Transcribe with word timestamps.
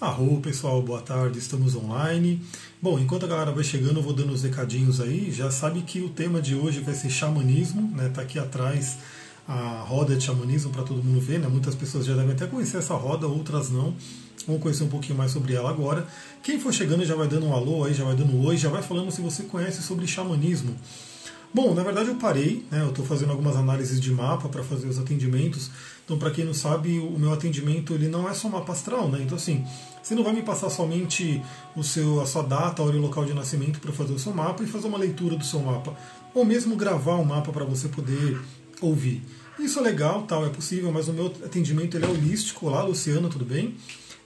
Arro, 0.00 0.40
pessoal, 0.40 0.80
boa 0.80 1.02
tarde, 1.02 1.38
estamos 1.38 1.76
online. 1.76 2.40
Bom, 2.80 2.98
enquanto 2.98 3.24
a 3.24 3.28
galera 3.28 3.52
vai 3.52 3.62
chegando, 3.62 3.98
eu 3.98 4.02
vou 4.02 4.14
dando 4.14 4.32
os 4.32 4.42
recadinhos 4.42 4.98
aí. 4.98 5.30
Já 5.30 5.50
sabe 5.50 5.82
que 5.82 6.00
o 6.00 6.08
tema 6.08 6.40
de 6.40 6.54
hoje 6.54 6.80
vai 6.80 6.94
ser 6.94 7.10
xamanismo, 7.10 7.82
né? 7.94 8.08
Tá 8.08 8.22
aqui 8.22 8.38
atrás 8.38 8.96
a 9.46 9.84
roda 9.86 10.16
de 10.16 10.24
xamanismo 10.24 10.72
para 10.72 10.84
todo 10.84 11.04
mundo 11.04 11.20
ver, 11.20 11.38
né? 11.38 11.48
Muitas 11.48 11.74
pessoas 11.74 12.06
já 12.06 12.14
devem 12.14 12.32
até 12.32 12.46
conhecer 12.46 12.78
essa 12.78 12.94
roda, 12.94 13.26
outras 13.26 13.68
não. 13.68 13.94
Vamos 14.46 14.62
conhecer 14.62 14.84
um 14.84 14.88
pouquinho 14.88 15.18
mais 15.18 15.32
sobre 15.32 15.52
ela 15.52 15.68
agora. 15.68 16.08
Quem 16.42 16.58
for 16.58 16.72
chegando 16.72 17.04
já 17.04 17.14
vai 17.14 17.28
dando 17.28 17.44
um 17.44 17.52
alô 17.52 17.84
aí, 17.84 17.92
já 17.92 18.04
vai 18.04 18.16
dando 18.16 18.34
um 18.34 18.46
oi, 18.46 18.56
já 18.56 18.70
vai 18.70 18.80
falando 18.80 19.10
se 19.10 19.20
você 19.20 19.42
conhece 19.42 19.82
sobre 19.82 20.06
xamanismo. 20.06 20.74
Bom, 21.52 21.74
na 21.74 21.82
verdade 21.82 22.08
eu 22.08 22.14
parei, 22.14 22.64
né? 22.70 22.80
Eu 22.80 22.90
estou 22.90 23.04
fazendo 23.04 23.30
algumas 23.32 23.56
análises 23.56 24.00
de 24.00 24.12
mapa 24.12 24.48
para 24.48 24.62
fazer 24.62 24.86
os 24.86 25.00
atendimentos. 25.00 25.68
Então, 26.04 26.16
para 26.16 26.30
quem 26.30 26.44
não 26.44 26.54
sabe, 26.54 27.00
o 27.00 27.18
meu 27.18 27.32
atendimento 27.32 27.92
ele 27.92 28.06
não 28.06 28.28
é 28.28 28.34
só 28.34 28.48
mapa 28.48 28.72
astral, 28.72 29.08
né? 29.08 29.20
Então, 29.20 29.36
assim, 29.36 29.64
você 30.00 30.14
não 30.14 30.22
vai 30.22 30.32
me 30.32 30.42
passar 30.42 30.70
somente 30.70 31.42
o 31.74 31.82
seu, 31.82 32.20
a 32.20 32.26
sua 32.26 32.42
data, 32.42 32.82
hora 32.82 32.94
e 32.94 33.00
local 33.00 33.24
de 33.24 33.34
nascimento 33.34 33.80
para 33.80 33.90
fazer 33.90 34.12
o 34.12 34.18
seu 34.18 34.32
mapa 34.32 34.62
e 34.62 34.66
fazer 34.66 34.86
uma 34.86 34.98
leitura 34.98 35.36
do 35.36 35.44
seu 35.44 35.58
mapa, 35.58 35.96
ou 36.32 36.44
mesmo 36.44 36.76
gravar 36.76 37.16
um 37.16 37.24
mapa 37.24 37.50
para 37.50 37.64
você 37.64 37.88
poder 37.88 38.40
ouvir. 38.80 39.20
Isso 39.58 39.80
é 39.80 39.82
legal, 39.82 40.22
tal, 40.22 40.46
é 40.46 40.48
possível, 40.50 40.92
mas 40.92 41.08
o 41.08 41.12
meu 41.12 41.26
atendimento 41.44 41.96
ele 41.96 42.04
é 42.04 42.08
holístico. 42.08 42.66
Olá, 42.66 42.82
Luciana, 42.82 43.28
tudo 43.28 43.44
bem? 43.44 43.74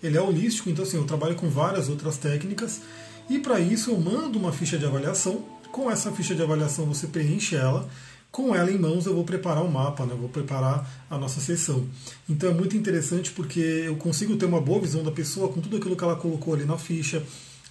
Ele 0.03 0.19
é 0.19 0.21
holístico, 0.21 0.69
então 0.69 0.85
assim, 0.85 0.99
eu 0.99 1.05
trabalho 1.05 1.35
com 1.37 1.49
várias 1.49 1.89
outras 1.89 2.19
técnicas 2.19 2.83
e 3.29 3.39
para 3.39 3.59
isso 3.59 3.91
eu 3.91 3.99
mando 3.99 4.39
uma 4.39 4.53
ficha 4.53 4.77
de 4.77 4.85
avaliação 4.85 5.43
com 5.75 5.91
essa 5.91 6.13
ficha 6.13 6.37
de 6.37 6.41
avaliação 6.41 6.87
você 6.87 7.09
preenche 7.09 7.57
ela. 7.57 7.89
Com 8.31 8.55
ela 8.55 8.71
em 8.71 8.79
mãos 8.79 9.07
eu 9.07 9.15
vou 9.15 9.25
preparar 9.25 9.65
o 9.65 9.69
mapa, 9.69 10.07
né? 10.07 10.15
vou 10.17 10.29
preparar 10.29 10.89
a 11.11 11.19
nossa 11.19 11.41
sessão. 11.41 11.89
Então 12.31 12.49
é 12.49 12.55
muito 12.55 12.77
interessante 12.77 13.33
porque 13.33 13.59
eu 13.59 13.97
consigo 13.97 14.37
ter 14.37 14.47
uma 14.47 14.61
boa 14.61 14.81
visão 14.81 15.03
da 15.03 15.11
pessoa 15.11 15.49
com 15.49 15.61
tudo 15.61 15.77
aquilo 15.77 15.97
que 15.97 16.05
ela 16.05 16.15
colocou 16.15 16.55
ali 16.55 16.65
na 16.65 16.79
ficha, 16.79 17.25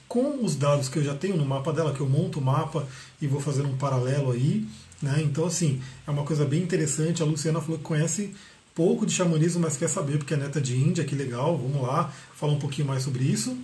com 0.06 0.44
os 0.44 0.54
dados 0.54 0.90
que 0.90 1.00
eu 1.00 1.04
já 1.04 1.16
tenho 1.16 1.38
no 1.38 1.46
mapa 1.46 1.72
dela, 1.72 1.94
que 1.94 2.02
eu 2.02 2.09
monto 2.09 2.40
o 2.40 2.44
mapa 2.44 2.86
e 3.22 3.26
vou 3.26 3.40
fazendo 3.40 3.70
um 3.70 3.78
paralelo 3.78 4.34
aí. 4.34 4.68
Né? 5.02 5.22
Então, 5.24 5.46
assim, 5.46 5.81
é 6.06 6.12
uma 6.12 6.26
coisa 6.26 6.44
bem 6.44 6.62
interessante. 6.62 7.24
A 7.24 7.26
Luciana 7.26 7.62
falou 7.62 7.78
que 7.78 7.86
conhece 7.86 8.34
pouco 8.76 9.06
de 9.06 9.14
xamanismo, 9.14 9.62
mas 9.62 9.78
quer 9.78 9.88
saber 9.88 10.18
porque 10.18 10.34
é 10.34 10.38
neta 10.38 10.59
de 10.59 10.76
Índia, 10.76 11.06
que 11.06 11.16
legal. 11.16 11.58
Vamos 11.58 11.81
lá 11.81 12.12
falar 12.36 12.52
um 12.52 12.59
pouquinho 12.59 12.86
mais 12.86 13.02
sobre 13.02 13.24
isso. 13.24 13.58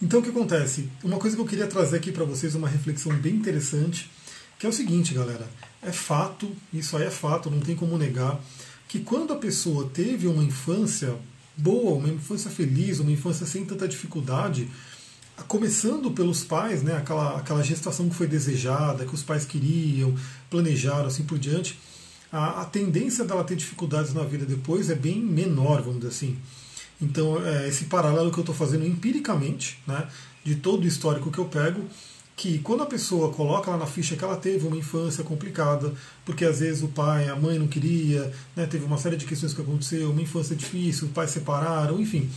Então 0.00 0.20
o 0.20 0.22
que 0.22 0.30
acontece? 0.30 0.88
Uma 1.02 1.18
coisa 1.18 1.34
que 1.34 1.42
eu 1.42 1.46
queria 1.46 1.66
trazer 1.66 1.96
aqui 1.96 2.12
para 2.12 2.24
vocês, 2.24 2.54
uma 2.54 2.68
reflexão 2.68 3.12
bem 3.16 3.34
interessante, 3.34 4.10
que 4.58 4.64
é 4.64 4.68
o 4.68 4.72
seguinte, 4.72 5.12
galera. 5.12 5.48
É 5.82 5.90
fato, 5.90 6.50
isso 6.72 6.96
aí 6.96 7.04
é 7.04 7.10
fato, 7.10 7.50
não 7.50 7.60
tem 7.60 7.74
como 7.74 7.98
negar, 7.98 8.40
que 8.88 9.00
quando 9.00 9.32
a 9.32 9.36
pessoa 9.36 9.90
teve 9.92 10.26
uma 10.26 10.42
infância 10.42 11.14
boa, 11.56 11.96
uma 11.96 12.08
infância 12.08 12.50
feliz, 12.50 13.00
uma 13.00 13.10
infância 13.10 13.44
sem 13.44 13.64
tanta 13.64 13.88
dificuldade, 13.88 14.68
começando 15.46 16.10
pelos 16.12 16.44
pais, 16.44 16.82
né, 16.82 16.96
aquela, 16.96 17.36
aquela 17.36 17.62
gestação 17.62 18.08
que 18.08 18.14
foi 18.14 18.26
desejada, 18.26 19.04
que 19.04 19.14
os 19.14 19.22
pais 19.22 19.44
queriam, 19.44 20.14
planejaram, 20.48 21.06
assim 21.06 21.24
por 21.24 21.38
diante, 21.38 21.78
a, 22.32 22.62
a 22.62 22.64
tendência 22.64 23.24
dela 23.24 23.44
ter 23.44 23.56
dificuldades 23.56 24.14
na 24.14 24.22
vida 24.22 24.46
depois 24.46 24.90
é 24.90 24.94
bem 24.94 25.20
menor, 25.20 25.82
vamos 25.82 26.00
dizer 26.00 26.08
assim. 26.08 26.38
Então, 27.00 27.44
é 27.46 27.68
esse 27.68 27.84
paralelo 27.84 28.30
que 28.30 28.38
eu 28.38 28.42
estou 28.42 28.54
fazendo 28.54 28.86
empiricamente, 28.86 29.78
né, 29.86 30.08
de 30.44 30.56
todo 30.56 30.84
o 30.84 30.86
histórico 30.86 31.30
que 31.30 31.38
eu 31.38 31.44
pego, 31.44 31.84
que 32.38 32.58
quando 32.60 32.84
a 32.84 32.86
pessoa 32.86 33.32
coloca 33.32 33.70
lá 33.70 33.76
na 33.76 33.86
ficha 33.86 34.16
que 34.16 34.22
ela 34.22 34.36
teve 34.36 34.66
uma 34.66 34.76
infância 34.76 35.24
complicada, 35.24 35.92
porque 36.24 36.44
às 36.44 36.60
vezes 36.60 36.82
o 36.84 36.88
pai, 36.88 37.28
a 37.28 37.34
mãe 37.34 37.58
não 37.58 37.66
queria, 37.66 38.32
né, 38.54 38.64
teve 38.64 38.84
uma 38.84 38.96
série 38.96 39.16
de 39.16 39.26
questões 39.26 39.52
que 39.52 39.60
aconteceu, 39.60 40.10
uma 40.10 40.22
infância 40.22 40.54
difícil, 40.54 41.08
os 41.08 41.12
pais 41.12 41.30
separaram, 41.30 42.00
enfim, 42.00 42.30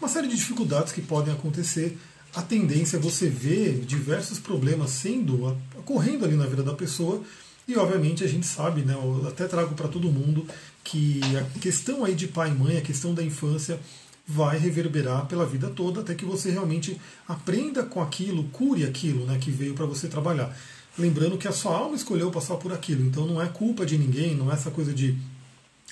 uma 0.00 0.08
série 0.08 0.28
de 0.28 0.36
dificuldades 0.36 0.92
que 0.92 1.02
podem 1.02 1.34
acontecer. 1.34 1.98
A 2.34 2.40
tendência 2.40 2.96
é 2.96 3.00
você 3.00 3.28
ver 3.28 3.84
diversos 3.84 4.38
problemas 4.38 4.90
sendo 4.90 5.56
ocorrendo 5.76 6.24
ali 6.24 6.36
na 6.36 6.46
vida 6.46 6.62
da 6.62 6.72
pessoa 6.72 7.20
e 7.66 7.76
obviamente 7.76 8.24
a 8.24 8.28
gente 8.28 8.46
sabe, 8.46 8.82
né, 8.82 8.94
eu 8.94 9.28
até 9.28 9.46
trago 9.46 9.74
para 9.74 9.88
todo 9.88 10.10
mundo 10.10 10.46
que 10.84 11.20
a 11.36 11.58
questão 11.60 12.04
aí 12.04 12.14
de 12.14 12.28
pai 12.28 12.50
e 12.50 12.54
mãe, 12.54 12.76
a 12.76 12.82
questão 12.82 13.14
da 13.14 13.22
infância 13.22 13.78
vai 14.26 14.58
reverberar 14.58 15.26
pela 15.26 15.44
vida 15.44 15.68
toda 15.68 16.00
até 16.00 16.14
que 16.14 16.24
você 16.24 16.50
realmente 16.50 17.00
aprenda 17.26 17.82
com 17.82 18.00
aquilo, 18.00 18.44
cure 18.44 18.84
aquilo, 18.84 19.26
né, 19.26 19.38
que 19.40 19.50
veio 19.50 19.74
para 19.74 19.86
você 19.86 20.08
trabalhar. 20.08 20.56
Lembrando 20.98 21.38
que 21.38 21.48
a 21.48 21.52
sua 21.52 21.76
alma 21.76 21.96
escolheu 21.96 22.30
passar 22.30 22.56
por 22.56 22.72
aquilo, 22.72 23.04
então 23.04 23.26
não 23.26 23.40
é 23.40 23.48
culpa 23.48 23.84
de 23.84 23.98
ninguém, 23.98 24.34
não 24.34 24.50
é 24.50 24.54
essa 24.54 24.70
coisa 24.70 24.92
de 24.92 25.16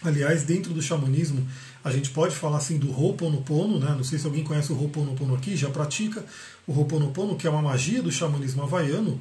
Aliás, 0.03 0.45
dentro 0.45 0.73
do 0.73 0.81
xamanismo, 0.81 1.47
a 1.85 1.91
gente 1.91 2.09
pode 2.09 2.35
falar 2.35 2.57
assim 2.57 2.79
do 2.79 2.91
Ho'oponopono, 2.91 3.79
né? 3.79 3.95
Não 3.95 4.03
sei 4.03 4.19
se 4.19 4.25
alguém 4.25 4.43
conhece 4.43 4.73
o 4.73 4.77
Ho'oponopono 4.77 5.35
aqui, 5.35 5.55
já 5.55 5.69
pratica 5.69 6.25
o 6.67 6.73
Ho'oponopono, 6.73 7.37
que 7.37 7.47
é 7.47 7.51
uma 7.51 7.61
magia 7.61 8.03
do 8.03 8.11
xamanismo 8.11 8.63
havaiano 8.63 9.21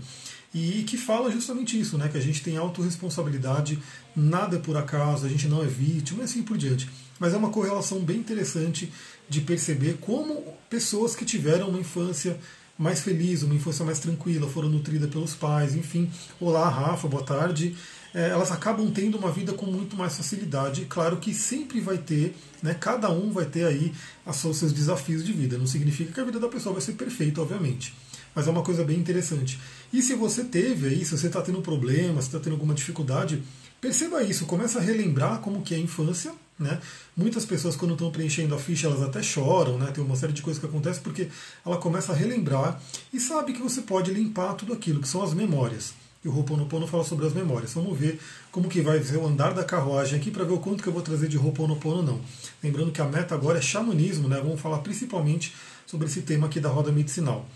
e 0.53 0.83
que 0.83 0.97
fala 0.97 1.31
justamente 1.31 1.79
isso, 1.79 1.97
né? 1.97 2.07
que 2.07 2.17
a 2.17 2.21
gente 2.21 2.41
tem 2.41 2.57
autorresponsabilidade, 2.57 3.79
nada 4.15 4.57
é 4.57 4.59
por 4.59 4.75
acaso, 4.75 5.25
a 5.25 5.29
gente 5.29 5.47
não 5.47 5.63
é 5.63 5.67
vítima 5.67 6.21
e 6.21 6.25
assim 6.25 6.41
por 6.41 6.57
diante. 6.57 6.89
Mas 7.19 7.33
é 7.33 7.37
uma 7.37 7.49
correlação 7.49 7.99
bem 7.99 8.17
interessante 8.17 8.91
de 9.27 9.41
perceber 9.41 9.97
como 10.01 10.43
pessoas 10.69 11.15
que 11.15 11.25
tiveram 11.25 11.69
uma 11.69 11.79
infância 11.79 12.39
mais 12.77 13.01
feliz, 13.01 13.43
uma 13.43 13.53
infância 13.53 13.85
mais 13.85 13.99
tranquila, 13.99 14.49
foram 14.49 14.69
nutridas 14.69 15.09
pelos 15.09 15.35
pais, 15.35 15.75
enfim. 15.75 16.09
Olá, 16.39 16.67
Rafa, 16.69 17.07
boa 17.07 17.23
tarde. 17.23 17.75
É, 18.13 18.29
elas 18.29 18.51
acabam 18.51 18.89
tendo 18.89 19.17
uma 19.17 19.29
vida 19.29 19.53
com 19.53 19.67
muito 19.67 19.95
mais 19.95 20.15
facilidade. 20.17 20.85
Claro 20.85 21.17
que 21.17 21.33
sempre 21.33 21.79
vai 21.81 21.97
ter, 21.97 22.35
né, 22.63 22.73
cada 22.73 23.11
um 23.11 23.31
vai 23.31 23.45
ter 23.45 23.65
aí 23.65 23.93
os 24.25 24.37
seus 24.37 24.73
desafios 24.73 25.23
de 25.23 25.33
vida. 25.33 25.57
Não 25.57 25.67
significa 25.67 26.11
que 26.11 26.19
a 26.19 26.23
vida 26.23 26.39
da 26.39 26.47
pessoa 26.47 26.73
vai 26.73 26.81
ser 26.81 26.93
perfeita, 26.93 27.41
obviamente 27.41 27.93
mas 28.33 28.47
é 28.47 28.51
uma 28.51 28.61
coisa 28.61 28.83
bem 28.83 28.97
interessante. 28.97 29.59
E 29.91 30.01
se 30.01 30.15
você 30.15 30.43
teve 30.43 30.87
aí, 30.87 31.05
se 31.05 31.17
você 31.17 31.27
está 31.27 31.41
tendo 31.41 31.61
problema, 31.61 32.21
se 32.21 32.27
está 32.27 32.39
tendo 32.39 32.53
alguma 32.53 32.73
dificuldade, 32.73 33.43
perceba 33.81 34.23
isso, 34.23 34.45
começa 34.45 34.79
a 34.79 34.81
relembrar 34.81 35.39
como 35.39 35.61
que 35.61 35.73
é 35.73 35.77
a 35.77 35.81
infância. 35.81 36.33
Né? 36.57 36.77
Muitas 37.15 37.45
pessoas 37.45 37.77
quando 37.77 37.93
estão 37.93 38.11
preenchendo 38.11 38.53
a 38.53 38.59
ficha 38.59 38.87
elas 38.87 39.01
até 39.01 39.23
choram, 39.23 39.77
né? 39.77 39.91
tem 39.91 40.03
uma 40.03 40.17
série 40.17 40.33
de 40.33 40.41
coisas 40.41 40.59
que 40.59 40.67
acontece 40.67 40.99
porque 40.99 41.29
ela 41.65 41.77
começa 41.77 42.11
a 42.11 42.15
relembrar 42.15 42.81
e 43.13 43.19
sabe 43.19 43.53
que 43.53 43.61
você 43.61 43.81
pode 43.81 44.11
limpar 44.11 44.55
tudo 44.55 44.73
aquilo, 44.73 44.99
que 44.99 45.07
são 45.07 45.23
as 45.23 45.33
memórias. 45.33 45.93
E 46.23 46.27
o 46.27 46.35
Ho'oponopono 46.35 46.85
fala 46.85 47.05
sobre 47.05 47.25
as 47.25 47.33
memórias. 47.33 47.73
Vamos 47.73 47.97
ver 47.97 48.19
como 48.51 48.67
que 48.67 48.81
vai 48.81 49.01
ser 49.01 49.15
o 49.15 49.25
andar 49.25 49.53
da 49.53 49.63
carruagem 49.63 50.19
aqui 50.19 50.29
para 50.29 50.43
ver 50.43 50.51
o 50.51 50.57
quanto 50.57 50.83
que 50.83 50.89
eu 50.89 50.93
vou 50.93 51.01
trazer 51.01 51.29
de 51.29 51.37
Ho'oponopono 51.37 52.03
não. 52.03 52.19
Lembrando 52.61 52.91
que 52.91 53.01
a 53.01 53.05
meta 53.05 53.33
agora 53.33 53.57
é 53.57 53.61
xamanismo, 53.61 54.27
né? 54.27 54.37
Vamos 54.37 54.59
falar 54.59 54.79
principalmente 54.79 55.55
sobre 55.87 56.07
esse 56.07 56.21
tema 56.21 56.47
aqui 56.47 56.59
da 56.59 56.67
roda 56.67 56.91
medicinal. 56.91 57.47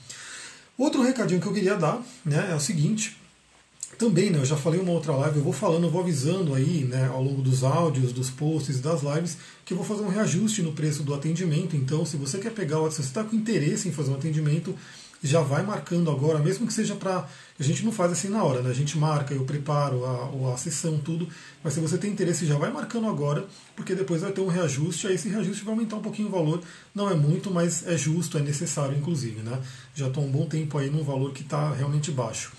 Outro 0.78 1.04
recadinho 1.04 1.40
que 1.40 1.48
eu 1.48 1.54
queria 1.54 1.76
dar 1.76 2.04
né, 2.26 2.50
é 2.52 2.56
o 2.56 2.60
seguinte. 2.60 3.18
Também, 3.98 4.32
né, 4.32 4.40
eu 4.40 4.46
já 4.46 4.58
falei 4.58 4.80
uma 4.80 4.92
outra 4.92 5.16
live, 5.16 5.38
eu 5.38 5.44
vou 5.44 5.54
falando, 5.54 5.84
eu 5.84 5.92
vou 5.92 6.02
avisando 6.02 6.56
aí, 6.56 6.84
né, 6.84 7.08
ao 7.14 7.24
longo 7.24 7.44
dos 7.44 7.64
áudios, 7.64 8.12
dos 8.12 8.30
posts 8.30 8.82
das 8.82 9.04
lives, 9.04 9.38
que 9.64 9.74
eu 9.74 9.78
vou 9.78 9.86
fazer 9.86 10.02
um 10.02 10.10
reajuste 10.10 10.64
no 10.64 10.74
preço 10.74 11.04
do 11.04 11.14
atendimento. 11.14 11.76
Então, 11.76 12.04
se 12.04 12.18
você 12.18 12.40
quer 12.40 12.52
pegar, 12.52 12.80
se 12.90 12.98
você 12.98 13.02
está 13.02 13.24
com 13.24 13.36
interesse 13.36 13.88
em 13.88 13.92
fazer 13.92 14.12
um 14.12 14.16
atendimento, 14.16 14.76
já 15.24 15.42
vai 15.42 15.64
marcando 15.64 16.12
agora, 16.12 16.40
mesmo 16.40 16.68
que 16.68 16.74
seja 16.74 16.96
para. 16.96 17.28
A 17.58 17.64
gente 17.64 17.86
não 17.86 17.92
faz 17.92 18.12
assim 18.12 18.28
na 18.28 18.44
hora, 18.44 18.62
né? 18.62 18.70
A 18.70 18.74
gente 18.74 18.98
marca, 18.98 19.34
eu 19.34 19.46
preparo 19.46 20.04
a, 20.06 20.54
a 20.54 20.58
sessão, 20.58 20.98
tudo. 20.98 21.28
Mas 21.64 21.74
se 21.74 21.80
você 21.80 21.98
tem 21.98 22.12
interesse, 22.12 22.46
já 22.46 22.58
vai 22.58 22.72
marcando 22.72 23.08
agora, 23.08 23.46
porque 23.76 23.96
depois 23.96 24.22
vai 24.22 24.32
ter 24.32 24.42
um 24.42 24.48
reajuste, 24.48 25.08
aí 25.08 25.16
esse 25.16 25.30
reajuste 25.30 25.64
vai 25.64 25.74
aumentar 25.74 25.96
um 25.96 26.02
pouquinho 26.02 26.28
o 26.28 26.32
valor. 26.32 26.62
Não 26.94 27.10
é 27.10 27.16
muito, 27.16 27.50
mas 27.50 27.88
é 27.88 27.98
justo, 27.98 28.38
é 28.38 28.42
necessário, 28.42 28.98
inclusive, 28.98 29.42
né? 29.42 29.62
Já 29.96 30.08
estou 30.08 30.24
um 30.24 30.30
bom 30.30 30.46
tempo 30.46 30.78
aí 30.78 30.90
num 30.90 31.04
valor 31.04 31.32
que 31.32 31.42
está 31.42 31.72
realmente 31.72 32.12
baixo. 32.12 32.52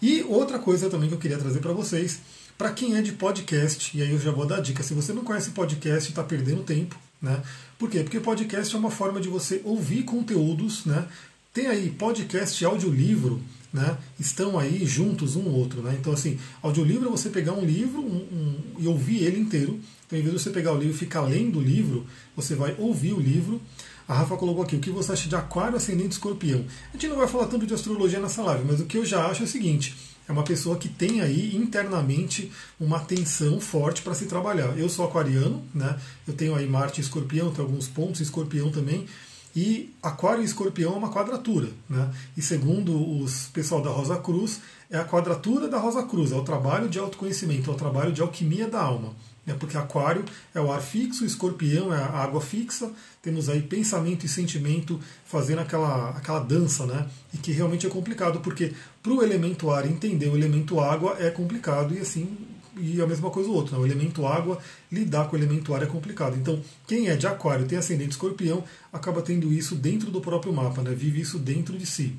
E 0.00 0.22
outra 0.22 0.58
coisa 0.58 0.88
também 0.88 1.08
que 1.08 1.14
eu 1.14 1.18
queria 1.18 1.38
trazer 1.38 1.60
para 1.60 1.72
vocês, 1.72 2.20
para 2.56 2.72
quem 2.72 2.96
é 2.96 3.02
de 3.02 3.12
podcast, 3.12 3.96
e 3.96 4.02
aí 4.02 4.12
eu 4.12 4.18
já 4.18 4.30
vou 4.30 4.46
dar 4.46 4.60
dica, 4.60 4.82
se 4.82 4.94
você 4.94 5.12
não 5.12 5.24
conhece 5.24 5.50
podcast, 5.50 6.08
está 6.08 6.22
perdendo 6.22 6.62
tempo, 6.62 6.96
né? 7.20 7.42
Por 7.78 7.90
quê? 7.90 8.02
Porque 8.02 8.18
podcast 8.18 8.74
é 8.74 8.78
uma 8.78 8.90
forma 8.90 9.20
de 9.20 9.28
você 9.28 9.60
ouvir 9.64 10.04
conteúdos, 10.04 10.84
né? 10.84 11.06
Tem 11.52 11.66
aí 11.66 11.90
podcast 11.90 12.62
e 12.62 12.66
audiolivro, 12.66 13.40
né? 13.72 13.96
Estão 14.18 14.58
aí 14.58 14.84
juntos 14.86 15.36
um 15.36 15.48
outro, 15.48 15.82
né? 15.82 15.96
Então, 15.98 16.12
assim, 16.12 16.38
audiolivro 16.62 17.08
é 17.08 17.10
você 17.10 17.28
pegar 17.30 17.52
um 17.52 17.64
livro 17.64 18.00
um, 18.00 18.16
um, 18.16 18.56
e 18.78 18.86
ouvir 18.86 19.24
ele 19.24 19.40
inteiro. 19.40 19.80
Então, 20.06 20.18
em 20.18 20.22
vez 20.22 20.34
de 20.34 20.42
você 20.42 20.50
pegar 20.50 20.72
o 20.72 20.78
livro 20.78 20.94
e 20.94 20.98
ficar 20.98 21.22
lendo 21.22 21.58
o 21.58 21.62
livro, 21.62 22.06
você 22.36 22.54
vai 22.54 22.74
ouvir 22.78 23.12
o 23.12 23.20
livro. 23.20 23.60
A 24.06 24.14
Rafa 24.14 24.36
colocou 24.36 24.62
aqui, 24.62 24.76
o 24.76 24.80
que 24.80 24.90
você 24.90 25.12
acha 25.12 25.28
de 25.28 25.36
aquário 25.36 25.76
ascendente 25.76 26.12
escorpião? 26.12 26.64
A 26.90 26.92
gente 26.92 27.08
não 27.08 27.16
vai 27.16 27.28
falar 27.28 27.46
tanto 27.46 27.66
de 27.66 27.74
astrologia 27.74 28.18
nessa 28.18 28.42
live, 28.42 28.64
mas 28.66 28.80
o 28.80 28.86
que 28.86 28.96
eu 28.96 29.04
já 29.04 29.26
acho 29.26 29.42
é 29.42 29.44
o 29.44 29.48
seguinte, 29.48 29.94
é 30.26 30.32
uma 30.32 30.44
pessoa 30.44 30.76
que 30.76 30.88
tem 30.88 31.20
aí 31.20 31.56
internamente 31.56 32.50
uma 32.80 32.98
atenção 32.98 33.60
forte 33.60 34.00
para 34.00 34.14
se 34.14 34.26
trabalhar. 34.26 34.78
Eu 34.78 34.88
sou 34.88 35.04
aquariano, 35.06 35.62
né? 35.74 35.98
Eu 36.26 36.34
tenho 36.34 36.54
aí 36.54 36.66
Marte 36.66 37.00
e 37.00 37.04
escorpião, 37.04 37.50
tem 37.50 37.62
alguns 37.62 37.86
pontos 37.86 38.20
escorpião 38.20 38.70
também, 38.70 39.06
e 39.54 39.94
Aquário 40.02 40.42
e 40.42 40.44
Escorpião 40.44 40.94
é 40.94 40.96
uma 40.96 41.10
quadratura. 41.10 41.68
Né? 41.88 42.10
E 42.36 42.42
segundo 42.42 43.20
os 43.20 43.48
pessoal 43.48 43.82
da 43.82 43.90
Rosa 43.90 44.16
Cruz, 44.16 44.60
é 44.90 44.98
a 44.98 45.04
quadratura 45.04 45.68
da 45.68 45.78
Rosa 45.78 46.02
Cruz, 46.02 46.32
é 46.32 46.36
o 46.36 46.42
trabalho 46.42 46.88
de 46.88 46.98
autoconhecimento, 46.98 47.70
é 47.70 47.74
o 47.74 47.76
trabalho 47.76 48.12
de 48.12 48.20
alquimia 48.22 48.68
da 48.68 48.80
alma. 48.80 49.14
né, 49.44 49.56
porque 49.58 49.78
Aquário 49.78 50.24
é 50.54 50.60
o 50.60 50.70
ar 50.70 50.82
fixo, 50.82 51.24
Escorpião 51.24 51.92
é 51.92 51.96
a 51.96 52.22
água 52.22 52.40
fixa, 52.40 52.90
temos 53.22 53.48
aí 53.48 53.62
pensamento 53.62 54.26
e 54.26 54.28
sentimento 54.28 55.00
fazendo 55.24 55.60
aquela, 55.60 56.10
aquela 56.10 56.40
dança, 56.40 56.84
né? 56.84 57.06
E 57.32 57.38
que 57.38 57.50
realmente 57.52 57.86
é 57.86 57.90
complicado, 57.90 58.40
porque 58.40 58.74
para 59.02 59.12
o 59.12 59.22
elemento 59.22 59.70
ar 59.70 59.86
entender 59.86 60.28
o 60.28 60.36
elemento 60.36 60.78
água 60.78 61.16
é 61.18 61.30
complicado 61.30 61.94
e 61.94 61.98
assim 61.98 62.36
e 62.80 63.00
a 63.00 63.06
mesma 63.06 63.30
coisa 63.30 63.48
o 63.48 63.54
outro. 63.54 63.76
Né? 63.76 63.82
O 63.82 63.86
elemento 63.86 64.26
água, 64.26 64.58
lidar 64.90 65.28
com 65.28 65.36
o 65.36 65.38
elemento 65.38 65.74
ar 65.74 65.82
é 65.82 65.86
complicado. 65.86 66.36
Então, 66.36 66.62
quem 66.86 67.08
é 67.08 67.16
de 67.16 67.26
aquário, 67.26 67.66
tem 67.66 67.78
ascendente 67.78 68.12
escorpião, 68.12 68.64
acaba 68.92 69.22
tendo 69.22 69.52
isso 69.52 69.74
dentro 69.74 70.10
do 70.10 70.20
próprio 70.20 70.52
mapa, 70.52 70.82
né? 70.82 70.94
vive 70.94 71.20
isso 71.20 71.38
dentro 71.38 71.76
de 71.76 71.86
si. 71.86 72.14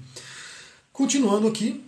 Continuando 0.91 1.47
aqui, 1.47 1.83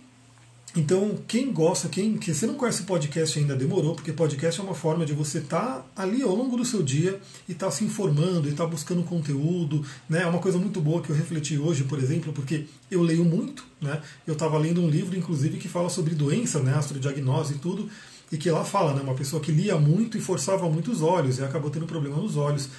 então, 0.74 1.18
quem 1.28 1.52
gosta, 1.52 1.86
quem 1.86 2.16
que 2.16 2.32
você 2.32 2.46
não 2.46 2.54
conhece 2.54 2.80
o 2.80 2.86
podcast 2.86 3.38
ainda 3.38 3.54
demorou, 3.54 3.94
porque 3.94 4.10
podcast 4.10 4.58
é 4.58 4.64
uma 4.64 4.74
forma 4.74 5.04
de 5.04 5.12
você 5.12 5.38
estar 5.38 5.86
tá 5.94 6.02
ali 6.02 6.22
ao 6.22 6.34
longo 6.34 6.56
do 6.56 6.64
seu 6.64 6.82
dia 6.82 7.20
e 7.46 7.52
estar 7.52 7.66
tá 7.66 7.72
se 7.72 7.84
informando 7.84 8.48
e 8.48 8.52
estar 8.52 8.64
tá 8.64 8.70
buscando 8.70 9.02
conteúdo, 9.02 9.84
né? 10.08 10.22
É 10.22 10.26
uma 10.26 10.38
coisa 10.38 10.58
muito 10.58 10.80
boa 10.80 11.02
que 11.02 11.10
eu 11.10 11.16
refleti 11.16 11.58
hoje, 11.58 11.84
por 11.84 11.98
exemplo, 11.98 12.32
porque 12.32 12.64
eu 12.90 13.02
leio 13.02 13.22
muito, 13.22 13.66
né? 13.82 14.00
Eu 14.26 14.32
estava 14.32 14.56
lendo 14.56 14.80
um 14.80 14.88
livro, 14.88 15.14
inclusive, 15.14 15.58
que 15.58 15.68
fala 15.68 15.90
sobre 15.90 16.14
doença, 16.14 16.60
né? 16.60 16.72
Astrodiagnose 16.74 17.54
e 17.54 17.58
tudo, 17.58 17.90
e 18.32 18.38
que 18.38 18.50
lá 18.50 18.64
fala, 18.64 18.94
né? 18.94 19.02
Uma 19.02 19.14
pessoa 19.14 19.42
que 19.42 19.52
lia 19.52 19.76
muito 19.76 20.16
e 20.16 20.20
forçava 20.20 20.68
muito 20.68 20.90
os 20.90 21.02
olhos 21.02 21.38
e 21.38 21.44
acabou 21.44 21.70
tendo 21.70 21.84
problema 21.84 22.16
nos 22.16 22.34
olhos. 22.38 22.70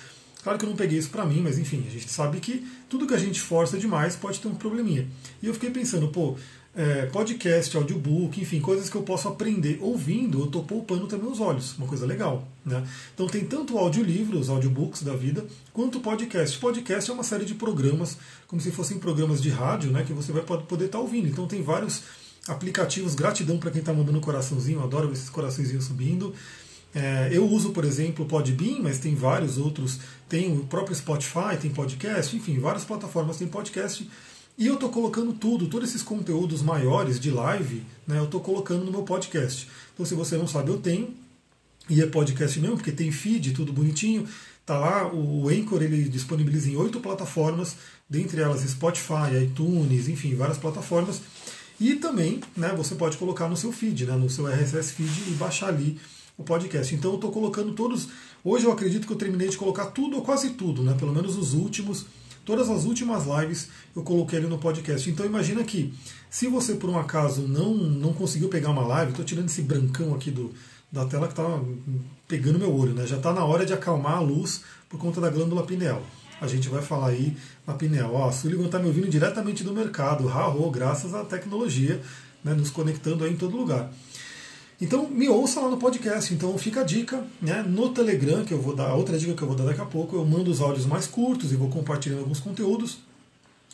Claro 0.41 0.57
que 0.57 0.65
eu 0.65 0.69
não 0.69 0.75
peguei 0.75 0.97
isso 0.97 1.09
para 1.09 1.23
mim, 1.25 1.41
mas 1.41 1.59
enfim, 1.59 1.85
a 1.87 1.91
gente 1.91 2.09
sabe 2.09 2.39
que 2.39 2.67
tudo 2.89 3.05
que 3.07 3.13
a 3.13 3.19
gente 3.19 3.39
força 3.39 3.77
demais 3.77 4.15
pode 4.15 4.39
ter 4.39 4.47
um 4.47 4.55
probleminha. 4.55 5.07
E 5.41 5.47
eu 5.47 5.53
fiquei 5.53 5.69
pensando, 5.69 6.07
pô, 6.07 6.35
é, 6.75 7.05
podcast, 7.05 7.77
audiobook, 7.77 8.41
enfim, 8.41 8.59
coisas 8.59 8.89
que 8.89 8.95
eu 8.95 9.03
posso 9.03 9.27
aprender 9.27 9.77
ouvindo, 9.79 10.39
eu 10.39 10.45
estou 10.45 10.63
poupando 10.63 11.05
também 11.05 11.31
os 11.31 11.39
olhos, 11.39 11.77
uma 11.77 11.87
coisa 11.87 12.05
legal. 12.05 12.47
Né? 12.65 12.83
Então 13.13 13.27
tem 13.27 13.45
tanto 13.45 13.77
audiolivros, 13.77 14.49
audiobooks 14.49 15.03
da 15.03 15.15
vida, 15.15 15.45
quanto 15.71 15.99
podcast. 15.99 16.57
Podcast 16.57 17.11
é 17.11 17.13
uma 17.13 17.23
série 17.23 17.45
de 17.45 17.53
programas, 17.53 18.17
como 18.47 18.59
se 18.59 18.71
fossem 18.71 18.97
programas 18.97 19.39
de 19.41 19.49
rádio, 19.49 19.91
né, 19.91 20.03
que 20.03 20.13
você 20.13 20.31
vai 20.31 20.41
poder 20.41 20.85
estar 20.85 20.97
tá 20.97 20.99
ouvindo. 20.99 21.27
Então 21.27 21.47
tem 21.47 21.61
vários 21.61 22.01
aplicativos, 22.47 23.15
gratidão 23.15 23.57
para 23.57 23.71
quem 23.71 23.79
está 23.79 23.93
mandando 23.93 24.19
coraçãozinho, 24.19 24.83
adoro 24.83 25.11
esses 25.11 25.29
coraçõezinhos 25.29 25.85
subindo. 25.85 26.33
É, 26.93 27.29
eu 27.31 27.47
uso, 27.47 27.71
por 27.71 27.85
exemplo, 27.85 28.25
o 28.25 28.27
Podbean, 28.27 28.79
mas 28.81 28.99
tem 28.99 29.15
vários 29.15 29.57
outros. 29.57 29.99
Tem 30.29 30.55
o 30.55 30.63
próprio 30.65 30.95
Spotify, 30.95 31.57
tem 31.59 31.71
podcast, 31.71 32.35
enfim, 32.35 32.59
várias 32.59 32.83
plataformas 32.83 33.37
têm 33.37 33.47
podcast. 33.47 34.07
E 34.57 34.67
eu 34.67 34.75
estou 34.75 34.89
colocando 34.89 35.33
tudo, 35.33 35.67
todos 35.67 35.89
esses 35.89 36.03
conteúdos 36.03 36.61
maiores 36.61 37.19
de 37.19 37.31
live, 37.31 37.83
né, 38.05 38.19
eu 38.19 38.25
estou 38.25 38.39
colocando 38.39 38.85
no 38.85 38.91
meu 38.91 39.01
podcast. 39.01 39.67
Então, 39.93 40.05
se 40.05 40.13
você 40.13 40.37
não 40.37 40.47
sabe, 40.47 40.69
eu 40.69 40.77
tenho. 40.77 41.13
E 41.89 42.01
é 42.01 42.07
podcast 42.07 42.59
mesmo, 42.59 42.77
porque 42.77 42.91
tem 42.91 43.11
feed, 43.11 43.53
tudo 43.53 43.73
bonitinho. 43.73 44.27
Tá 44.65 44.77
lá, 44.77 45.11
o 45.11 45.49
Anchor 45.49 45.81
ele 45.83 46.07
disponibiliza 46.07 46.69
em 46.69 46.77
oito 46.77 47.01
plataformas, 47.01 47.75
dentre 48.09 48.41
elas 48.41 48.61
Spotify, 48.61 49.43
iTunes, 49.43 50.07
enfim, 50.07 50.35
várias 50.35 50.57
plataformas. 50.57 51.21
E 51.79 51.95
também 51.95 52.41
né, 52.55 52.73
você 52.75 52.95
pode 52.95 53.17
colocar 53.17 53.49
no 53.49 53.57
seu 53.57 53.71
feed, 53.71 54.05
né, 54.05 54.15
no 54.15 54.29
seu 54.29 54.47
RSS 54.47 54.93
feed 54.93 55.29
e 55.29 55.31
baixar 55.31 55.67
ali 55.67 55.99
o 56.37 56.43
podcast. 56.43 56.93
Então 56.93 57.11
eu 57.11 57.15
estou 57.15 57.31
colocando 57.31 57.73
todos. 57.73 58.07
Hoje 58.43 58.65
eu 58.65 58.71
acredito 58.71 59.05
que 59.07 59.13
eu 59.13 59.17
terminei 59.17 59.49
de 59.49 59.57
colocar 59.57 59.87
tudo, 59.87 60.17
ou 60.17 60.21
quase 60.21 60.51
tudo, 60.51 60.83
né, 60.83 60.95
pelo 60.97 61.13
menos 61.13 61.35
os 61.37 61.53
últimos 61.53 62.05
Todas 62.45 62.69
as 62.69 62.83
últimas 62.83 63.23
lives 63.25 63.69
eu 63.95 64.03
coloquei 64.03 64.37
ali 64.37 64.47
no 64.47 64.57
podcast. 64.57 65.09
Então 65.09 65.25
imagina 65.25 65.63
que 65.63 65.93
se 66.29 66.47
você 66.47 66.73
por 66.73 66.89
um 66.89 66.99
acaso 66.99 67.47
não, 67.47 67.73
não 67.73 68.13
conseguiu 68.13 68.49
pegar 68.49 68.69
uma 68.69 68.85
live, 68.85 69.11
estou 69.11 69.23
tirando 69.23 69.47
esse 69.47 69.61
brancão 69.61 70.13
aqui 70.13 70.29
do, 70.29 70.53
da 70.91 71.05
tela 71.05 71.27
que 71.27 71.33
está 71.33 71.61
pegando 72.27 72.59
meu 72.59 72.75
olho, 72.75 72.93
né? 72.93 73.07
Já 73.07 73.15
está 73.17 73.31
na 73.31 73.45
hora 73.45 73.65
de 73.65 73.73
acalmar 73.73 74.17
a 74.17 74.19
luz 74.19 74.61
por 74.89 74.99
conta 74.99 75.21
da 75.21 75.29
glândula 75.29 75.65
pineal. 75.65 76.03
A 76.41 76.47
gente 76.47 76.69
vai 76.69 76.81
falar 76.81 77.09
aí 77.09 77.35
na 77.65 77.73
pineal. 77.73 78.13
Ó, 78.13 78.27
a 78.27 78.31
Sullivan 78.31 78.65
está 78.65 78.79
me 78.79 78.87
ouvindo 78.87 79.07
diretamente 79.07 79.63
do 79.63 79.73
mercado, 79.73 80.25
Raho, 80.27 80.69
graças 80.69 81.13
à 81.13 81.23
tecnologia, 81.23 82.01
né, 82.43 82.53
nos 82.53 82.69
conectando 82.69 83.23
aí 83.23 83.31
em 83.31 83.37
todo 83.37 83.55
lugar. 83.55 83.91
Então 84.81 85.09
me 85.09 85.29
ouça 85.29 85.61
lá 85.61 85.69
no 85.69 85.77
podcast. 85.77 86.33
Então 86.33 86.57
fica 86.57 86.81
a 86.81 86.83
dica, 86.83 87.25
né? 87.41 87.63
No 87.65 87.89
Telegram, 87.93 88.43
que 88.43 88.53
eu 88.53 88.61
vou 88.61 88.75
dar, 88.75 88.93
outra 88.95 89.17
dica 89.17 89.33
que 89.33 89.41
eu 89.41 89.47
vou 89.47 89.55
dar 89.55 89.63
daqui 89.63 89.79
a 89.79 89.85
pouco, 89.85 90.15
eu 90.15 90.25
mando 90.25 90.51
os 90.51 90.59
áudios 90.59 90.85
mais 90.85 91.07
curtos 91.07 91.53
e 91.53 91.55
vou 91.55 91.69
compartilhando 91.69 92.19
alguns 92.19 92.39
conteúdos. 92.39 92.97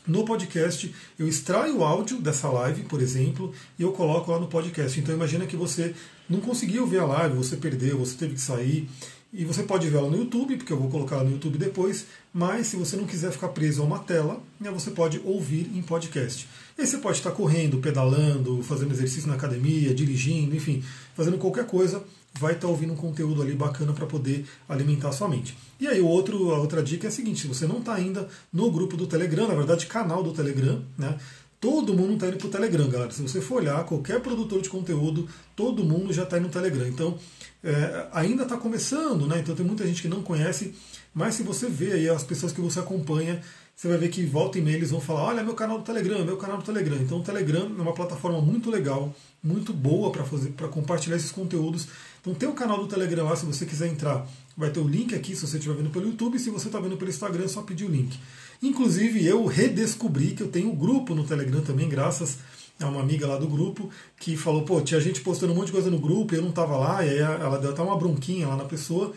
No 0.05 0.23
podcast, 0.23 0.93
eu 1.17 1.27
extraio 1.27 1.77
o 1.77 1.83
áudio 1.83 2.21
dessa 2.21 2.47
live, 2.49 2.83
por 2.83 3.01
exemplo, 3.01 3.53
e 3.77 3.83
eu 3.83 3.91
coloco 3.91 4.31
lá 4.31 4.39
no 4.39 4.47
podcast. 4.47 4.99
Então 4.99 5.13
imagina 5.13 5.45
que 5.45 5.55
você 5.55 5.93
não 6.29 6.39
conseguiu 6.39 6.85
ver 6.85 6.99
a 6.99 7.05
live, 7.05 7.35
você 7.35 7.57
perdeu, 7.57 7.97
você 7.97 8.15
teve 8.15 8.35
que 8.35 8.41
sair. 8.41 8.87
E 9.31 9.45
você 9.45 9.61
pode 9.61 9.87
ver 9.87 9.97
ela 9.97 10.09
no 10.09 10.17
YouTube, 10.17 10.57
porque 10.57 10.73
eu 10.73 10.77
vou 10.77 10.89
colocar 10.89 11.17
ela 11.17 11.25
no 11.25 11.31
YouTube 11.31 11.59
depois, 11.59 12.07
mas 12.33 12.67
se 12.67 12.75
você 12.75 12.97
não 12.97 13.05
quiser 13.05 13.31
ficar 13.31 13.49
preso 13.49 13.81
a 13.81 13.85
uma 13.85 13.99
tela, 13.99 14.41
né, 14.59 14.71
você 14.71 14.89
pode 14.89 15.21
ouvir 15.23 15.69
em 15.75 15.83
podcast. 15.83 16.47
E 16.75 16.81
aí 16.81 16.87
você 16.87 16.97
pode 16.97 17.17
estar 17.17 17.31
correndo, 17.31 17.77
pedalando, 17.77 18.63
fazendo 18.63 18.91
exercício 18.91 19.27
na 19.27 19.35
academia, 19.35 19.93
dirigindo, 19.93 20.55
enfim, 20.55 20.83
fazendo 21.15 21.37
qualquer 21.37 21.67
coisa, 21.67 22.03
vai 22.39 22.53
estar 22.53 22.67
ouvindo 22.67 22.93
um 22.93 22.95
conteúdo 22.95 23.41
ali 23.43 23.53
bacana 23.53 23.93
para 23.93 24.07
poder 24.07 24.45
alimentar 24.67 25.09
a 25.09 25.11
sua 25.11 25.29
mente. 25.29 25.55
E 25.79 25.87
aí 25.87 26.01
outro, 26.01 26.51
a 26.51 26.59
outra 26.59 26.81
dica 26.81 27.05
é 27.05 27.09
a 27.09 27.11
seguinte, 27.11 27.41
se 27.41 27.47
você 27.47 27.67
não 27.67 27.79
está 27.79 27.93
ainda 27.93 28.27
no 28.51 28.71
grupo 28.71 28.97
do 28.97 29.05
Telegram, 29.05 29.47
na 29.47 29.53
verdade 29.53 29.85
canal 29.85 30.23
do 30.23 30.33
Telegram, 30.33 30.81
né? 30.97 31.17
Todo 31.61 31.93
mundo 31.93 32.13
está 32.13 32.27
indo 32.27 32.37
para 32.37 32.47
o 32.47 32.49
Telegram, 32.49 32.89
galera. 32.89 33.11
Se 33.11 33.21
você 33.21 33.41
for 33.41 33.55
olhar, 33.55 33.83
qualquer 33.83 34.21
produtor 34.21 34.61
de 34.61 34.69
conteúdo, 34.69 35.27
todo 35.57 35.83
mundo 35.83 36.13
já 36.13 36.23
está 36.23 36.37
indo 36.37 36.45
no 36.45 36.53
Telegram. 36.53 36.87
Então, 36.87 37.19
é, 37.63 38.07
ainda 38.11 38.43
está 38.43 38.57
começando, 38.57 39.27
né? 39.27 39.39
Então 39.39 39.55
tem 39.55 39.65
muita 39.65 39.85
gente 39.85 40.01
que 40.01 40.07
não 40.07 40.21
conhece, 40.21 40.73
mas 41.13 41.35
se 41.35 41.43
você 41.43 41.67
vê 41.67 41.93
aí 41.93 42.09
as 42.09 42.23
pessoas 42.23 42.51
que 42.51 42.61
você 42.61 42.79
acompanha, 42.79 43.41
você 43.75 43.87
vai 43.87 43.97
ver 43.97 44.09
que 44.09 44.25
volta 44.25 44.57
e 44.57 44.61
meia 44.61 44.75
eles 44.75 44.91
vão 44.91 44.99
falar, 44.99 45.23
olha 45.23 45.43
meu 45.43 45.53
canal 45.53 45.77
do 45.77 45.83
Telegram, 45.83 46.23
meu 46.25 46.37
canal 46.37 46.57
do 46.57 46.63
Telegram. 46.63 46.97
Então 46.97 47.19
o 47.19 47.23
Telegram 47.23 47.63
é 47.77 47.81
uma 47.81 47.93
plataforma 47.93 48.41
muito 48.41 48.69
legal, 48.69 49.13
muito 49.41 49.71
boa 49.71 50.11
para 50.11 50.23
fazer, 50.23 50.49
para 50.49 50.67
compartilhar 50.67 51.15
esses 51.15 51.31
conteúdos. 51.31 51.87
Então 52.21 52.33
tem 52.33 52.47
o 52.47 52.53
canal 52.53 52.77
do 52.77 52.87
Telegram 52.87 53.25
lá, 53.25 53.35
se 53.35 53.45
você 53.45 53.65
quiser 53.65 53.87
entrar, 53.87 54.27
vai 54.57 54.69
ter 54.69 54.79
o 54.79 54.87
link 54.87 55.15
aqui 55.15 55.35
se 55.35 55.47
você 55.47 55.57
estiver 55.57 55.75
vendo 55.75 55.89
pelo 55.89 56.07
YouTube, 56.07 56.37
se 56.37 56.49
você 56.49 56.67
está 56.67 56.79
vendo 56.79 56.97
pelo 56.97 57.09
Instagram, 57.09 57.45
é 57.45 57.47
só 57.47 57.61
pedir 57.61 57.85
o 57.85 57.89
link. 57.89 58.19
Inclusive 58.61 59.25
eu 59.25 59.45
redescobri 59.45 60.31
que 60.31 60.43
eu 60.43 60.49
tenho 60.49 60.71
um 60.71 60.75
grupo 60.75 61.15
no 61.15 61.23
Telegram 61.23 61.61
também, 61.61 61.87
graças 61.87 62.37
é 62.79 62.85
uma 62.85 63.01
amiga 63.01 63.27
lá 63.27 63.37
do 63.37 63.47
grupo 63.47 63.89
que 64.17 64.37
falou, 64.37 64.63
pô, 64.63 64.79
tinha 64.81 64.99
gente 65.01 65.21
postando 65.21 65.51
um 65.51 65.55
monte 65.55 65.67
de 65.67 65.73
coisa 65.73 65.89
no 65.89 65.99
grupo 65.99 66.33
eu 66.33 66.41
não 66.41 66.49
estava 66.49 66.77
lá, 66.77 67.05
e 67.05 67.09
aí 67.09 67.19
ela 67.19 67.57
deu 67.57 67.71
até 67.71 67.81
uma 67.81 67.97
bronquinha 67.97 68.47
lá 68.47 68.55
na 68.55 68.63
pessoa. 68.63 69.13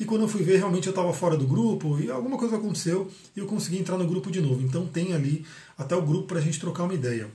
E 0.00 0.04
quando 0.04 0.22
eu 0.22 0.28
fui 0.28 0.42
ver, 0.42 0.56
realmente 0.56 0.86
eu 0.86 0.92
estava 0.92 1.12
fora 1.12 1.36
do 1.36 1.46
grupo 1.46 2.00
e 2.00 2.10
alguma 2.10 2.38
coisa 2.38 2.56
aconteceu 2.56 3.10
e 3.36 3.40
eu 3.40 3.46
consegui 3.46 3.78
entrar 3.78 3.98
no 3.98 4.06
grupo 4.06 4.30
de 4.30 4.40
novo. 4.40 4.62
Então 4.62 4.86
tem 4.86 5.12
ali 5.12 5.44
até 5.76 5.94
o 5.94 6.02
grupo 6.02 6.28
para 6.28 6.38
a 6.38 6.42
gente 6.42 6.58
trocar 6.58 6.84
uma 6.84 6.94
ideia. 6.94 7.28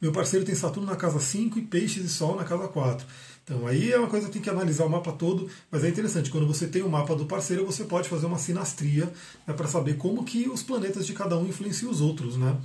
Meu 0.00 0.12
parceiro 0.12 0.44
tem 0.44 0.54
Saturno 0.54 0.90
na 0.90 0.96
casa 0.96 1.18
5 1.20 1.58
e 1.58 1.62
Peixes 1.62 2.04
e 2.04 2.08
Sol 2.08 2.36
na 2.36 2.44
casa 2.44 2.68
4. 2.68 3.06
Então 3.44 3.66
aí 3.66 3.92
é 3.92 3.98
uma 3.98 4.08
coisa 4.08 4.26
que 4.26 4.32
tem 4.32 4.42
que 4.42 4.50
analisar 4.50 4.84
o 4.84 4.90
mapa 4.90 5.12
todo, 5.12 5.48
mas 5.70 5.84
é 5.84 5.88
interessante, 5.88 6.30
quando 6.30 6.46
você 6.46 6.66
tem 6.66 6.82
o 6.82 6.88
mapa 6.88 7.14
do 7.14 7.26
parceiro, 7.26 7.64
você 7.64 7.84
pode 7.84 8.08
fazer 8.08 8.26
uma 8.26 8.38
sinastria 8.38 9.10
né, 9.46 9.54
para 9.54 9.68
saber 9.68 9.96
como 9.96 10.24
que 10.24 10.48
os 10.48 10.64
planetas 10.64 11.06
de 11.06 11.12
cada 11.12 11.38
um 11.38 11.46
influenciam 11.46 11.90
os 11.90 12.00
outros. 12.00 12.36
Né? 12.36 12.56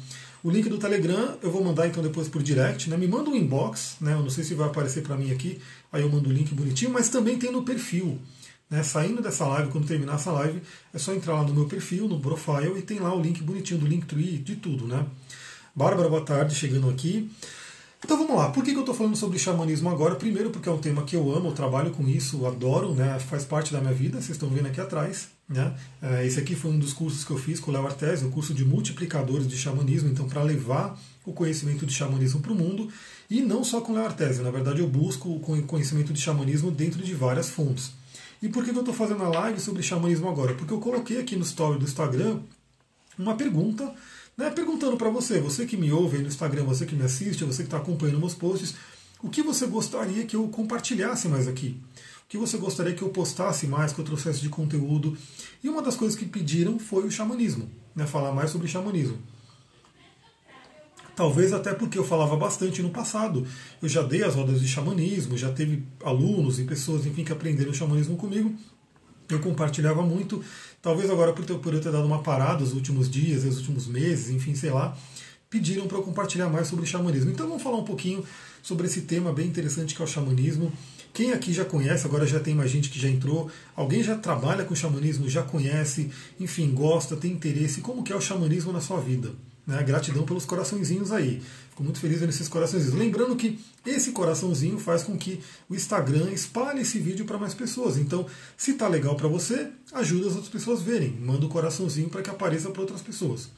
O 0.44 0.50
link 0.50 0.68
do 0.68 0.80
Telegram 0.80 1.38
eu 1.44 1.52
vou 1.52 1.64
mandar 1.64 1.88
então 1.88 2.02
depois 2.02 2.28
por 2.28 2.42
direct, 2.42 2.90
né? 2.90 2.98
Me 2.98 3.08
manda 3.08 3.30
um 3.30 3.36
inbox, 3.36 3.98
né? 4.02 4.14
Eu 4.14 4.22
não 4.22 4.30
sei 4.30 4.44
se 4.44 4.56
vai 4.56 4.68
aparecer 4.68 5.04
para 5.04 5.16
mim 5.16 5.32
aqui, 5.32 5.60
aí 5.92 6.02
eu 6.02 6.10
mando 6.10 6.30
o 6.30 6.34
link 6.34 6.54
bonitinho, 6.56 6.92
mas 6.92 7.10
também 7.10 7.38
tem 7.38 7.52
no 7.52 7.64
perfil. 7.64 8.20
Né? 8.68 8.82
Saindo 8.82 9.22
dessa 9.22 9.46
live, 9.46 9.70
quando 9.70 9.86
terminar 9.86 10.16
essa 10.16 10.32
live, 10.32 10.62
é 10.94 10.98
só 10.98 11.14
entrar 11.14 11.34
lá 11.34 11.44
no 11.44 11.54
meu 11.54 11.66
perfil, 11.66 12.08
no 12.08 12.20
profile, 12.20 12.80
e 12.80 12.82
tem 12.82 13.00
lá 13.00 13.14
o 13.14 13.22
link 13.22 13.44
bonitinho 13.44 13.82
do 13.82 13.86
Linktree, 13.86 14.38
de 14.38 14.56
tudo, 14.56 14.88
né? 14.88 15.06
Bárbara, 15.76 16.10
boa 16.10 16.24
tarde, 16.24 16.56
chegando 16.56 16.90
aqui. 16.90 17.30
Então 18.04 18.18
vamos 18.18 18.36
lá, 18.36 18.50
por 18.50 18.64
que, 18.64 18.72
eu 18.72 18.80
estou 18.80 18.96
falando 18.96 19.16
sobre 19.16 19.38
xamanismo 19.38 19.88
agora? 19.88 20.16
Primeiro 20.16 20.50
porque 20.50 20.68
é 20.68 20.72
um 20.72 20.80
tema 20.80 21.04
que 21.04 21.16
eu 21.16 21.32
amo, 21.36 21.50
eu 21.50 21.54
trabalho 21.54 21.92
com 21.92 22.08
isso, 22.08 22.48
adoro, 22.48 22.96
né? 22.96 23.20
faz 23.20 23.46
parte 23.46 23.72
da 23.72 23.80
minha 23.80 23.94
vida, 23.94 24.20
vocês 24.20 24.32
estão 24.32 24.50
vendo 24.50 24.66
aqui 24.66 24.82
atrás. 24.82 25.30
Né? 25.48 25.76
É, 26.02 26.26
esse 26.26 26.40
aqui 26.40 26.56
foi 26.56 26.72
um 26.72 26.80
dos 26.80 26.94
cursos 26.94 27.24
que 27.24 27.32
eu 27.32 27.38
fiz 27.38 27.60
com 27.60 27.70
o 27.70 27.74
Léo 27.74 27.86
Artesi, 27.86 28.26
o 28.26 28.32
curso 28.32 28.56
de 28.56 28.66
multiplicadores 28.66 29.48
de 29.48 29.56
xamanismo, 29.56 30.10
então 30.10 30.28
para 30.28 30.42
levar 30.42 31.00
o 31.24 31.32
conhecimento 31.32 31.86
de 31.86 31.94
xamanismo 31.94 32.40
para 32.40 32.52
o 32.52 32.56
mundo, 32.56 32.90
e 33.30 33.40
não 33.42 33.64
só 33.64 33.82
com 33.82 33.92
o 33.92 33.96
Léo 33.96 34.06
Artesi, 34.06 34.42
na 34.42 34.50
verdade 34.50 34.80
eu 34.80 34.88
busco 34.88 35.30
o 35.30 35.40
conhecimento 35.40 36.12
de 36.12 36.20
xamanismo 36.20 36.72
dentro 36.72 37.04
de 37.04 37.14
várias 37.14 37.50
fontes. 37.50 37.92
E 38.42 38.50
por 38.50 38.64
que 38.64 38.72
eu 38.72 38.80
estou 38.80 38.94
fazendo 38.94 39.24
a 39.24 39.30
live 39.30 39.60
sobre 39.60 39.84
xamanismo 39.84 40.28
agora? 40.28 40.56
Porque 40.56 40.74
eu 40.74 40.80
coloquei 40.80 41.20
aqui 41.20 41.36
no 41.36 41.44
story 41.44 41.78
do 41.78 41.86
Instagram 41.86 42.40
uma 43.18 43.36
pergunta 43.36 43.94
né, 44.42 44.50
perguntando 44.50 44.98
para 44.98 45.10
você, 45.10 45.40
você 45.40 45.68
que 45.68 45.78
me 45.78 45.92
ouve 45.92 46.18
no 46.18 46.28
Instagram, 46.28 46.64
você 46.64 46.84
que 46.84 46.96
me 46.96 47.04
assiste, 47.04 47.44
você 47.44 47.62
que 47.62 47.68
está 47.68 47.78
acompanhando 47.78 48.20
meus 48.20 48.34
posts, 48.34 48.74
o 49.22 49.30
que 49.30 49.44
você 49.44 49.68
gostaria 49.68 50.26
que 50.26 50.36
eu 50.36 50.48
compartilhasse 50.48 51.28
mais 51.28 51.48
aqui? 51.48 51.80
O 52.26 52.28
que 52.28 52.40
você 52.40 52.58
gostaria 52.58 52.96
que 52.96 53.04
eu 53.04 53.10
postasse 53.10 53.68
mais, 53.68 53.94
que 53.94 54.00
eu 54.00 54.06
trouxesse 54.06 54.42
de 54.42 54.50
conteúdo? 54.50 55.16
E 55.64 55.70
uma 55.70 55.82
das 55.82 55.96
coisas 55.96 56.18
que 56.18 56.26
pediram 56.26 56.80
foi 56.80 57.06
o 57.06 57.12
xamanismo, 57.12 57.70
né, 57.96 58.08
falar 58.08 58.32
mais 58.32 58.50
sobre 58.50 58.68
xamanismo. 58.68 59.20
Talvez 61.16 61.54
até 61.54 61.74
porque 61.74 62.00
eu 62.00 62.04
falava 62.04 62.36
bastante 62.36 62.82
no 62.82 62.90
passado. 62.90 63.46
Eu 63.80 63.88
já 63.88 64.02
dei 64.02 64.24
as 64.24 64.34
rodas 64.34 64.60
de 64.60 64.68
xamanismo, 64.68 65.38
já 65.38 65.52
teve 65.52 65.84
alunos 66.04 66.58
e 66.58 66.64
pessoas, 66.64 67.06
enfim, 67.06 67.24
que 67.24 67.32
aprenderam 67.32 67.74
xamanismo 67.74 68.18
comigo. 68.18 68.56
Eu 69.36 69.42
compartilhava 69.42 70.02
muito. 70.02 70.44
Talvez 70.82 71.10
agora, 71.10 71.34
por, 71.34 71.46
ter, 71.46 71.54
eu 71.54 71.60
ter 71.60 71.92
dado 71.92 72.06
uma 72.06 72.22
parada 72.22 72.64
os 72.64 72.74
últimos 72.74 73.10
dias, 73.10 73.44
os 73.44 73.58
últimos 73.58 73.88
meses, 73.88 74.30
enfim, 74.30 74.56
sei 74.56 74.72
lá, 74.72 74.98
pediram 75.50 75.88
para 75.88 75.98
eu 75.98 76.04
compartilhar 76.04 76.50
mais 76.50 76.68
sobre 76.68 76.86
xamanismo. 76.86 77.30
Então 77.30 77.48
vamos 77.48 77.62
falar 77.62 77.78
um 77.78 77.84
pouquinho 77.84 78.24
sobre 78.64 78.88
esse 78.88 79.02
tema 79.02 79.34
bem 79.34 79.48
interessante 79.48 79.94
que 79.94 80.02
é 80.02 80.06
o 80.06 80.08
xamanismo. 80.08 80.72
Quem 81.14 81.34
aqui 81.34 81.52
já 81.52 81.66
conhece, 81.66 82.06
agora 82.06 82.26
já 82.26 82.40
tem 82.40 82.56
mais 82.56 82.72
gente 82.72 82.90
que 82.90 82.98
já 82.98 83.10
entrou, 83.10 83.52
alguém 83.76 84.02
já 84.02 84.16
trabalha 84.16 84.64
com 84.64 84.74
xamanismo, 84.74 85.30
já 85.30 85.44
conhece, 85.44 86.10
enfim, 86.40 86.72
gosta, 86.72 87.18
tem 87.18 87.34
interesse, 87.34 87.82
como 87.82 88.02
que 88.02 88.14
é 88.14 88.16
o 88.16 88.22
xamanismo 88.22 88.72
na 88.72 88.80
sua 88.80 89.02
vida? 89.02 89.34
Né? 89.66 89.82
Gratidão 89.84 90.24
pelos 90.26 90.46
coraçõezinhos 90.46 91.12
aí. 91.12 91.42
Fico 91.70 91.84
muito 91.84 92.00
feliz 92.00 92.22
nesses 92.22 92.48
coraçõezinhos. 92.48 92.96
Lembrando 92.96 93.36
que 93.36 93.60
esse 93.86 94.12
coraçãozinho 94.12 94.78
faz 94.78 95.04
com 95.04 95.18
que 95.18 95.40
o 95.70 95.76
Instagram 95.76 96.32
espalhe 96.32 96.82
esse 96.82 97.00
vídeo 97.00 97.26
para 97.26 97.38
mais 97.38 97.54
pessoas. 97.54 97.98
Então, 97.98 98.26
se 98.58 98.74
tá 98.74 98.88
legal 98.88 99.16
para 99.16 99.28
você, 99.28 99.70
ajuda 99.94 100.28
as 100.28 100.34
outras 100.34 100.50
pessoas 100.52 100.82
verem. 100.82 101.12
Manda 101.12 101.46
o 101.46 101.48
um 101.48 101.52
coraçãozinho 101.52 102.10
para 102.10 102.22
que 102.22 102.30
apareça 102.30 102.70
para 102.70 102.82
outras 102.82 103.02
pessoas. 103.02 103.50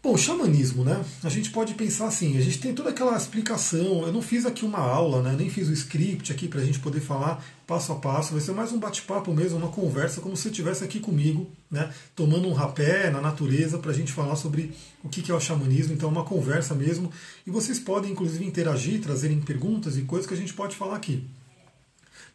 Bom, 0.00 0.16
xamanismo, 0.16 0.84
né? 0.84 1.04
A 1.24 1.28
gente 1.28 1.50
pode 1.50 1.74
pensar 1.74 2.06
assim, 2.06 2.38
a 2.38 2.40
gente 2.40 2.60
tem 2.60 2.72
toda 2.72 2.90
aquela 2.90 3.16
explicação. 3.16 4.06
Eu 4.06 4.12
não 4.12 4.22
fiz 4.22 4.46
aqui 4.46 4.64
uma 4.64 4.78
aula, 4.78 5.20
né? 5.20 5.34
Nem 5.36 5.50
fiz 5.50 5.66
o 5.68 5.72
script 5.72 6.32
aqui 6.32 6.46
para 6.46 6.60
a 6.60 6.64
gente 6.64 6.78
poder 6.78 7.00
falar 7.00 7.44
passo 7.66 7.90
a 7.90 7.96
passo. 7.96 8.30
Vai 8.30 8.40
ser 8.40 8.52
mais 8.52 8.70
um 8.70 8.78
bate-papo 8.78 9.34
mesmo, 9.34 9.58
uma 9.58 9.70
conversa, 9.70 10.20
como 10.20 10.36
se 10.36 10.42
você 10.42 10.48
estivesse 10.50 10.84
aqui 10.84 11.00
comigo, 11.00 11.50
né? 11.68 11.92
Tomando 12.14 12.46
um 12.46 12.52
rapé 12.52 13.10
na 13.10 13.20
natureza 13.20 13.76
para 13.78 13.90
a 13.90 13.94
gente 13.94 14.12
falar 14.12 14.36
sobre 14.36 14.72
o 15.02 15.08
que 15.08 15.32
é 15.32 15.34
o 15.34 15.40
xamanismo. 15.40 15.94
Então, 15.94 16.08
uma 16.08 16.24
conversa 16.24 16.76
mesmo. 16.76 17.10
E 17.44 17.50
vocês 17.50 17.80
podem, 17.80 18.12
inclusive, 18.12 18.46
interagir, 18.46 19.00
trazerem 19.00 19.40
perguntas 19.40 19.96
e 19.96 20.02
coisas 20.02 20.28
que 20.28 20.34
a 20.34 20.36
gente 20.36 20.54
pode 20.54 20.76
falar 20.76 20.94
aqui. 20.94 21.26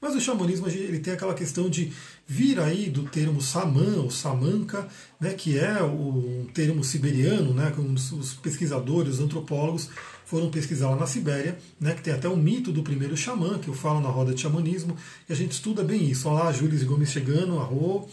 Mas 0.03 0.15
o 0.15 0.19
xamanismo 0.19 0.67
ele 0.67 0.99
tem 0.99 1.13
aquela 1.13 1.33
questão 1.33 1.69
de 1.69 1.93
vir 2.27 2.59
aí 2.59 2.89
do 2.89 3.03
termo 3.03 3.41
saman 3.41 4.01
ou 4.01 4.11
samanka, 4.11 4.85
né, 5.17 5.31
que 5.33 5.57
é 5.57 5.81
um 5.81 6.45
termo 6.53 6.83
siberiano, 6.83 7.53
né, 7.53 7.71
que 7.73 7.79
os 7.79 8.33
pesquisadores, 8.33 9.13
os 9.13 9.19
antropólogos 9.21 9.89
foram 10.25 10.51
pesquisar 10.51 10.89
lá 10.89 10.97
na 10.97 11.07
Sibéria, 11.07 11.57
né, 11.79 11.93
que 11.93 12.01
tem 12.01 12.13
até 12.13 12.27
o 12.27 12.35
mito 12.35 12.69
do 12.69 12.83
primeiro 12.83 13.15
xamã, 13.15 13.57
que 13.57 13.69
eu 13.69 13.73
falo 13.73 14.01
na 14.01 14.09
roda 14.09 14.33
de 14.33 14.41
xamanismo, 14.41 14.97
e 15.29 15.31
a 15.31 15.35
gente 15.37 15.53
estuda 15.53 15.81
bem 15.85 16.03
isso. 16.11 16.27
Olha 16.27 16.43
lá, 16.43 16.51
Júlio 16.51 16.85
Gomes 16.85 17.09
chegando, 17.09 17.57
arro. 17.57 18.09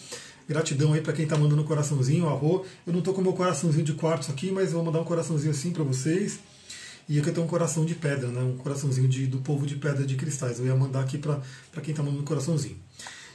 Gratidão 0.48 0.92
aí 0.92 1.00
para 1.00 1.12
quem 1.12 1.24
está 1.24 1.36
mandando 1.36 1.62
um 1.62 1.64
coraçãozinho, 1.64 2.28
arro. 2.28 2.64
Eu 2.86 2.92
não 2.92 3.00
estou 3.00 3.14
com 3.14 3.20
meu 3.20 3.32
coraçãozinho 3.32 3.84
de 3.84 3.94
quartzo 3.94 4.30
aqui, 4.30 4.52
mas 4.52 4.70
vou 4.72 4.84
mandar 4.84 5.00
um 5.00 5.04
coraçãozinho 5.04 5.50
assim 5.50 5.72
para 5.72 5.82
vocês. 5.82 6.38
Aqui 7.18 7.28
eu 7.28 7.34
tenho 7.34 7.46
um 7.46 7.48
coração 7.48 7.84
de 7.84 7.94
pedra, 7.94 8.28
né? 8.28 8.40
um 8.40 8.56
coraçãozinho 8.56 9.08
de, 9.08 9.26
do 9.26 9.38
povo 9.38 9.66
de 9.66 9.76
pedra 9.76 10.06
de 10.06 10.14
cristais. 10.14 10.58
Eu 10.58 10.66
ia 10.66 10.76
mandar 10.76 11.00
aqui 11.00 11.18
para 11.18 11.40
quem 11.82 11.90
está 11.90 12.02
mandando 12.02 12.22
coraçãozinho. 12.22 12.76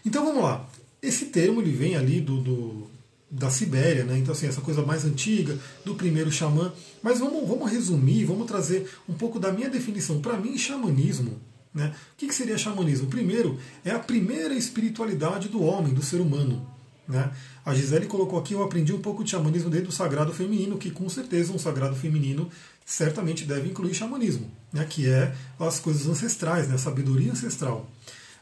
Então 0.05 0.23
vamos 0.23 0.43
lá. 0.43 0.69
Esse 1.01 1.25
termo 1.25 1.61
ele 1.61 1.71
vem 1.71 1.95
ali 1.95 2.21
do, 2.21 2.41
do, 2.41 2.87
da 3.29 3.49
Sibéria, 3.49 4.03
né? 4.05 4.17
então 4.17 4.33
assim, 4.33 4.47
essa 4.47 4.61
coisa 4.61 4.81
mais 4.81 5.03
antiga, 5.03 5.57
do 5.83 5.95
primeiro 5.95 6.31
xamã. 6.31 6.71
Mas 7.03 7.19
vamos, 7.19 7.47
vamos 7.47 7.69
resumir, 7.71 8.23
vamos 8.25 8.47
trazer 8.47 8.89
um 9.09 9.13
pouco 9.13 9.39
da 9.39 9.51
minha 9.51 9.69
definição. 9.69 10.21
Para 10.21 10.37
mim, 10.37 10.57
xamanismo 10.57 11.39
né? 11.75 11.93
O 12.13 12.15
que 12.15 12.33
seria 12.33 12.57
xamanismo? 12.57 13.07
Primeiro, 13.07 13.59
é 13.83 13.91
a 13.91 13.99
primeira 13.99 14.53
espiritualidade 14.53 15.49
do 15.49 15.61
homem, 15.61 15.93
do 15.93 16.01
ser 16.01 16.21
humano. 16.21 16.65
Né? 17.05 17.29
A 17.65 17.75
Gisele 17.75 18.05
colocou 18.05 18.39
aqui, 18.39 18.53
eu 18.53 18.63
aprendi 18.63 18.93
um 18.93 19.01
pouco 19.01 19.25
de 19.25 19.31
xamanismo 19.31 19.69
dentro 19.69 19.87
do 19.87 19.93
sagrado 19.93 20.31
feminino, 20.31 20.77
que 20.77 20.89
com 20.89 21.09
certeza 21.09 21.51
um 21.51 21.59
sagrado 21.59 21.93
feminino 21.93 22.49
certamente 22.85 23.45
deve 23.45 23.69
incluir 23.69 23.95
xamanismo, 23.95 24.49
né? 24.71 24.85
que 24.87 25.09
é 25.09 25.33
as 25.59 25.79
coisas 25.79 26.07
ancestrais, 26.07 26.67
né? 26.67 26.77
sabedoria 26.77 27.31
ancestral. 27.31 27.89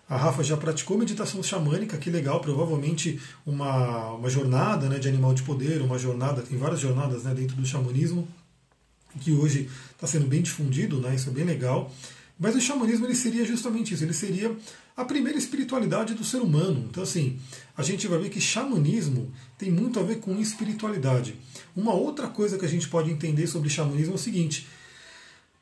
A 0.10 0.18
Rafa 0.18 0.44
já 0.44 0.58
praticou 0.58 0.98
meditação 0.98 1.42
xamânica, 1.42 1.98
que 1.98 2.10
legal, 2.10 2.42
provavelmente 2.42 3.20
uma, 3.46 4.12
uma 4.12 4.30
jornada 4.30 4.90
né, 4.90 5.00
de 5.00 5.08
animal 5.08 5.34
de 5.34 5.44
poder, 5.44 5.82
uma 5.82 5.98
jornada, 5.98 6.42
tem 6.42 6.58
várias 6.58 6.82
jornadas 6.82 7.24
né, 7.24 7.34
dentro 7.34 7.56
do 7.56 7.66
xamanismo, 7.66 8.28
que 9.22 9.32
hoje 9.32 9.70
está 9.92 10.06
sendo 10.06 10.28
bem 10.28 10.42
difundido, 10.42 11.00
né, 11.00 11.16
isso 11.16 11.30
é 11.30 11.34
bem 11.34 11.46
legal. 11.46 11.90
Mas 12.38 12.54
o 12.54 12.62
xamanismo 12.62 13.06
ele 13.06 13.16
seria 13.16 13.46
justamente 13.46 13.94
isso, 13.94 14.04
ele 14.04 14.14
seria 14.14 14.54
a 14.96 15.04
primeira 15.04 15.38
espiritualidade 15.38 16.14
do 16.14 16.24
ser 16.24 16.38
humano. 16.38 16.86
Então, 16.90 17.04
assim, 17.04 17.40
a 17.76 17.82
gente 17.82 18.08
vai 18.08 18.20
ver 18.20 18.30
que 18.30 18.40
xamanismo 18.40 19.32
tem 19.58 19.72
muito 19.72 20.00
a 20.00 20.04
ver 20.04 20.20
com 20.20 20.40
espiritualidade. 20.40 21.36
Uma 21.76 21.94
outra 21.94 22.28
coisa 22.28 22.58
que 22.58 22.66
a 22.66 22.70
gente 22.70 22.88
pode 22.88 23.12
entender 23.12 23.48
sobre 23.48 23.70
xamanismo 23.70 24.14
é 24.14 24.16
o 24.16 24.20
seguinte: 24.20 24.68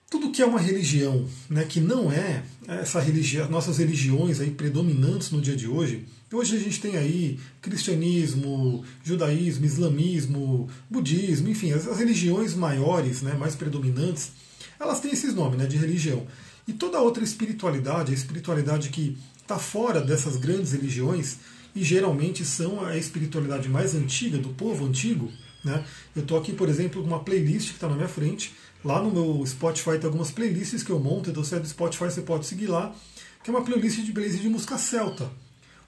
tudo 0.09 0.29
que 0.29 0.41
é 0.41 0.45
uma 0.45 0.59
religião, 0.59 1.25
né, 1.49 1.63
que 1.63 1.79
não 1.79 2.11
é 2.11 2.43
essa 2.67 2.99
religião, 2.99 3.49
nossas 3.49 3.77
religiões 3.77 4.41
aí 4.41 4.51
predominantes 4.51 5.31
no 5.31 5.39
dia 5.39 5.55
de 5.55 5.67
hoje. 5.67 6.05
Hoje 6.33 6.55
a 6.55 6.59
gente 6.59 6.79
tem 6.79 6.97
aí 6.97 7.39
cristianismo, 7.61 8.83
judaísmo, 9.03 9.65
islamismo, 9.65 10.69
budismo, 10.89 11.49
enfim, 11.49 11.71
as, 11.71 11.87
as 11.87 11.97
religiões 11.97 12.53
maiores, 12.53 13.21
né, 13.21 13.33
mais 13.33 13.55
predominantes, 13.55 14.31
elas 14.79 14.99
têm 14.99 15.11
esses 15.11 15.33
nomes 15.33 15.57
né, 15.57 15.65
de 15.65 15.77
religião. 15.77 16.25
E 16.71 16.73
toda 16.73 17.01
outra 17.01 17.21
espiritualidade, 17.21 18.13
a 18.13 18.15
espiritualidade 18.15 18.87
que 18.87 19.17
está 19.41 19.59
fora 19.59 19.99
dessas 19.99 20.37
grandes 20.37 20.71
religiões, 20.71 21.35
e 21.75 21.83
geralmente 21.83 22.45
são 22.45 22.85
a 22.85 22.95
espiritualidade 22.95 23.67
mais 23.67 23.93
antiga 23.93 24.37
do 24.37 24.53
povo 24.53 24.85
antigo. 24.85 25.29
Né? 25.65 25.83
Eu 26.15 26.21
estou 26.21 26.37
aqui, 26.37 26.53
por 26.53 26.69
exemplo, 26.69 27.01
com 27.01 27.07
uma 27.09 27.25
playlist 27.25 27.71
que 27.71 27.73
está 27.73 27.89
na 27.89 27.95
minha 27.95 28.07
frente. 28.07 28.55
Lá 28.85 29.03
no 29.03 29.11
meu 29.11 29.45
Spotify 29.45 29.97
tem 29.97 30.05
algumas 30.05 30.31
playlists 30.31 30.81
que 30.81 30.89
eu 30.89 30.97
monto, 30.97 31.29
então 31.29 31.43
se 31.43 31.53
é 31.55 31.59
do 31.59 31.67
Spotify 31.67 32.05
você 32.05 32.21
pode 32.21 32.45
seguir 32.45 32.67
lá, 32.67 32.95
que 33.43 33.49
é 33.49 33.53
uma 33.53 33.65
playlist 33.65 33.99
de 33.99 34.13
playlist 34.13 34.41
de 34.41 34.47
música 34.47 34.77
celta. 34.77 35.29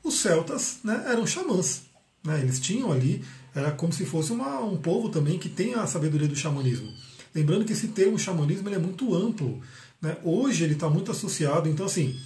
Os 0.04 0.16
celtas 0.16 0.80
né, 0.84 1.02
eram 1.08 1.26
xamãs. 1.26 1.84
Né? 2.26 2.42
Eles 2.42 2.60
tinham 2.60 2.92
ali, 2.92 3.24
era 3.56 3.72
como 3.72 3.94
se 3.94 4.06
fosse 4.06 4.34
uma, 4.34 4.60
um 4.60 4.76
povo 4.76 5.08
também 5.08 5.40
que 5.40 5.48
tem 5.48 5.76
a 5.76 5.88
sabedoria 5.88 6.28
do 6.28 6.36
xamanismo. 6.36 6.92
Lembrando 7.34 7.66
que 7.66 7.74
esse 7.74 7.90
termo 7.90 8.18
xamanismo 8.18 8.70
é 8.70 8.78
muito 8.78 9.14
amplo. 9.16 9.62
Né? 10.02 10.18
Hoje 10.24 10.64
ele 10.64 10.74
está 10.74 10.90
muito 10.90 11.12
associado, 11.12 11.70
então 11.70 11.86
assim, 11.86 12.20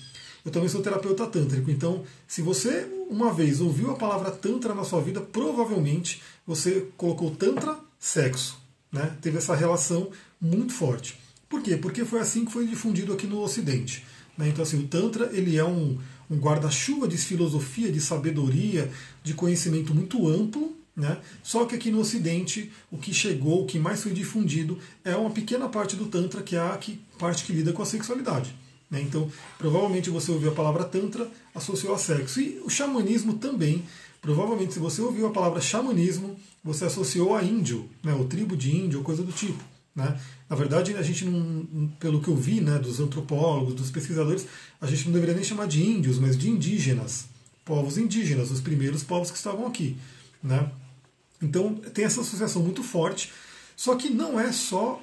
eu 0.43 0.51
também 0.51 0.69
sou 0.69 0.81
terapeuta 0.81 1.27
tântrico, 1.27 1.69
então 1.69 2.03
se 2.27 2.41
você 2.41 2.87
uma 3.09 3.33
vez 3.33 3.61
ouviu 3.61 3.91
a 3.91 3.95
palavra 3.95 4.31
tantra 4.31 4.73
na 4.73 4.83
sua 4.83 5.01
vida, 5.01 5.21
provavelmente 5.21 6.21
você 6.45 6.87
colocou 6.97 7.31
tantra, 7.31 7.77
sexo, 7.99 8.57
né? 8.91 9.15
Teve 9.21 9.37
essa 9.37 9.55
relação 9.55 10.09
muito 10.39 10.73
forte. 10.73 11.19
Por 11.49 11.61
quê? 11.61 11.77
Porque 11.77 12.05
foi 12.05 12.19
assim 12.19 12.45
que 12.45 12.51
foi 12.51 12.65
difundido 12.65 13.13
aqui 13.13 13.27
no 13.27 13.41
Ocidente. 13.41 14.05
Né? 14.37 14.49
Então 14.49 14.63
assim, 14.63 14.79
o 14.79 14.87
tantra 14.87 15.29
ele 15.33 15.57
é 15.57 15.65
um, 15.65 15.97
um 16.29 16.37
guarda-chuva 16.37 17.07
de 17.07 17.17
filosofia, 17.17 17.91
de 17.91 17.99
sabedoria, 17.99 18.91
de 19.23 19.33
conhecimento 19.33 19.93
muito 19.93 20.27
amplo, 20.27 20.76
né? 20.97 21.19
Só 21.43 21.65
que 21.65 21.75
aqui 21.75 21.91
no 21.91 21.99
Ocidente, 21.99 22.71
o 22.89 22.97
que 22.97 23.13
chegou, 23.13 23.61
o 23.61 23.65
que 23.67 23.77
mais 23.77 24.01
foi 24.01 24.11
difundido, 24.11 24.79
é 25.05 25.15
uma 25.15 25.29
pequena 25.29 25.69
parte 25.69 25.95
do 25.95 26.07
Tantra, 26.07 26.41
que 26.41 26.55
é 26.55 26.59
a 26.59 26.75
que, 26.75 26.99
parte 27.19 27.45
que 27.45 27.53
lida 27.53 27.71
com 27.71 27.83
a 27.83 27.85
sexualidade. 27.85 28.55
Né? 28.89 29.01
Então, 29.01 29.31
provavelmente 29.59 30.09
você 30.09 30.31
ouviu 30.31 30.49
a 30.49 30.55
palavra 30.55 30.83
Tantra, 30.83 31.29
associou 31.53 31.93
a 31.93 31.99
sexo. 31.99 32.41
E 32.41 32.59
o 32.65 32.69
xamanismo 32.69 33.35
também, 33.35 33.83
provavelmente, 34.19 34.73
se 34.73 34.79
você 34.79 34.99
ouviu 34.99 35.27
a 35.27 35.31
palavra 35.31 35.61
xamanismo, 35.61 36.35
você 36.63 36.85
associou 36.85 37.35
a 37.35 37.43
índio, 37.43 37.87
né? 38.03 38.15
o 38.15 38.25
tribo 38.25 38.57
de 38.57 38.75
índio, 38.75 38.97
ou 38.97 39.05
coisa 39.05 39.21
do 39.21 39.31
tipo. 39.31 39.63
Né? 39.95 40.19
Na 40.49 40.55
verdade, 40.55 40.95
a 40.95 41.03
gente 41.03 41.25
não, 41.25 41.91
pelo 41.99 42.21
que 42.21 42.27
eu 42.27 42.35
vi 42.35 42.59
né, 42.59 42.79
dos 42.79 42.99
antropólogos, 42.99 43.75
dos 43.75 43.91
pesquisadores, 43.91 44.47
a 44.81 44.87
gente 44.87 45.05
não 45.05 45.13
deveria 45.13 45.35
nem 45.35 45.43
chamar 45.43 45.67
de 45.67 45.83
índios, 45.83 46.17
mas 46.17 46.35
de 46.35 46.49
indígenas, 46.49 47.25
povos 47.63 47.99
indígenas, 47.99 48.49
os 48.49 48.61
primeiros 48.61 49.03
povos 49.03 49.29
que 49.29 49.37
estavam 49.37 49.67
aqui. 49.67 49.95
Né? 50.41 50.71
Então 51.41 51.75
tem 51.75 52.05
essa 52.05 52.21
associação 52.21 52.61
muito 52.63 52.83
forte, 52.83 53.31
só 53.75 53.95
que 53.95 54.09
não 54.09 54.39
é 54.39 54.51
só 54.51 55.01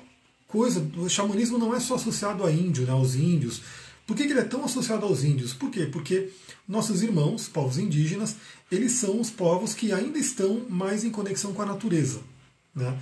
coisa, 0.49 0.87
o 0.97 1.09
xamanismo 1.09 1.59
não 1.59 1.75
é 1.75 1.81
só 1.81 1.95
associado 1.95 2.45
a 2.45 2.51
índio, 2.51 2.85
né, 2.85 2.93
aos 2.93 3.15
índios. 3.15 3.63
Por 4.07 4.17
que, 4.17 4.25
que 4.27 4.33
ele 4.33 4.41
é 4.41 4.45
tão 4.45 4.65
associado 4.65 5.07
aos 5.07 5.25
índios? 5.25 5.55
Por 5.55 5.71
quê? 5.71 5.87
Porque 5.87 6.31
nossos 6.69 7.03
irmãos, 7.03 7.49
povos 7.49 7.79
indígenas, 7.79 8.37
eles 8.71 8.93
são 8.93 9.21
os 9.21 9.31
povos 9.31 9.75
que 9.75 9.93
ainda 9.93 10.19
estão 10.19 10.63
mais 10.69 11.05
em 11.05 11.11
conexão 11.11 11.55
com 11.55 11.63
a 11.63 11.67
natureza. 11.67 12.21
Né? 12.75 12.99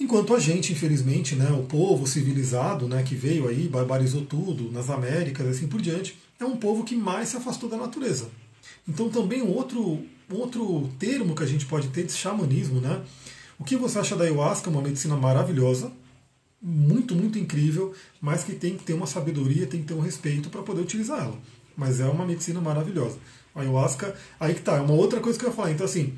Enquanto 0.00 0.34
a 0.34 0.40
gente, 0.40 0.72
infelizmente, 0.72 1.34
né, 1.34 1.50
o 1.50 1.64
povo 1.64 2.06
civilizado 2.06 2.88
né, 2.88 3.02
que 3.02 3.14
veio 3.14 3.48
aí, 3.48 3.68
barbarizou 3.68 4.24
tudo 4.24 4.70
nas 4.70 4.90
Américas 4.90 5.46
e 5.46 5.50
assim 5.50 5.68
por 5.68 5.80
diante, 5.80 6.18
é 6.38 6.44
um 6.44 6.56
povo 6.56 6.84
que 6.84 6.96
mais 6.96 7.30
se 7.30 7.36
afastou 7.36 7.68
da 7.68 7.76
natureza. 7.76 8.28
Então 8.86 9.08
também 9.08 9.42
um 9.42 9.52
outro 9.52 10.04
outro 10.30 10.88
termo 10.98 11.34
que 11.34 11.42
a 11.42 11.46
gente 11.46 11.66
pode 11.66 11.88
ter 11.88 12.04
de 12.04 12.12
xamanismo, 12.12 12.80
né? 12.80 13.02
O 13.58 13.64
que 13.64 13.76
você 13.76 13.98
acha 13.98 14.16
da 14.16 14.24
ayahuasca? 14.24 14.70
Uma 14.70 14.82
medicina 14.82 15.16
maravilhosa, 15.16 15.90
muito, 16.60 17.14
muito 17.14 17.38
incrível, 17.38 17.94
mas 18.20 18.44
que 18.44 18.52
tem 18.52 18.76
que 18.76 18.84
ter 18.84 18.92
uma 18.92 19.06
sabedoria, 19.06 19.66
tem 19.66 19.80
que 19.80 19.86
ter 19.86 19.94
um 19.94 20.00
respeito 20.00 20.50
para 20.50 20.62
poder 20.62 20.82
utilizar 20.82 21.20
ela. 21.20 21.38
Mas 21.76 22.00
é 22.00 22.06
uma 22.06 22.26
medicina 22.26 22.60
maravilhosa. 22.60 23.18
A 23.54 23.60
ayahuasca, 23.60 24.14
aí 24.38 24.54
que 24.54 24.60
tá, 24.60 24.76
é 24.76 24.80
uma 24.80 24.94
outra 24.94 25.20
coisa 25.20 25.38
que 25.38 25.44
eu 25.44 25.50
ia 25.50 25.54
falar. 25.54 25.70
Então, 25.70 25.86
assim, 25.86 26.16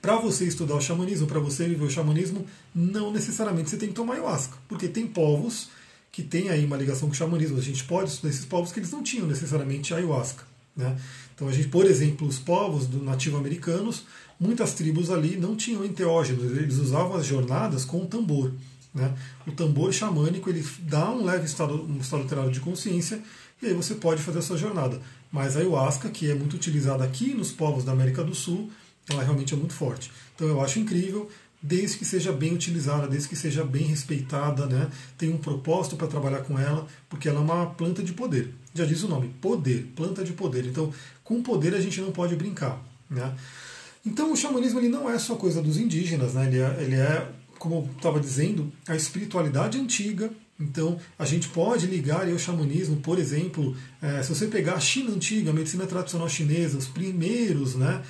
para 0.00 0.16
você 0.16 0.44
estudar 0.44 0.74
o 0.74 0.80
xamanismo, 0.80 1.26
para 1.26 1.40
você 1.40 1.66
viver 1.66 1.84
o 1.84 1.90
xamanismo, 1.90 2.44
não 2.74 3.10
necessariamente 3.10 3.70
você 3.70 3.76
tem 3.76 3.88
que 3.88 3.94
tomar 3.94 4.14
ayahuasca, 4.14 4.56
porque 4.68 4.86
tem 4.86 5.06
povos 5.06 5.70
que 6.12 6.22
têm 6.22 6.50
aí 6.50 6.64
uma 6.64 6.76
ligação 6.76 7.08
com 7.08 7.14
o 7.14 7.16
xamanismo. 7.16 7.58
A 7.58 7.62
gente 7.62 7.82
pode 7.84 8.10
estudar 8.10 8.30
esses 8.30 8.44
povos 8.44 8.70
que 8.70 8.78
eles 8.78 8.92
não 8.92 9.02
tinham 9.02 9.26
necessariamente 9.26 9.94
ayahuasca. 9.94 10.44
Né? 10.76 10.96
Então 11.34 11.48
a 11.48 11.52
gente, 11.52 11.68
por 11.68 11.84
exemplo, 11.84 12.26
os 12.26 12.38
povos 12.38 12.86
do 12.86 13.02
nativo 13.02 13.36
americanos, 13.36 14.04
muitas 14.38 14.74
tribos 14.74 15.10
ali 15.10 15.36
não 15.36 15.56
tinham 15.56 15.84
enteógenos, 15.84 16.56
eles 16.56 16.78
usavam 16.78 17.16
as 17.16 17.26
jornadas 17.26 17.84
com 17.84 18.02
o 18.02 18.06
tambor. 18.06 18.52
Né? 18.94 19.12
O 19.46 19.52
tambor 19.52 19.92
xamânico 19.92 20.48
ele 20.48 20.64
dá 20.80 21.10
um 21.10 21.24
leve 21.24 21.46
estado, 21.46 21.82
um 21.82 21.98
estado 21.98 22.22
alterado 22.22 22.50
de 22.50 22.60
consciência 22.60 23.20
e 23.60 23.66
aí 23.66 23.74
você 23.74 23.94
pode 23.94 24.22
fazer 24.22 24.38
a 24.38 24.42
sua 24.42 24.56
jornada. 24.56 25.00
Mas 25.32 25.56
a 25.56 25.60
ayahuasca, 25.60 26.08
que 26.10 26.30
é 26.30 26.34
muito 26.34 26.54
utilizada 26.54 27.02
aqui 27.02 27.34
nos 27.34 27.50
povos 27.50 27.84
da 27.84 27.90
América 27.90 28.22
do 28.22 28.34
Sul, 28.34 28.70
ela 29.08 29.22
realmente 29.22 29.52
é 29.52 29.56
muito 29.56 29.74
forte. 29.74 30.12
Então 30.34 30.46
eu 30.46 30.60
acho 30.60 30.78
incrível, 30.78 31.28
desde 31.60 31.98
que 31.98 32.04
seja 32.04 32.32
bem 32.32 32.54
utilizada, 32.54 33.08
desde 33.08 33.28
que 33.28 33.36
seja 33.36 33.64
bem 33.64 33.84
respeitada, 33.84 34.66
né? 34.66 34.88
tem 35.18 35.32
um 35.32 35.38
propósito 35.38 35.96
para 35.96 36.06
trabalhar 36.06 36.42
com 36.42 36.58
ela, 36.58 36.86
porque 37.08 37.28
ela 37.28 37.40
é 37.40 37.42
uma 37.42 37.66
planta 37.66 38.02
de 38.02 38.12
poder. 38.12 38.54
Já 38.74 38.84
diz 38.84 39.02
o 39.04 39.08
nome, 39.08 39.28
poder, 39.40 39.92
planta 39.94 40.24
de 40.24 40.32
poder. 40.32 40.66
Então, 40.66 40.92
com 41.22 41.42
poder 41.42 41.74
a 41.74 41.80
gente 41.80 42.00
não 42.00 42.10
pode 42.10 42.34
brincar. 42.34 42.84
Né? 43.08 43.32
Então, 44.04 44.32
o 44.32 44.36
xamanismo 44.36 44.80
ele 44.80 44.88
não 44.88 45.08
é 45.08 45.18
só 45.18 45.36
coisa 45.36 45.62
dos 45.62 45.78
indígenas, 45.78 46.34
né? 46.34 46.46
ele, 46.46 46.58
é, 46.58 46.82
ele 46.82 46.96
é, 46.96 47.28
como 47.58 47.76
eu 47.76 47.90
estava 47.96 48.18
dizendo, 48.18 48.72
a 48.88 48.96
espiritualidade 48.96 49.78
antiga. 49.78 50.30
Então, 50.58 50.98
a 51.18 51.24
gente 51.24 51.48
pode 51.48 51.86
ligar 51.86 52.28
ao 52.28 52.38
xamanismo, 52.38 52.96
por 52.96 53.18
exemplo, 53.18 53.76
é, 54.02 54.22
se 54.22 54.34
você 54.34 54.46
pegar 54.48 54.74
a 54.74 54.80
China 54.80 55.10
antiga, 55.12 55.50
a 55.50 55.54
medicina 55.54 55.86
tradicional 55.86 56.28
chinesa, 56.28 56.76
os 56.76 56.86
primeiros, 56.86 57.74
né? 57.74 58.02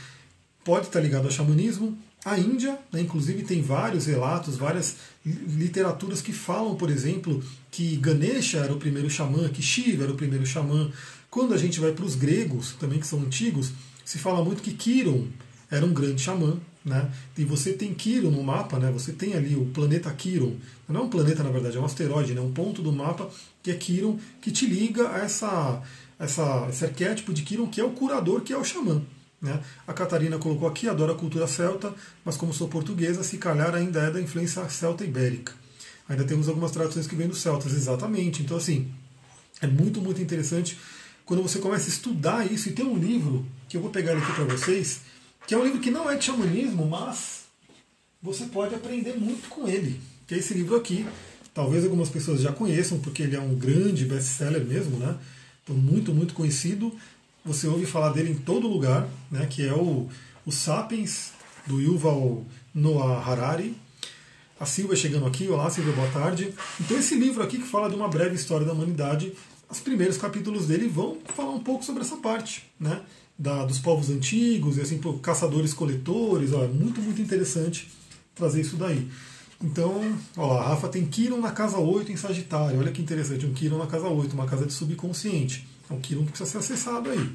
pode 0.65 0.87
estar 0.87 1.01
ligado 1.01 1.27
ao 1.27 1.31
xamanismo. 1.31 1.97
A 2.25 2.39
Índia, 2.39 2.79
né, 2.91 3.03
inclusive, 3.03 3.43
tem 3.43 3.61
vários 3.61 4.07
relatos, 4.07 4.57
várias 4.57 4.97
literaturas 5.25 6.23
que 6.23 6.33
falam, 6.33 6.75
por 6.75 6.91
exemplo, 6.91 7.43
que 7.71 7.97
Ganesha 7.97 8.59
era 8.59 8.73
o 8.73 8.79
primeiro 8.79 9.11
xamã, 9.11 9.49
que 9.49 9.61
Shiva 9.61 10.05
era 10.05 10.13
o 10.13 10.17
primeiro 10.17 10.47
xamã. 10.47 10.91
Quando 11.31 11.53
a 11.53 11.59
gente 11.59 11.81
vai 11.81 11.93
para 11.93 12.05
os 12.05 12.15
gregos, 12.15 12.73
também 12.81 12.99
que 12.99 13.07
são 13.07 13.21
antigos, 13.21 13.73
se 14.05 14.19
fala 14.19 14.43
muito 14.43 14.63
que 14.63 14.73
Quiron 14.73 15.27
era 15.71 15.85
um 15.85 15.93
grande 15.93 16.23
xamã. 16.23 16.59
Né? 16.85 17.11
E 17.37 17.45
você 17.45 17.73
tem 17.73 17.95
Quiron 17.95 18.31
no 18.31 18.43
mapa, 18.43 18.79
né? 18.79 18.91
você 18.91 19.13
tem 19.13 19.35
ali 19.35 19.57
o 19.57 19.65
planeta 19.67 20.11
Quiron. 20.13 20.55
Não 20.87 21.01
é 21.01 21.05
um 21.05 21.09
planeta, 21.09 21.43
na 21.43 21.51
verdade, 21.51 21.79
é 21.79 21.81
um 21.81 21.85
asteroide, 21.85 22.35
né? 22.35 22.41
um 22.43 22.53
ponto 22.53 22.83
do 22.83 22.93
mapa 22.93 23.29
que 23.63 23.71
é 23.71 23.75
Quiron, 23.75 24.19
que 24.41 24.51
te 24.51 24.67
liga 24.67 25.09
a 25.11 25.21
essa, 25.21 25.83
essa, 26.19 26.67
esse 26.69 26.85
arquétipo 26.85 27.33
de 27.33 27.43
Quiron, 27.43 27.67
que 27.69 27.81
é 27.81 27.85
o 27.85 27.91
curador, 27.91 28.43
que 28.43 28.53
é 28.53 28.59
o 28.59 28.65
xamã. 28.65 29.03
Né? 29.45 29.61
A 29.87 29.93
Catarina 29.93 30.39
colocou 30.39 30.67
aqui, 30.67 30.89
adora 30.89 31.13
a 31.13 31.15
cultura 31.15 31.47
celta, 31.47 31.95
mas 32.25 32.35
como 32.35 32.55
sou 32.55 32.67
portuguesa, 32.67 33.23
se 33.23 33.37
calhar 33.37 33.75
ainda 33.75 34.01
é 34.01 34.11
da 34.11 34.19
influência 34.19 34.67
celta 34.71 35.05
ibérica. 35.05 35.53
Ainda 36.09 36.25
temos 36.25 36.49
algumas 36.49 36.71
traduções 36.71 37.07
que 37.07 37.15
vêm 37.15 37.29
dos 37.29 37.43
celtas, 37.43 37.75
exatamente. 37.75 38.43
Então, 38.43 38.57
assim, 38.57 38.91
é 39.61 39.67
muito, 39.67 40.01
muito 40.01 40.23
interessante 40.23 40.79
quando 41.27 41.43
você 41.43 41.59
começa 41.59 41.85
a 41.85 41.89
estudar 41.89 42.51
isso. 42.51 42.71
E 42.71 42.73
tem 42.73 42.87
um 42.87 42.97
livro, 42.97 43.47
que 43.69 43.77
eu 43.77 43.83
vou 43.83 43.91
pegar 43.91 44.17
aqui 44.17 44.33
para 44.33 44.45
vocês, 44.45 45.03
que 45.47 45.55
é 45.55 45.59
um 45.59 45.65
livro 45.65 45.81
que 45.81 45.91
não 45.91 46.11
é 46.11 46.17
de 46.17 46.25
xamanismo, 46.25 46.87
mas 46.87 47.45
você 48.23 48.47
pode 48.47 48.75
aprender 48.75 49.13
muito 49.19 49.51
com 49.51 49.69
ele. 49.69 50.01
Que 50.27 50.37
é 50.37 50.39
esse 50.39 50.55
livro 50.55 50.75
aqui. 50.75 51.07
Talvez 51.53 51.85
algumas 51.85 52.09
pessoas 52.09 52.41
já 52.41 52.51
conheçam, 52.51 52.99
porque 52.99 53.23
ele 53.23 53.37
é 53.37 53.41
um 53.41 53.55
grande 53.55 54.07
best-seller 54.07 54.65
mesmo, 54.65 54.97
né? 54.97 55.19
Então, 55.63 55.77
muito, 55.77 56.15
muito 56.15 56.33
conhecido 56.33 56.95
você 57.45 57.67
ouve 57.67 57.85
falar 57.85 58.11
dele 58.11 58.31
em 58.31 58.35
todo 58.35 58.67
lugar, 58.67 59.07
né, 59.31 59.47
que 59.47 59.67
é 59.67 59.75
o, 59.75 60.09
o 60.47 60.53
Sapiens, 60.53 61.33
do 61.67 61.81
Yuval 61.81 62.45
Noah 62.75 63.21
Harari. 63.21 63.77
A 64.59 64.65
Silvia 64.65 64.97
chegando 64.97 65.27
aqui, 65.27 65.49
olá 65.49 65.69
Silvia, 65.69 65.93
boa 65.93 66.11
tarde. 66.11 66.55
Então 66.81 66.99
esse 66.99 67.15
livro 67.15 67.43
aqui 67.43 67.59
que 67.59 67.67
fala 67.67 67.91
de 67.91 67.97
uma 67.97 68.09
breve 68.09 68.35
história 68.35 68.67
da 68.67 68.73
humanidade, 68.73 69.35
os 69.69 69.81
primeiros 69.81 70.17
capítulos 70.17 70.67
dele 70.67 70.89
vão 70.89 71.19
falar 71.35 71.51
um 71.51 71.61
pouco 71.61 71.85
sobre 71.85 72.03
essa 72.03 72.17
parte, 72.17 72.65
né, 72.81 73.03
da, 73.39 73.65
dos 73.65 73.79
povos 73.79 74.09
antigos, 74.09 74.79
e 74.79 74.81
assim, 74.81 74.99
caçadores-coletores, 75.21 76.53
é 76.53 76.67
muito, 76.69 77.01
muito 77.03 77.21
interessante 77.21 77.91
trazer 78.35 78.63
isso 78.63 78.77
daí. 78.77 79.09
Então, 79.63 80.17
ó, 80.37 80.59
a 80.59 80.69
Rafa 80.69 80.89
tem 80.89 81.05
Kiron 81.05 81.41
na 81.41 81.51
casa 81.51 81.79
8 81.79 82.11
em 82.13 82.17
Sagitário, 82.17 82.79
olha 82.79 82.93
que 82.93 83.03
interessante, 83.03 83.47
um 83.47 83.53
Kiron 83.53 83.79
na 83.79 83.87
casa 83.87 84.09
8, 84.09 84.33
uma 84.33 84.47
casa 84.47 84.67
de 84.67 84.73
subconsciente. 84.73 85.67
Quilombo 86.01 86.27
que 86.27 86.39
precisa 86.39 86.51
ser 86.51 86.59
acessado 86.59 87.11
aí. 87.11 87.31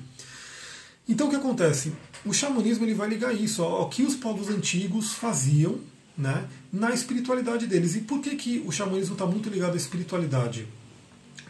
Então 1.07 1.27
o 1.27 1.29
que 1.29 1.35
acontece? 1.35 1.91
O 2.25 2.33
xamanismo 2.33 2.85
ele 2.85 2.93
vai 2.93 3.09
ligar 3.09 3.33
isso 3.33 3.63
ao 3.63 3.89
que 3.89 4.03
os 4.03 4.15
povos 4.15 4.49
antigos 4.49 5.13
faziam 5.13 5.79
né, 6.17 6.47
na 6.71 6.91
espiritualidade 6.91 7.65
deles. 7.65 7.95
E 7.95 8.01
por 8.01 8.21
que, 8.21 8.35
que 8.35 8.63
o 8.65 8.71
xamanismo 8.71 9.13
está 9.13 9.25
muito 9.25 9.49
ligado 9.49 9.73
à 9.73 9.77
espiritualidade? 9.77 10.67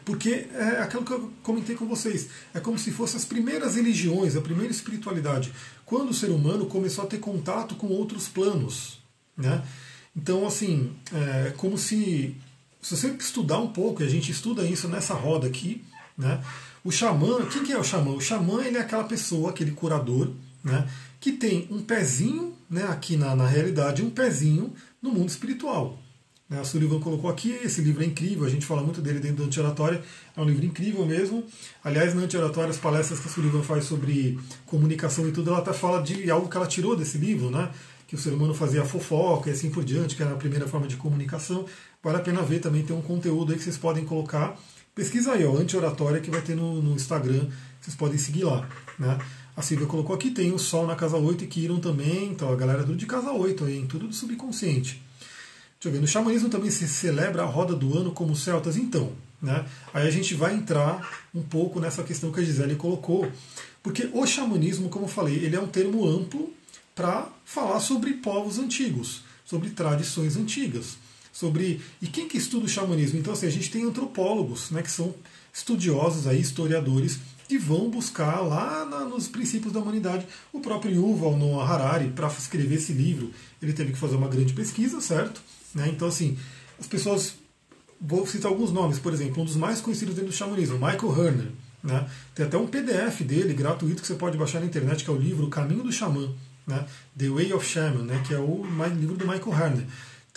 Porque 0.05 0.47
é 0.53 0.81
aquilo 0.81 1.03
que 1.03 1.11
eu 1.11 1.31
comentei 1.43 1.75
com 1.75 1.85
vocês. 1.85 2.29
É 2.53 2.59
como 2.59 2.79
se 2.79 2.91
fossem 2.91 3.17
as 3.17 3.25
primeiras 3.25 3.75
religiões, 3.75 4.35
a 4.35 4.41
primeira 4.41 4.71
espiritualidade. 4.71 5.53
Quando 5.85 6.09
o 6.09 6.13
ser 6.13 6.29
humano 6.29 6.65
começou 6.65 7.03
a 7.03 7.07
ter 7.07 7.19
contato 7.19 7.75
com 7.75 7.87
outros 7.87 8.27
planos. 8.27 8.99
Né? 9.35 9.63
Então, 10.15 10.47
assim, 10.47 10.93
é 11.13 11.51
como 11.57 11.77
se. 11.77 12.35
Se 12.81 12.95
você 12.95 13.09
estudar 13.09 13.59
um 13.59 13.67
pouco, 13.67 14.01
e 14.01 14.05
a 14.05 14.09
gente 14.09 14.31
estuda 14.31 14.63
isso 14.63 14.87
nessa 14.87 15.13
roda 15.13 15.45
aqui, 15.47 15.83
né? 16.17 16.41
O 16.83 16.91
xamã, 16.91 17.45
quem 17.51 17.63
que 17.63 17.73
é 17.73 17.77
o 17.77 17.83
xamã? 17.83 18.11
O 18.11 18.21
xamã 18.21 18.63
ele 18.63 18.77
é 18.77 18.81
aquela 18.81 19.03
pessoa, 19.03 19.49
aquele 19.49 19.71
curador, 19.71 20.31
né, 20.63 20.87
que 21.19 21.31
tem 21.33 21.67
um 21.69 21.81
pezinho 21.81 22.53
né, 22.69 22.83
aqui 22.89 23.17
na, 23.17 23.35
na 23.35 23.47
realidade, 23.47 24.01
um 24.01 24.09
pezinho 24.09 24.73
no 25.01 25.11
mundo 25.11 25.29
espiritual. 25.29 25.99
Né, 26.49 26.59
a 26.59 26.63
Sullivan 26.63 26.99
colocou 26.99 27.29
aqui, 27.29 27.51
esse 27.63 27.81
livro 27.81 28.01
é 28.01 28.05
incrível, 28.05 28.45
a 28.45 28.49
gente 28.49 28.65
fala 28.65 28.81
muito 28.81 29.01
dele 29.01 29.19
dentro 29.19 29.37
do 29.37 29.43
Anti-Oratória, 29.43 30.01
é 30.35 30.41
um 30.41 30.45
livro 30.45 30.65
incrível 30.65 31.05
mesmo. 31.05 31.43
Aliás, 31.83 32.13
no 32.13 32.21
Anti-Oratória, 32.21 32.69
as 32.69 32.77
palestras 32.77 33.19
que 33.19 33.27
a 33.27 33.31
Sullivan 33.31 33.61
faz 33.61 33.83
sobre 33.83 34.39
comunicação 34.65 35.27
e 35.27 35.31
tudo, 35.31 35.49
ela 35.49 35.59
até 35.59 35.73
fala 35.73 36.01
de 36.01 36.29
algo 36.31 36.49
que 36.49 36.57
ela 36.57 36.67
tirou 36.67 36.95
desse 36.95 37.17
livro, 37.17 37.51
né? 37.51 37.69
que 38.09 38.15
o 38.15 38.17
ser 38.17 38.33
humano 38.33 38.55
fazia 38.55 38.83
fofoca 38.83 39.51
e 39.51 39.53
assim 39.53 39.69
por 39.69 39.85
diante, 39.85 40.15
que 40.15 40.23
era 40.23 40.31
a 40.31 40.35
primeira 40.35 40.67
forma 40.67 40.87
de 40.87 40.97
comunicação. 40.97 41.67
Vale 42.01 42.17
a 42.17 42.21
pena 42.21 42.41
ver 42.41 42.59
também, 42.59 42.83
tem 42.83 42.95
um 42.95 43.03
conteúdo 43.03 43.51
aí 43.51 43.57
que 43.57 43.63
vocês 43.63 43.77
podem 43.77 44.03
colocar 44.03 44.57
Pesquisa 44.99 45.31
aí, 45.31 45.45
ó, 45.45 45.55
anti-oratória 45.55 46.19
que 46.19 46.29
vai 46.29 46.41
ter 46.41 46.57
no, 46.57 46.81
no, 46.81 46.93
Instagram, 46.93 47.47
vocês 47.79 47.95
podem 47.95 48.17
seguir 48.17 48.43
lá. 48.43 48.67
Né? 48.99 49.17
A 49.55 49.61
Silvia 49.61 49.87
colocou 49.87 50.13
aqui, 50.13 50.29
tem 50.29 50.51
o 50.51 50.59
Sol 50.59 50.85
na 50.85 50.93
casa 50.93 51.15
8 51.15 51.45
e 51.45 51.47
Kiron 51.47 51.79
também, 51.79 52.25
então 52.25 52.51
a 52.51 52.55
galera 52.57 52.83
tudo 52.83 52.97
de 52.97 53.05
casa 53.05 53.31
8 53.31 53.63
aí, 53.63 53.85
tudo 53.87 54.09
do 54.09 54.13
subconsciente. 54.13 55.01
Deixa 55.79 55.85
eu 55.85 55.91
ver, 55.93 56.01
no 56.01 56.05
xamanismo 56.05 56.49
também 56.49 56.69
se 56.69 56.85
celebra 56.85 57.43
a 57.43 57.45
roda 57.45 57.77
do 57.77 57.97
ano 57.97 58.11
como 58.11 58.35
celtas, 58.35 58.75
então. 58.75 59.13
Né? 59.41 59.65
Aí 59.93 60.05
a 60.05 60.11
gente 60.11 60.35
vai 60.35 60.53
entrar 60.53 61.25
um 61.33 61.43
pouco 61.43 61.79
nessa 61.79 62.03
questão 62.03 62.29
que 62.29 62.41
a 62.41 62.43
Gisele 62.43 62.75
colocou, 62.75 63.31
porque 63.81 64.09
o 64.11 64.27
xamanismo, 64.27 64.89
como 64.89 65.05
eu 65.05 65.09
falei, 65.09 65.35
ele 65.35 65.55
é 65.55 65.61
um 65.61 65.67
termo 65.67 66.05
amplo 66.05 66.51
para 66.93 67.29
falar 67.45 67.79
sobre 67.79 68.15
povos 68.15 68.59
antigos, 68.59 69.23
sobre 69.45 69.69
tradições 69.69 70.35
antigas 70.35 70.97
sobre 71.39 71.79
e 72.01 72.07
quem 72.07 72.27
que 72.27 72.37
estuda 72.37 72.65
o 72.65 72.69
xamanismo. 72.69 73.17
Então 73.17 73.31
assim, 73.31 73.47
a 73.47 73.51
gente 73.51 73.71
tem 73.71 73.85
antropólogos, 73.85 74.71
né, 74.71 74.81
que 74.81 74.91
são 74.91 75.15
estudiosos 75.53 76.27
aí, 76.27 76.39
historiadores 76.39 77.19
que 77.47 77.57
vão 77.57 77.89
buscar 77.89 78.41
lá 78.41 78.85
na, 78.85 79.05
nos 79.05 79.27
princípios 79.27 79.71
da 79.71 79.79
humanidade. 79.79 80.27
O 80.51 80.59
próprio 80.59 80.93
Yuval 80.93 81.37
Noah 81.37 81.73
Harari, 81.73 82.09
para 82.09 82.27
escrever 82.27 82.75
esse 82.75 82.91
livro, 82.91 83.31
ele 83.61 83.73
teve 83.73 83.93
que 83.93 83.97
fazer 83.97 84.17
uma 84.17 84.27
grande 84.27 84.53
pesquisa, 84.53 84.99
certo? 84.99 85.41
Né? 85.73 85.89
Então 85.89 86.09
assim, 86.09 86.37
as 86.77 86.87
pessoas 86.87 87.35
vou 88.01 88.27
citar 88.27 88.51
alguns 88.51 88.71
nomes, 88.71 88.99
por 88.99 89.13
exemplo, 89.13 89.41
um 89.41 89.45
dos 89.45 89.55
mais 89.55 89.79
conhecidos 89.79 90.15
dentro 90.15 90.31
do 90.31 90.35
xamanismo, 90.35 90.75
Michael 90.75 91.25
Herner. 91.25 91.51
Né? 91.81 92.09
Tem 92.35 92.45
até 92.45 92.57
um 92.57 92.67
PDF 92.67 93.21
dele 93.21 93.53
gratuito 93.53 94.01
que 94.01 94.07
você 94.07 94.15
pode 94.15 94.37
baixar 94.37 94.59
na 94.59 94.65
internet, 94.65 95.05
que 95.05 95.09
é 95.09 95.13
o 95.13 95.17
livro 95.17 95.47
Caminho 95.47 95.83
do 95.83 95.91
Xamã, 95.91 96.29
né? 96.67 96.85
The 97.17 97.29
Way 97.29 97.53
of 97.53 97.65
Shaman, 97.65 98.03
né? 98.03 98.21
que 98.27 98.33
é 98.33 98.37
o 98.37 98.65
livro 98.99 99.15
do 99.15 99.25
Michael 99.25 99.53
Herner. 99.53 99.85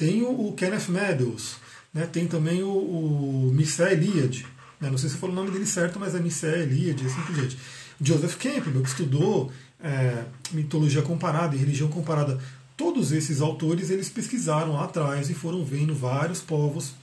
Tem 0.03 0.21
o, 0.21 0.53
Kenneth 0.55 0.89
Meadows, 0.89 1.59
né? 1.95 2.09
tem 2.11 2.27
também 2.27 2.61
o, 2.61 2.69
o 2.69 3.53
Missé 3.55 3.93
Eliade. 3.93 4.45
Né? 4.81 4.91
Não 4.91 4.99
sei 4.99 5.09
se 5.09 5.15
eu 5.15 5.21
falo 5.21 5.33
o 5.33 5.37
nome 5.37 5.53
dele 5.53 5.65
certo, 5.65 6.01
mas 6.01 6.13
é 6.13 6.19
Missé 6.19 6.65
Eliade, 6.65 7.07
assim 7.07 7.21
por 7.21 7.33
diante. 7.33 7.57
Joseph 8.01 8.35
Campbell, 8.35 8.83
que 8.83 8.89
estudou 8.89 9.53
é, 9.81 10.25
mitologia 10.51 11.03
comparada 11.03 11.55
e 11.55 11.59
religião 11.61 11.89
comparada. 11.89 12.41
Todos 12.77 13.13
esses 13.13 13.41
autores 13.41 13.91
eles 13.91 14.09
pesquisaram 14.09 14.73
lá 14.73 14.87
atrás 14.87 15.31
e 15.31 15.35
foram 15.35 15.65
vendo 15.65 15.95
vários 15.95 16.41
povos, 16.41 16.95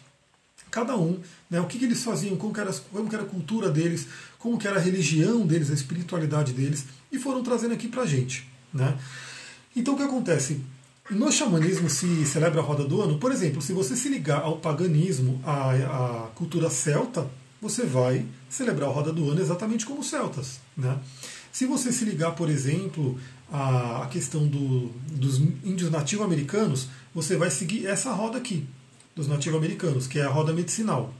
cada 0.69 0.97
um, 0.97 1.21
né, 1.49 1.61
o 1.61 1.67
que, 1.67 1.79
que 1.79 1.85
eles 1.85 2.03
faziam, 2.03 2.35
como 2.35 2.59
era, 2.59 2.73
como 2.73 3.07
era 3.13 3.23
a 3.23 3.25
cultura 3.25 3.69
deles, 3.69 4.07
como 4.37 4.59
era 4.61 4.75
a 4.75 4.81
religião 4.81 5.47
deles, 5.47 5.71
a 5.71 5.73
espiritualidade 5.73 6.51
deles, 6.51 6.83
e 7.09 7.17
foram 7.17 7.43
trazendo 7.43 7.73
aqui 7.73 7.87
para 7.87 8.01
a 8.01 8.05
gente. 8.05 8.45
Né? 8.73 8.99
Então 9.73 9.93
o 9.93 9.97
que 9.97 10.03
acontece? 10.03 10.59
No 11.09 11.31
xamanismo 11.31 11.89
se 11.89 12.23
celebra 12.25 12.61
a 12.61 12.63
roda 12.63 12.83
do 12.83 13.01
ano, 13.01 13.17
por 13.17 13.31
exemplo, 13.31 13.61
se 13.61 13.73
você 13.73 13.95
se 13.95 14.09
ligar 14.09 14.43
ao 14.43 14.57
paganismo, 14.57 15.41
à, 15.43 15.71
à 15.71 16.27
cultura 16.35 16.69
celta, 16.69 17.27
você 17.59 17.83
vai 17.83 18.25
celebrar 18.47 18.89
a 18.89 18.93
roda 18.93 19.11
do 19.11 19.29
ano 19.29 19.41
exatamente 19.41 19.87
como 19.87 20.01
os 20.01 20.09
celtas. 20.09 20.59
Né? 20.77 20.99
Se 21.51 21.65
você 21.65 21.91
se 21.91 22.05
ligar, 22.05 22.35
por 22.35 22.47
exemplo, 22.47 23.17
a 23.51 24.07
questão 24.11 24.45
do, 24.47 24.89
dos 25.11 25.39
índios 25.39 25.89
nativo-americanos, 25.89 26.87
você 27.13 27.35
vai 27.35 27.49
seguir 27.49 27.87
essa 27.87 28.11
roda 28.13 28.37
aqui, 28.37 28.67
dos 29.15 29.27
nativo-americanos, 29.27 30.05
que 30.05 30.19
é 30.19 30.23
a 30.23 30.29
roda 30.29 30.53
medicinal. 30.53 31.11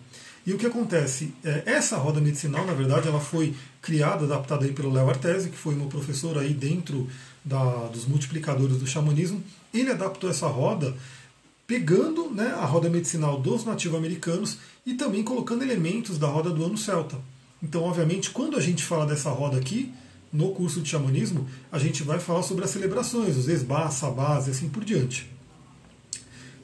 E 0.45 0.53
o 0.53 0.57
que 0.57 0.65
acontece? 0.65 1.33
É, 1.43 1.63
essa 1.65 1.97
roda 1.97 2.21
medicinal, 2.21 2.65
na 2.65 2.73
verdade, 2.73 3.07
ela 3.07 3.19
foi 3.19 3.55
criada, 3.81 4.25
adaptada 4.25 4.65
aí 4.65 4.71
pelo 4.71 4.91
Léo 4.91 5.09
Artesi, 5.09 5.49
que 5.49 5.57
foi 5.57 5.75
meu 5.75 5.87
professor 5.87 6.37
aí 6.37 6.53
dentro 6.53 7.07
da, 7.43 7.87
dos 7.87 8.05
multiplicadores 8.05 8.77
do 8.77 8.87
xamanismo. 8.87 9.43
Ele 9.73 9.91
adaptou 9.91 10.29
essa 10.29 10.47
roda 10.47 10.95
pegando 11.65 12.31
né, 12.31 12.47
a 12.47 12.65
roda 12.65 12.89
medicinal 12.89 13.39
dos 13.39 13.63
nativo-americanos 13.63 14.57
e 14.85 14.95
também 14.95 15.23
colocando 15.23 15.61
elementos 15.61 16.17
da 16.17 16.27
roda 16.27 16.49
do 16.49 16.65
ano 16.65 16.77
celta. 16.77 17.15
Então, 17.61 17.83
obviamente, 17.83 18.31
quando 18.31 18.57
a 18.57 18.61
gente 18.61 18.83
fala 18.83 19.05
dessa 19.05 19.29
roda 19.29 19.57
aqui, 19.57 19.93
no 20.31 20.51
curso 20.51 20.81
de 20.81 20.89
xamanismo, 20.89 21.47
a 21.71 21.79
gente 21.79 22.03
vai 22.03 22.19
falar 22.19 22.43
sobre 22.43 22.63
as 22.63 22.71
celebrações, 22.71 23.35
os 23.35 23.47
esbás, 23.47 23.95
sabás 23.95 24.47
e 24.47 24.51
assim 24.51 24.69
por 24.69 24.83
diante. 24.83 25.29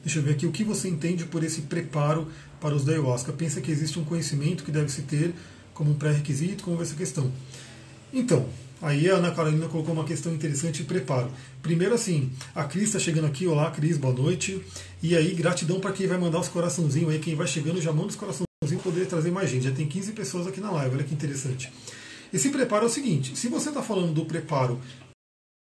Deixa 0.02 0.20
eu 0.20 0.22
ver 0.22 0.32
aqui 0.32 0.46
o 0.46 0.52
que 0.52 0.62
você 0.62 0.88
entende 0.88 1.24
por 1.24 1.42
esse 1.42 1.62
preparo 1.62 2.28
para 2.60 2.74
os 2.74 2.84
da 2.84 2.92
ayahuasca. 2.92 3.32
Pensa 3.32 3.60
que 3.60 3.70
existe 3.70 3.98
um 3.98 4.04
conhecimento 4.04 4.64
que 4.64 4.70
deve 4.70 4.88
se 4.88 5.02
ter 5.02 5.34
como 5.74 5.90
um 5.90 5.94
pré-requisito? 5.94 6.64
Como 6.64 6.80
essa 6.80 6.94
questão? 6.94 7.30
Então, 8.12 8.48
aí 8.80 9.10
a 9.10 9.16
Ana 9.16 9.30
Carolina 9.30 9.68
colocou 9.68 9.94
uma 9.94 10.04
questão 10.04 10.32
interessante 10.32 10.82
de 10.82 10.84
preparo. 10.84 11.30
Primeiro, 11.62 11.94
assim, 11.94 12.30
a 12.54 12.64
Cris 12.64 12.84
está 12.84 12.98
chegando 12.98 13.26
aqui. 13.26 13.46
Olá, 13.46 13.70
Cris, 13.70 13.96
boa 13.96 14.14
noite. 14.14 14.62
E 15.02 15.16
aí, 15.16 15.34
gratidão 15.34 15.80
para 15.80 15.92
quem 15.92 16.06
vai 16.06 16.18
mandar 16.18 16.40
os 16.40 16.48
coraçãozinhos 16.48 17.10
aí. 17.10 17.18
Quem 17.18 17.34
vai 17.34 17.46
chegando 17.46 17.80
já 17.80 17.92
manda 17.92 18.08
os 18.08 18.16
coraçãozinhos 18.16 18.46
poder 18.82 19.06
trazer 19.06 19.30
mais 19.30 19.50
gente. 19.50 19.64
Já 19.64 19.72
tem 19.72 19.86
15 19.86 20.12
pessoas 20.12 20.46
aqui 20.46 20.60
na 20.60 20.70
live, 20.70 20.96
olha 20.96 21.04
que 21.04 21.14
interessante. 21.14 21.72
Esse 22.32 22.50
preparo 22.50 22.84
é 22.84 22.86
o 22.86 22.90
seguinte: 22.90 23.36
se 23.36 23.48
você 23.48 23.68
está 23.68 23.82
falando 23.82 24.12
do 24.12 24.24
preparo 24.24 24.80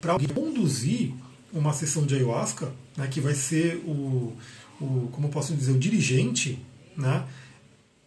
para 0.01 0.19
conduzir 0.35 1.13
uma 1.53 1.73
sessão 1.73 2.07
de 2.07 2.15
ayahuasca, 2.15 2.73
né, 2.97 3.07
que 3.09 3.21
vai 3.21 3.35
ser 3.35 3.77
o, 3.85 4.37
o, 4.81 5.09
como 5.13 5.29
posso 5.29 5.55
dizer, 5.55 5.73
o 5.73 5.79
dirigente, 5.79 6.59
né, 6.97 7.25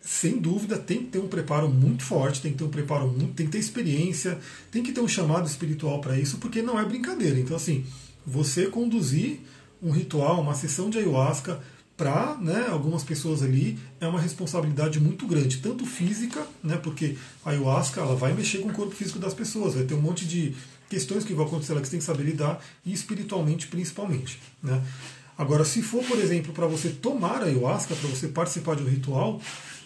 sem 0.04 0.38
dúvida 0.38 0.78
tem 0.78 1.00
que 1.00 1.06
ter 1.06 1.20
um 1.20 1.28
preparo 1.28 1.70
muito 1.70 2.04
forte, 2.04 2.42
tem 2.42 2.52
que 2.52 2.58
ter 2.58 2.64
um 2.66 2.70
preparo 2.70 3.08
muito, 3.08 3.34
tem 3.34 3.46
que 3.46 3.54
ter 3.54 3.58
experiência, 3.58 4.38
tem 4.70 4.84
que 4.84 4.92
ter 4.92 5.00
um 5.00 5.08
chamado 5.08 5.48
espiritual 5.48 6.02
para 6.02 6.20
isso, 6.20 6.38
porque 6.38 6.62
não 6.62 6.78
é 6.78 6.84
brincadeira. 6.84 7.40
Então, 7.40 7.56
assim, 7.56 7.86
você 8.26 8.66
conduzir 8.66 9.40
um 9.82 9.92
ritual, 9.92 10.42
uma 10.42 10.56
sessão 10.56 10.90
de 10.90 10.98
ayahuasca 10.98 11.62
para 11.96 12.36
né, 12.42 12.68
algumas 12.70 13.04
pessoas 13.04 13.42
ali 13.44 13.80
é 14.02 14.08
uma 14.08 14.20
responsabilidade 14.20 15.00
muito 15.00 15.26
grande, 15.26 15.60
tanto 15.60 15.86
física, 15.86 16.46
né, 16.62 16.76
porque 16.76 17.16
a 17.46 17.52
ayahuasca 17.52 18.02
ela 18.02 18.16
vai 18.16 18.34
mexer 18.34 18.58
com 18.58 18.70
o 18.70 18.74
corpo 18.74 18.94
físico 18.94 19.20
das 19.20 19.34
pessoas, 19.34 19.76
vai 19.76 19.84
ter 19.84 19.94
um 19.94 20.02
monte 20.02 20.26
de 20.26 20.54
questões 20.90 21.24
que 21.24 21.34
vão 21.34 21.46
acontecer 21.46 21.74
lá 21.74 21.80
que 21.80 21.88
você 21.88 21.92
tem 21.92 22.00
que 22.00 22.06
saber 22.06 22.24
lidar, 22.24 22.64
e 22.86 22.92
espiritualmente 22.92 23.68
principalmente. 23.68 24.42
Né. 24.62 24.84
Agora, 25.38 25.64
se 25.64 25.82
for, 25.82 26.04
por 26.04 26.20
exemplo, 26.20 26.54
para 26.54 26.68
você 26.68 26.90
tomar 26.90 27.42
a 27.42 27.46
ayahuasca, 27.46 27.96
para 27.96 28.10
você 28.10 28.28
participar 28.28 28.76
de 28.76 28.84
um 28.84 28.88
ritual, 28.88 29.42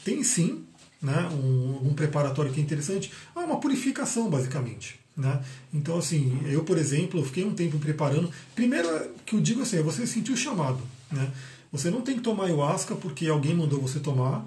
tem 0.07 0.23
sim 0.23 0.63
né, 1.01 1.29
um, 1.33 1.89
um 1.89 1.93
preparatório 1.93 2.53
que 2.53 2.61
é 2.61 2.63
interessante, 2.63 3.11
é 3.35 3.39
uma 3.39 3.59
purificação, 3.59 4.29
basicamente. 4.29 4.97
Né? 5.17 5.43
Então, 5.73 5.97
assim, 5.97 6.39
eu, 6.45 6.63
por 6.63 6.77
exemplo, 6.77 7.23
fiquei 7.25 7.43
um 7.43 7.53
tempo 7.53 7.77
preparando. 7.77 8.31
Primeiro, 8.55 8.87
que 9.25 9.35
eu 9.35 9.41
digo 9.41 9.63
assim, 9.63 9.77
é 9.77 9.81
você 9.81 10.07
sentir 10.07 10.31
o 10.31 10.37
chamado. 10.37 10.79
Né? 11.11 11.29
Você 11.73 11.91
não 11.91 12.01
tem 12.01 12.15
que 12.15 12.21
tomar 12.21 12.45
ayahuasca 12.45 12.95
porque 12.95 13.27
alguém 13.27 13.53
mandou 13.53 13.81
você 13.81 13.99
tomar, 13.99 14.45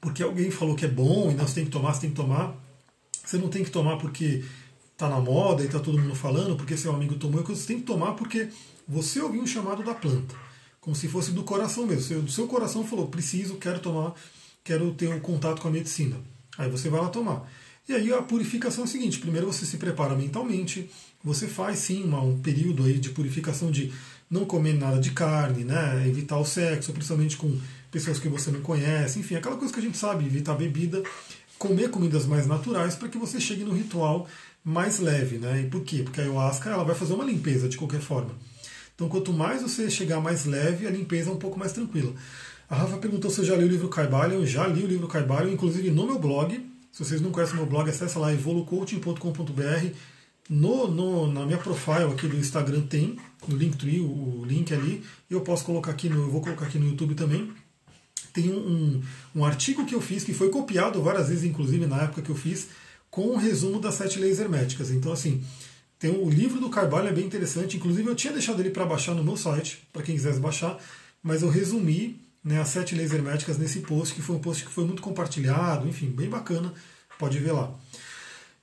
porque 0.00 0.20
alguém 0.20 0.50
falou 0.50 0.74
que 0.74 0.84
é 0.84 0.88
bom 0.88 1.30
e 1.30 1.34
não, 1.34 1.46
você 1.46 1.54
tem 1.54 1.64
que 1.66 1.70
tomar, 1.70 1.94
você 1.94 2.00
tem 2.00 2.10
que 2.10 2.16
tomar. 2.16 2.56
Você 3.24 3.38
não 3.38 3.48
tem 3.48 3.62
que 3.62 3.70
tomar 3.70 3.98
porque 3.98 4.44
está 4.92 5.08
na 5.08 5.20
moda 5.20 5.62
e 5.62 5.66
está 5.66 5.78
todo 5.78 5.98
mundo 5.98 6.14
falando, 6.16 6.56
porque 6.56 6.76
seu 6.76 6.92
amigo 6.92 7.14
tomou, 7.14 7.44
você 7.44 7.66
tem 7.66 7.78
que 7.78 7.86
tomar 7.86 8.14
porque 8.14 8.48
você 8.88 9.20
ouviu 9.20 9.42
um 9.42 9.46
chamado 9.46 9.82
da 9.84 9.94
planta, 9.94 10.34
como 10.86 10.94
se 10.94 11.08
fosse 11.08 11.32
do 11.32 11.42
coração 11.42 11.84
mesmo. 11.84 12.22
Do 12.22 12.30
seu 12.30 12.46
coração 12.46 12.86
falou, 12.86 13.08
preciso, 13.08 13.56
quero 13.56 13.80
tomar, 13.80 14.14
quero 14.62 14.94
ter 14.94 15.08
um 15.08 15.18
contato 15.18 15.60
com 15.60 15.66
a 15.66 15.70
medicina. 15.72 16.16
Aí 16.56 16.70
você 16.70 16.88
vai 16.88 17.00
lá 17.00 17.08
tomar. 17.08 17.50
E 17.88 17.92
aí 17.92 18.12
a 18.12 18.22
purificação 18.22 18.84
é 18.84 18.86
o 18.86 18.88
seguinte: 18.88 19.18
primeiro 19.18 19.48
você 19.48 19.66
se 19.66 19.78
prepara 19.78 20.14
mentalmente, 20.14 20.88
você 21.24 21.48
faz 21.48 21.80
sim 21.80 22.04
uma, 22.04 22.20
um 22.22 22.38
período 22.38 22.84
aí 22.84 23.00
de 23.00 23.10
purificação 23.10 23.68
de 23.68 23.92
não 24.30 24.44
comer 24.44 24.74
nada 24.74 25.00
de 25.00 25.10
carne, 25.10 25.64
né? 25.64 26.06
evitar 26.06 26.38
o 26.38 26.44
sexo, 26.44 26.92
principalmente 26.92 27.36
com 27.36 27.60
pessoas 27.90 28.20
que 28.20 28.28
você 28.28 28.52
não 28.52 28.60
conhece, 28.60 29.18
enfim, 29.18 29.34
aquela 29.34 29.56
coisa 29.56 29.74
que 29.74 29.80
a 29.80 29.82
gente 29.82 29.98
sabe, 29.98 30.24
evitar 30.24 30.54
bebida, 30.54 31.02
comer 31.58 31.90
comidas 31.90 32.26
mais 32.26 32.46
naturais 32.46 32.94
para 32.94 33.08
que 33.08 33.18
você 33.18 33.40
chegue 33.40 33.64
no 33.64 33.74
ritual 33.74 34.28
mais 34.64 35.00
leve. 35.00 35.38
Né? 35.38 35.62
E 35.62 35.66
por 35.68 35.82
quê? 35.82 36.02
Porque 36.04 36.20
a 36.20 36.24
ayahuasca 36.24 36.70
ela 36.70 36.84
vai 36.84 36.94
fazer 36.94 37.14
uma 37.14 37.24
limpeza 37.24 37.68
de 37.68 37.76
qualquer 37.76 38.00
forma. 38.00 38.30
Então, 38.96 39.08
quanto 39.08 39.32
mais 39.32 39.62
você 39.62 39.88
chegar 39.88 40.20
mais 40.20 40.46
leve, 40.46 40.86
a 40.86 40.90
limpeza 40.90 41.30
é 41.30 41.32
um 41.32 41.38
pouco 41.38 41.58
mais 41.58 41.72
tranquila. 41.72 42.12
A 42.68 42.74
Rafa 42.74 42.96
perguntou 42.96 43.30
se 43.30 43.40
eu 43.40 43.44
já 43.44 43.54
li 43.54 43.64
o 43.64 43.68
livro 43.68 43.88
Caibalion. 43.88 44.44
Já 44.44 44.66
li 44.66 44.82
o 44.82 44.86
livro 44.86 45.06
Caibalion, 45.06 45.52
inclusive 45.52 45.90
no 45.90 46.06
meu 46.06 46.18
blog. 46.18 46.58
Se 46.90 47.04
vocês 47.04 47.20
não 47.20 47.30
conhecem 47.30 47.56
meu 47.56 47.66
blog, 47.66 47.88
acessa 47.88 48.18
lá 48.18 48.32
evolucoaching.com.br 48.32 49.94
no, 50.48 50.88
no, 50.88 51.32
na 51.32 51.44
minha 51.44 51.58
profile 51.58 52.04
aqui 52.04 52.26
do 52.26 52.36
Instagram 52.36 52.82
tem, 52.82 53.18
no 53.46 53.56
Linktree, 53.56 54.00
o, 54.00 54.40
o 54.40 54.44
link 54.44 54.72
ali. 54.72 55.04
Eu 55.28 55.42
posso 55.42 55.64
colocar 55.64 55.90
aqui 55.90 56.08
no. 56.08 56.22
Eu 56.22 56.30
vou 56.30 56.40
colocar 56.40 56.66
aqui 56.66 56.78
no 56.78 56.88
YouTube 56.88 57.14
também. 57.14 57.52
Tem 58.32 58.50
um, 58.50 58.56
um, 58.56 59.02
um, 59.36 59.44
artigo 59.44 59.84
que 59.86 59.94
eu 59.94 60.00
fiz, 60.00 60.24
que 60.24 60.32
foi 60.32 60.50
copiado 60.50 61.02
várias 61.02 61.28
vezes, 61.28 61.44
inclusive 61.44 61.86
na 61.86 62.02
época 62.02 62.22
que 62.22 62.30
eu 62.30 62.34
fiz, 62.34 62.68
com 63.10 63.28
um 63.28 63.36
resumo 63.36 63.80
das 63.80 63.94
sete 63.94 64.18
leis 64.18 64.38
herméticas. 64.38 64.90
Então, 64.90 65.12
assim, 65.12 65.42
tem 65.98 66.10
o 66.10 66.28
livro 66.28 66.60
do 66.60 66.68
Carvalho 66.68 67.08
é 67.08 67.12
bem 67.12 67.24
interessante. 67.24 67.76
Inclusive, 67.76 68.08
eu 68.08 68.14
tinha 68.14 68.32
deixado 68.32 68.60
ele 68.60 68.70
para 68.70 68.84
baixar 68.84 69.14
no 69.14 69.24
meu 69.24 69.36
site, 69.36 69.86
para 69.92 70.02
quem 70.02 70.14
quisesse 70.14 70.38
baixar, 70.38 70.78
mas 71.22 71.42
eu 71.42 71.48
resumi 71.48 72.20
né, 72.44 72.60
as 72.60 72.68
sete 72.68 72.94
leis 72.94 73.12
herméticas 73.12 73.58
nesse 73.58 73.80
post, 73.80 74.14
que 74.14 74.22
foi 74.22 74.36
um 74.36 74.38
post 74.38 74.64
que 74.64 74.70
foi 74.70 74.84
muito 74.84 75.02
compartilhado, 75.02 75.88
enfim, 75.88 76.06
bem 76.06 76.28
bacana. 76.28 76.72
Pode 77.18 77.38
ver 77.38 77.52
lá. 77.52 77.74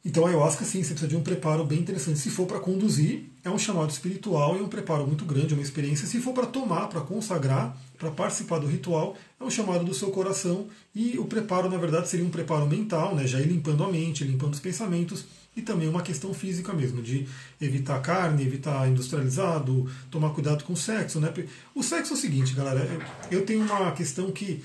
Então 0.05 0.25
a 0.25 0.29
ayahuasca, 0.29 0.65
sim, 0.65 0.83
você 0.83 0.89
precisa 0.89 1.07
de 1.07 1.15
um 1.15 1.23
preparo 1.23 1.63
bem 1.65 1.79
interessante. 1.79 2.19
Se 2.19 2.29
for 2.29 2.45
para 2.45 2.59
conduzir, 2.59 3.23
é 3.43 3.49
um 3.49 3.57
chamado 3.57 3.89
espiritual 3.89 4.57
e 4.57 4.61
um 4.61 4.67
preparo 4.67 5.07
muito 5.07 5.23
grande, 5.23 5.53
uma 5.53 5.63
experiência. 5.63 6.05
Se 6.05 6.19
for 6.19 6.33
para 6.33 6.45
tomar, 6.45 6.87
para 6.87 6.99
consagrar, 6.99 7.77
para 7.97 8.11
participar 8.11 8.59
do 8.59 8.67
ritual, 8.67 9.15
é 9.39 9.43
um 9.43 9.49
chamado 9.49 9.85
do 9.85 9.93
seu 9.93 10.11
coração. 10.11 10.67
E 10.93 11.17
o 11.17 11.25
preparo, 11.25 11.69
na 11.69 11.77
verdade, 11.77 12.09
seria 12.09 12.25
um 12.25 12.29
preparo 12.29 12.67
mental, 12.67 13.15
né? 13.15 13.25
já 13.25 13.39
ir 13.39 13.47
limpando 13.47 13.83
a 13.83 13.89
mente, 13.89 14.25
limpando 14.25 14.53
os 14.53 14.59
pensamentos. 14.59 15.25
E 15.55 15.61
também 15.61 15.87
uma 15.87 16.01
questão 16.01 16.33
física 16.33 16.73
mesmo, 16.73 17.01
de 17.01 17.27
evitar 17.61 18.01
carne, 18.01 18.43
evitar 18.43 18.87
industrializado, 18.89 19.89
tomar 20.09 20.31
cuidado 20.31 20.63
com 20.63 20.73
o 20.73 20.77
sexo. 20.77 21.19
Né? 21.19 21.31
O 21.75 21.83
sexo 21.83 22.13
é 22.13 22.15
o 22.15 22.19
seguinte, 22.19 22.53
galera, 22.55 22.87
eu 23.29 23.45
tenho 23.45 23.61
uma 23.61 23.91
questão 23.91 24.31
que 24.31 24.63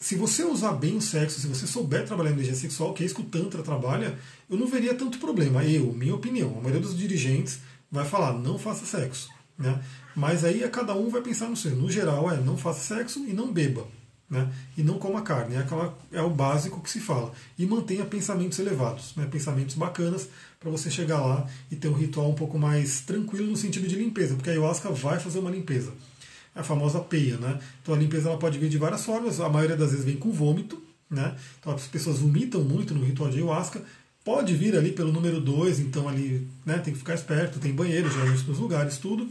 se 0.00 0.16
você 0.16 0.42
usar 0.42 0.72
bem 0.72 0.96
o 0.96 1.00
sexo, 1.00 1.38
se 1.38 1.46
você 1.46 1.66
souber 1.66 2.06
trabalhar 2.06 2.30
energia 2.30 2.54
sexual, 2.54 2.94
que 2.94 3.02
é 3.02 3.06
isso 3.06 3.14
que 3.14 3.20
o 3.20 3.24
Tantra 3.24 3.62
trabalha, 3.62 4.18
eu 4.48 4.56
não 4.56 4.66
veria 4.66 4.94
tanto 4.94 5.18
problema. 5.18 5.62
Eu, 5.62 5.92
minha 5.92 6.14
opinião, 6.14 6.56
a 6.56 6.60
maioria 6.60 6.80
dos 6.80 6.96
dirigentes 6.96 7.60
vai 7.92 8.06
falar, 8.06 8.32
não 8.32 8.58
faça 8.58 8.86
sexo. 8.86 9.28
Né? 9.58 9.78
Mas 10.16 10.42
aí 10.42 10.66
cada 10.70 10.94
um 10.94 11.10
vai 11.10 11.20
pensar 11.20 11.50
no 11.50 11.56
seu. 11.56 11.76
No 11.76 11.90
geral, 11.90 12.30
é 12.30 12.38
não 12.38 12.56
faça 12.56 12.96
sexo 12.96 13.24
e 13.28 13.34
não 13.34 13.52
beba. 13.52 13.86
Né? 14.30 14.48
E 14.76 14.82
não 14.82 14.98
coma 14.98 15.22
carne. 15.22 15.56
É, 15.56 15.58
aquela, 15.58 15.98
é 16.12 16.22
o 16.22 16.30
básico 16.30 16.80
que 16.80 16.88
se 16.88 17.00
fala. 17.00 17.32
E 17.58 17.66
mantenha 17.66 18.04
pensamentos 18.04 18.58
elevados, 18.60 19.14
né? 19.16 19.26
pensamentos 19.30 19.74
bacanas, 19.74 20.28
para 20.60 20.70
você 20.70 20.88
chegar 20.90 21.20
lá 21.20 21.46
e 21.70 21.76
ter 21.76 21.88
um 21.88 21.94
ritual 21.94 22.30
um 22.30 22.34
pouco 22.34 22.58
mais 22.58 23.00
tranquilo 23.00 23.50
no 23.50 23.56
sentido 23.56 23.88
de 23.88 23.96
limpeza, 23.96 24.34
porque 24.34 24.50
a 24.50 24.52
ayahuasca 24.52 24.90
vai 24.90 25.18
fazer 25.18 25.38
uma 25.38 25.50
limpeza 25.50 25.92
a 26.54 26.62
famosa 26.62 27.00
peia, 27.00 27.36
né? 27.36 27.60
Então 27.82 27.94
a 27.94 27.98
limpeza 27.98 28.28
ela 28.28 28.38
pode 28.38 28.58
vir 28.58 28.68
de 28.68 28.78
várias 28.78 29.04
formas, 29.04 29.40
a 29.40 29.48
maioria 29.48 29.76
das 29.76 29.90
vezes 29.90 30.04
vem 30.04 30.16
com 30.16 30.32
vômito, 30.32 30.82
né? 31.08 31.36
Então 31.58 31.72
as 31.72 31.86
pessoas 31.86 32.18
vomitam 32.18 32.62
muito 32.62 32.94
no 32.94 33.04
ritual 33.04 33.30
de 33.30 33.36
ayahuasca, 33.36 33.82
pode 34.24 34.54
vir 34.54 34.76
ali 34.76 34.92
pelo 34.92 35.12
número 35.12 35.40
2, 35.40 35.80
então 35.80 36.08
ali 36.08 36.46
né, 36.64 36.78
tem 36.78 36.92
que 36.92 36.98
ficar 36.98 37.14
esperto, 37.14 37.58
tem 37.58 37.72
banheiro 37.72 38.10
geralmente 38.10 38.46
nos 38.46 38.58
lugares, 38.58 38.98
tudo. 38.98 39.28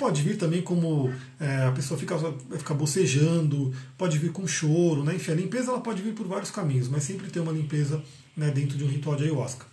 Pode 0.00 0.22
vir 0.22 0.38
também 0.38 0.62
como 0.62 1.12
é, 1.38 1.64
a 1.64 1.72
pessoa 1.72 2.00
fica, 2.00 2.16
fica 2.56 2.72
bocejando, 2.72 3.70
pode 3.98 4.16
vir 4.16 4.32
com 4.32 4.46
choro, 4.46 5.04
né? 5.04 5.14
Enfim, 5.14 5.32
a 5.32 5.34
limpeza 5.34 5.70
ela 5.70 5.80
pode 5.82 6.00
vir 6.00 6.14
por 6.14 6.26
vários 6.26 6.50
caminhos, 6.50 6.88
mas 6.88 7.02
sempre 7.02 7.30
tem 7.30 7.42
uma 7.42 7.52
limpeza 7.52 8.02
né, 8.34 8.50
dentro 8.50 8.78
de 8.78 8.84
um 8.84 8.86
ritual 8.86 9.14
de 9.14 9.24
ayahuasca. 9.24 9.66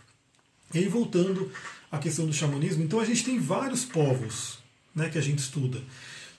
E 0.73 0.79
aí 0.79 0.89
voltando 0.89 1.49
à 1.89 1.97
questão 1.97 2.25
do 2.25 2.33
xamanismo, 2.33 2.83
então 2.83 2.99
a 2.99 3.05
gente 3.05 3.23
tem 3.23 3.39
vários 3.39 3.85
povos 3.85 4.59
né, 4.93 5.07
que 5.07 5.17
a 5.17 5.21
gente 5.21 5.39
estuda. 5.39 5.81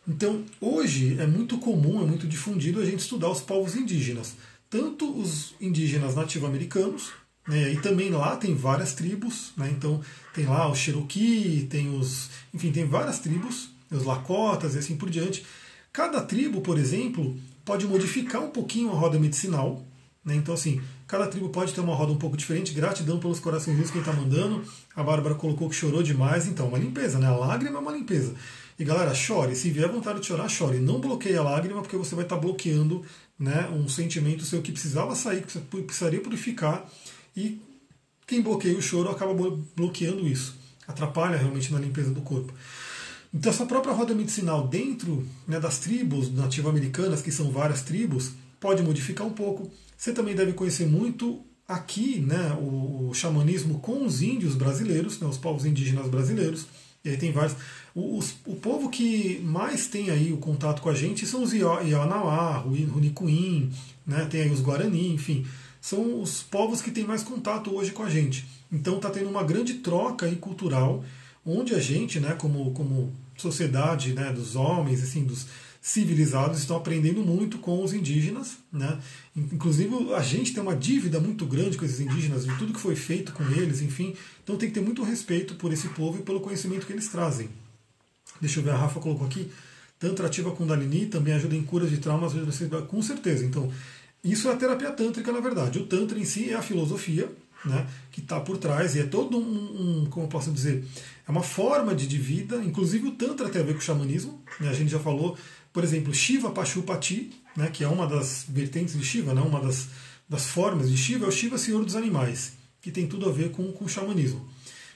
Então, 0.06 0.44
hoje 0.60 1.18
é 1.18 1.26
muito 1.26 1.56
comum, 1.56 2.02
é 2.02 2.04
muito 2.04 2.26
difundido 2.26 2.82
a 2.82 2.84
gente 2.84 3.00
estudar 3.00 3.30
os 3.30 3.40
povos 3.40 3.74
indígenas, 3.74 4.36
tanto 4.68 5.10
os 5.18 5.54
indígenas 5.58 6.14
nativo-americanos, 6.14 7.12
né, 7.46 7.72
e 7.72 7.80
também 7.80 8.10
lá 8.10 8.36
tem 8.36 8.54
várias 8.54 8.92
tribos, 8.92 9.52
né, 9.56 9.72
então 9.74 10.02
tem 10.34 10.44
lá 10.44 10.70
o 10.70 10.74
Cherokee, 10.74 11.66
tem 11.70 11.88
os, 11.98 12.28
enfim, 12.52 12.70
tem 12.70 12.84
várias 12.84 13.18
tribos, 13.18 13.70
os 13.90 14.04
Lakotas 14.04 14.74
e 14.74 14.78
assim 14.78 14.96
por 14.96 15.10
diante. 15.10 15.44
Cada 15.92 16.20
tribo, 16.20 16.60
por 16.60 16.78
exemplo, 16.78 17.36
pode 17.64 17.86
modificar 17.86 18.42
um 18.42 18.50
pouquinho 18.50 18.90
a 18.90 18.94
roda 18.94 19.18
medicinal, 19.18 19.84
Né? 20.24 20.34
Então, 20.34 20.52
assim, 20.54 20.80
cada 21.06 21.26
tribo 21.26 21.48
pode 21.48 21.72
ter 21.72 21.80
uma 21.80 21.94
roda 21.94 22.12
um 22.12 22.18
pouco 22.18 22.36
diferente. 22.36 22.74
Gratidão 22.74 23.18
pelos 23.18 23.40
corações 23.40 23.90
quem 23.90 24.00
está 24.00 24.12
mandando. 24.12 24.62
A 24.94 25.02
Bárbara 25.02 25.34
colocou 25.34 25.68
que 25.70 25.74
chorou 25.74 26.02
demais. 26.02 26.46
Então, 26.46 26.68
uma 26.68 26.78
limpeza, 26.78 27.18
né? 27.18 27.26
A 27.26 27.36
lágrima 27.36 27.78
é 27.78 27.80
uma 27.80 27.92
limpeza. 27.92 28.34
E 28.78 28.84
galera, 28.84 29.14
chore. 29.14 29.56
Se 29.56 29.70
vier 29.70 29.88
vontade 29.88 30.20
de 30.20 30.26
chorar, 30.26 30.48
chore. 30.48 30.78
Não 30.78 31.00
bloqueie 31.00 31.36
a 31.36 31.42
lágrima, 31.42 31.80
porque 31.80 31.96
você 31.96 32.14
vai 32.14 32.24
estar 32.24 32.36
tá 32.36 32.42
bloqueando 32.42 33.02
né, 33.38 33.68
um 33.72 33.88
sentimento 33.88 34.44
seu 34.44 34.60
que 34.60 34.72
precisava 34.72 35.14
sair, 35.14 35.42
que 35.42 35.58
precisaria 35.82 36.20
purificar. 36.20 36.86
E 37.36 37.60
quem 38.26 38.42
bloqueia 38.42 38.76
o 38.76 38.82
choro 38.82 39.10
acaba 39.10 39.34
bloqueando 39.74 40.26
isso. 40.26 40.56
Atrapalha 40.86 41.36
realmente 41.36 41.72
na 41.72 41.78
limpeza 41.78 42.10
do 42.10 42.20
corpo. 42.20 42.52
Então, 43.32 43.52
essa 43.52 43.66
própria 43.66 43.92
roda 43.92 44.14
medicinal 44.14 44.66
dentro 44.66 45.26
né, 45.46 45.60
das 45.60 45.78
tribos 45.78 46.32
nativo-americanas, 46.32 47.20
que 47.20 47.30
são 47.30 47.50
várias 47.50 47.82
tribos, 47.82 48.32
pode 48.58 48.82
modificar 48.82 49.26
um 49.26 49.32
pouco. 49.32 49.70
Você 49.96 50.12
também 50.12 50.34
deve 50.34 50.52
conhecer 50.52 50.86
muito 50.86 51.44
aqui 51.66 52.20
né, 52.20 52.56
o, 52.58 53.08
o 53.10 53.14
xamanismo 53.14 53.78
com 53.80 54.06
os 54.06 54.22
índios 54.22 54.54
brasileiros, 54.54 55.20
né, 55.20 55.26
os 55.26 55.36
povos 55.36 55.66
indígenas 55.66 56.08
brasileiros. 56.08 56.66
E 57.04 57.10
aí 57.10 57.16
tem 57.16 57.30
vários. 57.30 57.56
O, 57.94 58.20
o 58.46 58.56
povo 58.56 58.88
que 58.88 59.40
mais 59.40 59.86
tem 59.86 60.10
aí 60.10 60.32
o 60.32 60.38
contato 60.38 60.80
com 60.80 60.88
a 60.88 60.94
gente 60.94 61.26
são 61.26 61.42
os 61.42 61.52
Ianauá, 61.52 62.64
o 62.64 62.70
Runicuim, 62.70 63.70
né, 64.06 64.26
tem 64.30 64.42
aí 64.42 64.50
os 64.50 64.60
Guarani, 64.60 65.12
enfim. 65.12 65.46
São 65.80 66.20
os 66.20 66.42
povos 66.42 66.80
que 66.82 66.90
têm 66.90 67.04
mais 67.04 67.22
contato 67.22 67.74
hoje 67.74 67.92
com 67.92 68.02
a 68.02 68.10
gente. 68.10 68.46
Então 68.72 68.96
está 68.96 69.10
tendo 69.10 69.28
uma 69.28 69.42
grande 69.44 69.74
troca 69.74 70.26
aí 70.26 70.36
cultural, 70.36 71.04
onde 71.48 71.74
a 71.74 71.80
gente, 71.80 72.20
né, 72.20 72.36
como, 72.38 72.72
como 72.72 73.10
sociedade 73.36 74.12
né, 74.12 74.30
dos 74.32 74.54
homens, 74.54 75.02
assim, 75.02 75.24
dos 75.24 75.46
civilizados, 75.80 76.58
estão 76.58 76.76
aprendendo 76.76 77.22
muito 77.22 77.56
com 77.58 77.82
os 77.82 77.94
indígenas. 77.94 78.58
Né? 78.70 78.98
Inclusive, 79.34 80.12
a 80.12 80.20
gente 80.20 80.52
tem 80.52 80.62
uma 80.62 80.76
dívida 80.76 81.18
muito 81.18 81.46
grande 81.46 81.78
com 81.78 81.84
esses 81.86 82.00
indígenas, 82.00 82.44
de 82.44 82.54
tudo 82.58 82.74
que 82.74 82.80
foi 82.80 82.94
feito 82.94 83.32
com 83.32 83.42
eles, 83.44 83.80
enfim. 83.80 84.14
Então 84.44 84.56
tem 84.56 84.68
que 84.68 84.74
ter 84.74 84.82
muito 84.82 85.02
respeito 85.02 85.54
por 85.54 85.72
esse 85.72 85.88
povo 85.88 86.18
e 86.18 86.22
pelo 86.22 86.40
conhecimento 86.40 86.86
que 86.86 86.92
eles 86.92 87.08
trazem. 87.08 87.48
Deixa 88.40 88.60
eu 88.60 88.64
ver, 88.64 88.70
a 88.70 88.76
Rafa 88.76 89.00
colocou 89.00 89.26
aqui. 89.26 89.50
Tantra 89.98 90.26
ativa 90.26 90.50
Kundalini 90.52 91.06
também 91.06 91.34
ajuda 91.34 91.56
em 91.56 91.62
curas 91.62 91.90
de 91.90 91.96
traumas, 91.96 92.32
com 92.86 93.02
certeza. 93.02 93.44
Então, 93.44 93.72
isso 94.22 94.48
é 94.48 94.52
a 94.52 94.56
terapia 94.56 94.90
tântrica, 94.90 95.32
na 95.32 95.40
verdade. 95.40 95.78
O 95.78 95.86
Tantra 95.86 96.18
em 96.18 96.24
si 96.24 96.50
é 96.50 96.54
a 96.54 96.62
filosofia 96.62 97.28
né, 97.64 97.86
que 98.10 98.20
está 98.20 98.40
por 98.40 98.58
trás 98.58 98.94
e 98.94 99.00
é 99.00 99.04
todo 99.04 99.38
um, 99.38 100.02
um, 100.02 100.06
como 100.06 100.26
eu 100.26 100.30
posso 100.30 100.50
dizer, 100.50 100.84
é 101.26 101.30
uma 101.30 101.42
forma 101.42 101.94
de, 101.94 102.06
de 102.06 102.18
vida. 102.18 102.56
Inclusive 102.56 103.08
o 103.08 103.12
Tantra 103.12 103.48
tem 103.48 103.60
a 103.60 103.64
ver 103.64 103.74
com 103.74 103.80
o 103.80 103.82
xamanismo. 103.82 104.42
Né, 104.60 104.68
a 104.68 104.72
gente 104.72 104.90
já 104.90 104.98
falou, 104.98 105.36
por 105.72 105.84
exemplo, 105.84 106.14
Shiva 106.14 106.50
Pashupati, 106.50 107.30
né, 107.56 107.70
que 107.70 107.84
é 107.84 107.88
uma 107.88 108.06
das 108.06 108.44
vertentes 108.48 108.96
de 108.96 109.04
Shiva, 109.04 109.34
né, 109.34 109.40
uma 109.40 109.60
das, 109.60 109.88
das 110.28 110.46
formas 110.46 110.90
de 110.90 110.96
Shiva, 110.96 111.24
é 111.24 111.28
o 111.28 111.32
Shiva 111.32 111.58
Senhor 111.58 111.84
dos 111.84 111.96
Animais, 111.96 112.52
que 112.80 112.90
tem 112.90 113.06
tudo 113.06 113.28
a 113.28 113.32
ver 113.32 113.50
com, 113.50 113.72
com 113.72 113.84
o 113.84 113.88
xamanismo. 113.88 114.48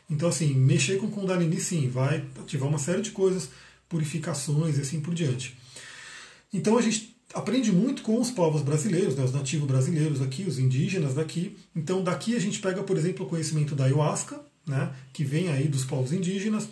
Então, 0.08 0.28
assim, 0.28 0.54
mexer 0.54 0.98
com 0.98 1.10
Kundalini, 1.10 1.58
sim, 1.58 1.88
vai 1.88 2.24
ativar 2.40 2.68
uma 2.68 2.78
série 2.78 3.00
de 3.00 3.12
coisas, 3.12 3.48
purificações 3.88 4.78
e 4.78 4.82
assim 4.82 5.00
por 5.00 5.14
diante. 5.14 5.56
Então, 6.52 6.76
a 6.76 6.82
gente 6.82 7.11
aprende 7.34 7.72
muito 7.72 8.02
com 8.02 8.20
os 8.20 8.30
povos 8.30 8.62
brasileiros, 8.62 9.16
né, 9.16 9.24
os 9.24 9.32
nativos 9.32 9.66
brasileiros 9.66 10.20
aqui, 10.20 10.44
os 10.44 10.58
indígenas 10.58 11.14
daqui. 11.14 11.56
Então, 11.74 12.02
daqui 12.02 12.36
a 12.36 12.40
gente 12.40 12.58
pega, 12.60 12.82
por 12.82 12.96
exemplo, 12.96 13.26
o 13.26 13.28
conhecimento 13.28 13.74
da 13.74 13.84
ayahuasca, 13.84 14.40
né, 14.66 14.92
que 15.12 15.24
vem 15.24 15.48
aí 15.48 15.68
dos 15.68 15.84
povos 15.84 16.12
indígenas. 16.12 16.68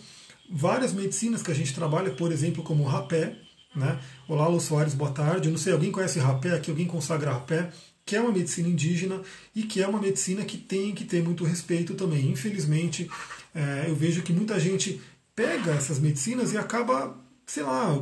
Várias 0.49 0.93
medicinas 0.93 1.41
que 1.41 1.51
a 1.51 1.55
gente 1.55 1.73
trabalha, 1.73 2.11
por 2.11 2.31
exemplo, 2.31 2.63
como 2.63 2.83
o 2.83 2.87
rapé. 2.87 3.37
Né? 3.75 3.99
Olá, 4.27 4.47
Lu 4.47 4.59
Soares, 4.59 4.93
boa 4.93 5.11
tarde. 5.11 5.47
Eu 5.47 5.51
não 5.51 5.57
sei, 5.57 5.71
alguém 5.71 5.91
conhece 5.91 6.19
rapé 6.19 6.51
aqui? 6.51 6.69
Alguém 6.69 6.87
consagra 6.87 7.31
rapé? 7.31 7.71
que 8.03 8.15
é 8.15 8.21
uma 8.21 8.31
medicina 8.31 8.67
indígena 8.67 9.21
e 9.55 9.63
que 9.63 9.81
é 9.81 9.87
uma 9.87 10.01
medicina 10.01 10.43
que 10.43 10.57
tem 10.57 10.93
que 10.93 11.05
ter 11.05 11.23
muito 11.23 11.43
respeito 11.43 11.93
também. 11.93 12.29
Infelizmente, 12.29 13.09
é, 13.53 13.85
eu 13.87 13.95
vejo 13.95 14.21
que 14.21 14.33
muita 14.33 14.59
gente 14.59 14.99
pega 15.35 15.71
essas 15.71 15.99
medicinas 15.99 16.51
e 16.51 16.57
acaba, 16.57 17.15
sei 17.45 17.63
lá, 17.63 17.93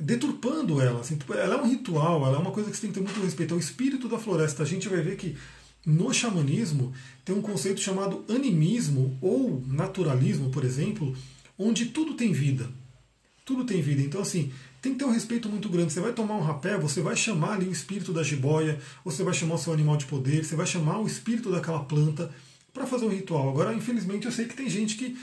deturpando 0.00 0.80
ela. 0.80 1.00
Assim, 1.00 1.16
tipo, 1.16 1.34
ela 1.34 1.56
é 1.56 1.58
um 1.62 1.68
ritual, 1.68 2.26
ela 2.26 2.36
é 2.36 2.40
uma 2.40 2.50
coisa 2.50 2.70
que 2.70 2.76
você 2.76 2.82
tem 2.82 2.90
que 2.90 2.98
ter 2.98 3.04
muito 3.04 3.22
respeito. 3.24 3.54
É 3.54 3.56
o 3.56 3.60
espírito 3.60 4.08
da 4.08 4.18
floresta. 4.18 4.62
A 4.62 4.66
gente 4.66 4.88
vai 4.88 5.00
ver 5.02 5.16
que 5.16 5.36
no 5.84 6.12
xamanismo 6.12 6.92
tem 7.24 7.34
um 7.34 7.42
conceito 7.42 7.80
chamado 7.80 8.24
animismo 8.28 9.16
ou 9.20 9.62
naturalismo, 9.66 10.50
por 10.50 10.64
exemplo, 10.64 11.14
onde 11.58 11.86
tudo 11.86 12.14
tem 12.14 12.32
vida. 12.32 12.68
Tudo 13.44 13.64
tem 13.64 13.82
vida. 13.82 14.00
Então, 14.00 14.20
assim, 14.20 14.52
tem 14.80 14.92
que 14.92 14.98
ter 14.98 15.04
um 15.04 15.12
respeito 15.12 15.48
muito 15.48 15.68
grande. 15.68 15.92
Você 15.92 16.00
vai 16.00 16.12
tomar 16.12 16.36
um 16.36 16.42
rapé, 16.42 16.78
você 16.78 17.00
vai 17.00 17.16
chamar 17.16 17.54
ali 17.54 17.66
o 17.66 17.72
espírito 17.72 18.12
da 18.12 18.22
jiboia, 18.22 18.80
você 19.04 19.22
vai 19.22 19.34
chamar 19.34 19.56
o 19.56 19.58
seu 19.58 19.72
animal 19.72 19.96
de 19.96 20.06
poder, 20.06 20.44
você 20.44 20.56
vai 20.56 20.66
chamar 20.66 20.98
o 21.00 21.06
espírito 21.06 21.50
daquela 21.50 21.80
planta 21.80 22.30
para 22.72 22.86
fazer 22.86 23.04
um 23.04 23.10
ritual. 23.10 23.50
Agora, 23.50 23.74
infelizmente, 23.74 24.26
eu 24.26 24.32
sei 24.32 24.46
que 24.46 24.54
tem 24.54 24.70
gente 24.70 24.96
que 24.96 25.18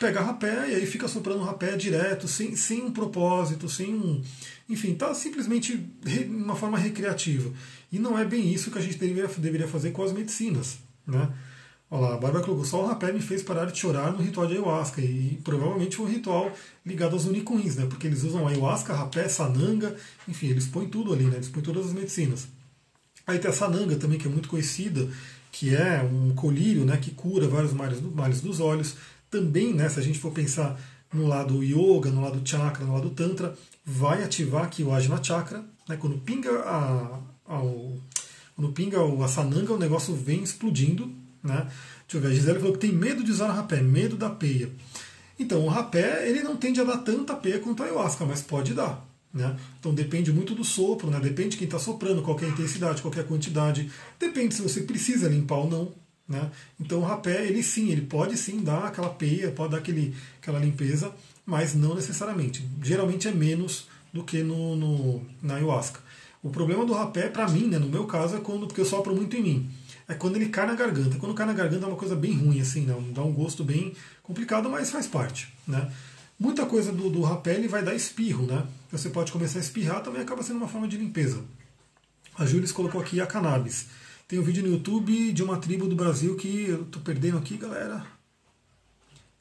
pega 0.00 0.22
rapé 0.22 0.70
e 0.70 0.74
aí 0.76 0.86
fica 0.86 1.06
soprando 1.06 1.42
rapé 1.42 1.76
direto, 1.76 2.26
sem, 2.26 2.56
sem 2.56 2.82
um 2.82 2.90
propósito, 2.90 3.68
sem 3.68 3.94
um. 3.94 4.22
Enfim, 4.66 4.94
tá 4.94 5.12
simplesmente 5.12 5.78
uma 6.26 6.56
forma 6.56 6.78
recreativa. 6.78 7.52
E 7.92 7.98
não 7.98 8.18
é 8.18 8.24
bem 8.24 8.50
isso 8.50 8.70
que 8.70 8.78
a 8.78 8.80
gente 8.80 8.96
deveria, 8.96 9.28
deveria 9.36 9.68
fazer 9.68 9.90
com 9.90 10.02
as 10.02 10.10
medicinas. 10.10 10.78
Né? 11.06 11.30
Olha 11.90 12.00
lá, 12.00 12.14
a 12.14 12.16
Bárbara 12.16 12.42
colocou, 12.42 12.64
só 12.64 12.82
o 12.82 12.86
rapé 12.86 13.12
me 13.12 13.20
fez 13.20 13.42
parar 13.42 13.66
de 13.66 13.78
chorar 13.78 14.10
no 14.10 14.22
ritual 14.22 14.46
de 14.46 14.54
ayahuasca. 14.54 15.02
E 15.02 15.38
provavelmente 15.44 15.96
foi 15.96 16.06
um 16.06 16.08
ritual 16.08 16.50
ligado 16.86 17.12
aos 17.12 17.26
unicuins, 17.26 17.76
né? 17.76 17.84
Porque 17.84 18.06
eles 18.06 18.22
usam 18.22 18.48
ayahuasca, 18.48 18.94
rapé, 18.94 19.28
sananga, 19.28 19.94
enfim, 20.26 20.46
eles 20.46 20.66
põem 20.66 20.88
tudo 20.88 21.12
ali, 21.12 21.24
né? 21.24 21.36
Eles 21.36 21.48
põem 21.48 21.62
todas 21.62 21.86
as 21.86 21.92
medicinas. 21.92 22.48
Aí 23.26 23.38
tem 23.38 23.50
a 23.50 23.52
sananga 23.52 23.96
também, 23.96 24.18
que 24.18 24.26
é 24.26 24.30
muito 24.30 24.48
conhecida, 24.48 25.06
que 25.52 25.74
é 25.74 26.00
um 26.02 26.32
colírio 26.34 26.84
né, 26.84 26.96
que 26.96 27.10
cura 27.10 27.46
vários 27.48 27.72
males, 27.72 28.00
males 28.00 28.40
dos 28.40 28.60
olhos. 28.60 28.96
Também, 29.30 29.72
né, 29.72 29.88
se 29.88 29.98
a 29.98 30.02
gente 30.02 30.18
for 30.18 30.32
pensar 30.32 30.80
no 31.12 31.26
lado 31.26 31.62
yoga, 31.62 32.10
no 32.10 32.20
lado 32.20 32.40
chakra, 32.44 32.84
no 32.84 32.94
lado 32.94 33.10
tantra, 33.10 33.56
vai 33.84 34.22
ativar 34.22 34.64
aqui 34.64 34.82
o 34.82 34.92
Ajna 34.92 35.22
Chakra. 35.22 35.64
Né, 35.88 35.96
quando 35.96 36.18
pinga 36.18 36.50
a, 36.60 37.20
a, 37.46 37.62
o, 37.62 38.00
quando 38.56 38.72
pinga 38.72 38.98
a 39.24 39.28
sananga, 39.28 39.72
o 39.72 39.78
negócio 39.78 40.14
vem 40.14 40.42
explodindo 40.42 41.20
né? 41.42 41.70
Deixa 42.06 42.16
eu 42.16 42.20
ver, 42.20 42.28
a 42.28 42.34
Gisele 42.34 42.58
falou 42.58 42.74
que 42.74 42.80
tem 42.80 42.92
medo 42.92 43.24
de 43.24 43.30
usar 43.30 43.48
o 43.48 43.52
rapé, 43.52 43.80
medo 43.80 44.16
da 44.16 44.30
peia. 44.30 44.70
Então, 45.38 45.64
o 45.64 45.68
rapé 45.68 46.28
ele 46.28 46.42
não 46.42 46.56
tende 46.56 46.80
a 46.80 46.84
dar 46.84 46.98
tanta 46.98 47.34
peia 47.34 47.58
quanto 47.58 47.82
a 47.82 47.86
ayahuasca, 47.86 48.24
mas 48.26 48.42
pode 48.42 48.74
dar. 48.74 49.06
Né? 49.32 49.56
Então 49.78 49.94
depende 49.94 50.32
muito 50.32 50.56
do 50.56 50.64
sopro, 50.64 51.08
né? 51.08 51.20
depende 51.20 51.50
de 51.50 51.56
quem 51.58 51.64
está 51.64 51.78
soprando, 51.78 52.20
qual 52.20 52.38
é 52.40 52.46
a 52.46 52.48
intensidade, 52.48 53.00
qual 53.00 53.14
é 53.14 53.20
a 53.20 53.24
quantidade, 53.24 53.88
depende 54.18 54.56
se 54.56 54.60
você 54.60 54.82
precisa 54.82 55.28
limpar 55.28 55.58
ou 55.58 55.70
não. 55.70 55.92
Né? 56.30 56.50
Então 56.80 57.00
o 57.00 57.04
rapé, 57.04 57.44
ele 57.44 57.62
sim, 57.62 57.90
ele 57.90 58.02
pode 58.02 58.36
sim 58.38 58.62
dar 58.62 58.84
aquela 58.84 59.10
peia, 59.10 59.50
pode 59.50 59.72
dar 59.72 59.78
aquele, 59.78 60.14
aquela 60.40 60.60
limpeza, 60.60 61.12
mas 61.44 61.74
não 61.74 61.94
necessariamente. 61.94 62.64
Geralmente 62.82 63.28
é 63.28 63.32
menos 63.32 63.88
do 64.12 64.24
que 64.24 64.42
no, 64.42 64.76
no 64.76 65.22
na 65.42 65.56
ayahuasca. 65.56 66.00
O 66.42 66.48
problema 66.48 66.86
do 66.86 66.94
rapé, 66.94 67.28
para 67.28 67.48
mim, 67.48 67.66
né, 67.66 67.78
no 67.78 67.88
meu 67.88 68.06
caso, 68.06 68.36
é 68.36 68.40
quando 68.40 68.66
porque 68.66 68.80
eu 68.80 68.86
sopro 68.86 69.14
muito 69.14 69.36
em 69.36 69.42
mim 69.42 69.70
é 70.10 70.14
quando 70.14 70.34
ele 70.34 70.48
cai 70.48 70.66
na 70.66 70.74
garganta. 70.74 71.16
Quando 71.18 71.34
cai 71.34 71.46
na 71.46 71.52
garganta 71.52 71.84
é 71.84 71.88
uma 71.88 71.96
coisa 71.96 72.16
bem 72.16 72.32
ruim, 72.36 72.60
assim, 72.60 72.80
né? 72.80 72.94
dá 73.14 73.22
um 73.22 73.32
gosto 73.32 73.62
bem 73.62 73.94
complicado, 74.24 74.68
mas 74.68 74.90
faz 74.90 75.06
parte. 75.06 75.52
Né? 75.64 75.88
Muita 76.36 76.66
coisa 76.66 76.90
do, 76.90 77.08
do 77.08 77.22
rapé 77.22 77.54
ele 77.54 77.68
vai 77.68 77.84
dar 77.84 77.94
espirro, 77.94 78.44
né? 78.44 78.66
Você 78.90 79.08
pode 79.08 79.30
começar 79.30 79.60
a 79.60 79.62
espirrar, 79.62 80.02
também 80.02 80.20
acaba 80.20 80.42
sendo 80.42 80.56
uma 80.56 80.66
forma 80.66 80.88
de 80.88 80.96
limpeza. 80.96 81.44
A 82.36 82.44
Júlia 82.44 82.68
colocou 82.72 83.00
aqui 83.00 83.20
a 83.20 83.26
cannabis. 83.26 83.86
Tem 84.30 84.38
um 84.38 84.44
vídeo 84.44 84.62
no 84.62 84.70
YouTube 84.70 85.32
de 85.32 85.42
uma 85.42 85.56
tribo 85.56 85.88
do 85.88 85.96
Brasil 85.96 86.36
que 86.36 86.66
eu 86.68 86.84
tô 86.84 87.00
perdendo 87.00 87.36
aqui, 87.36 87.56
galera. 87.56 88.06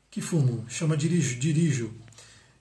Que 0.09 0.19
fumo, 0.19 0.65
chama 0.67 0.97
dirijo. 0.97 1.37
dirijo. 1.37 1.91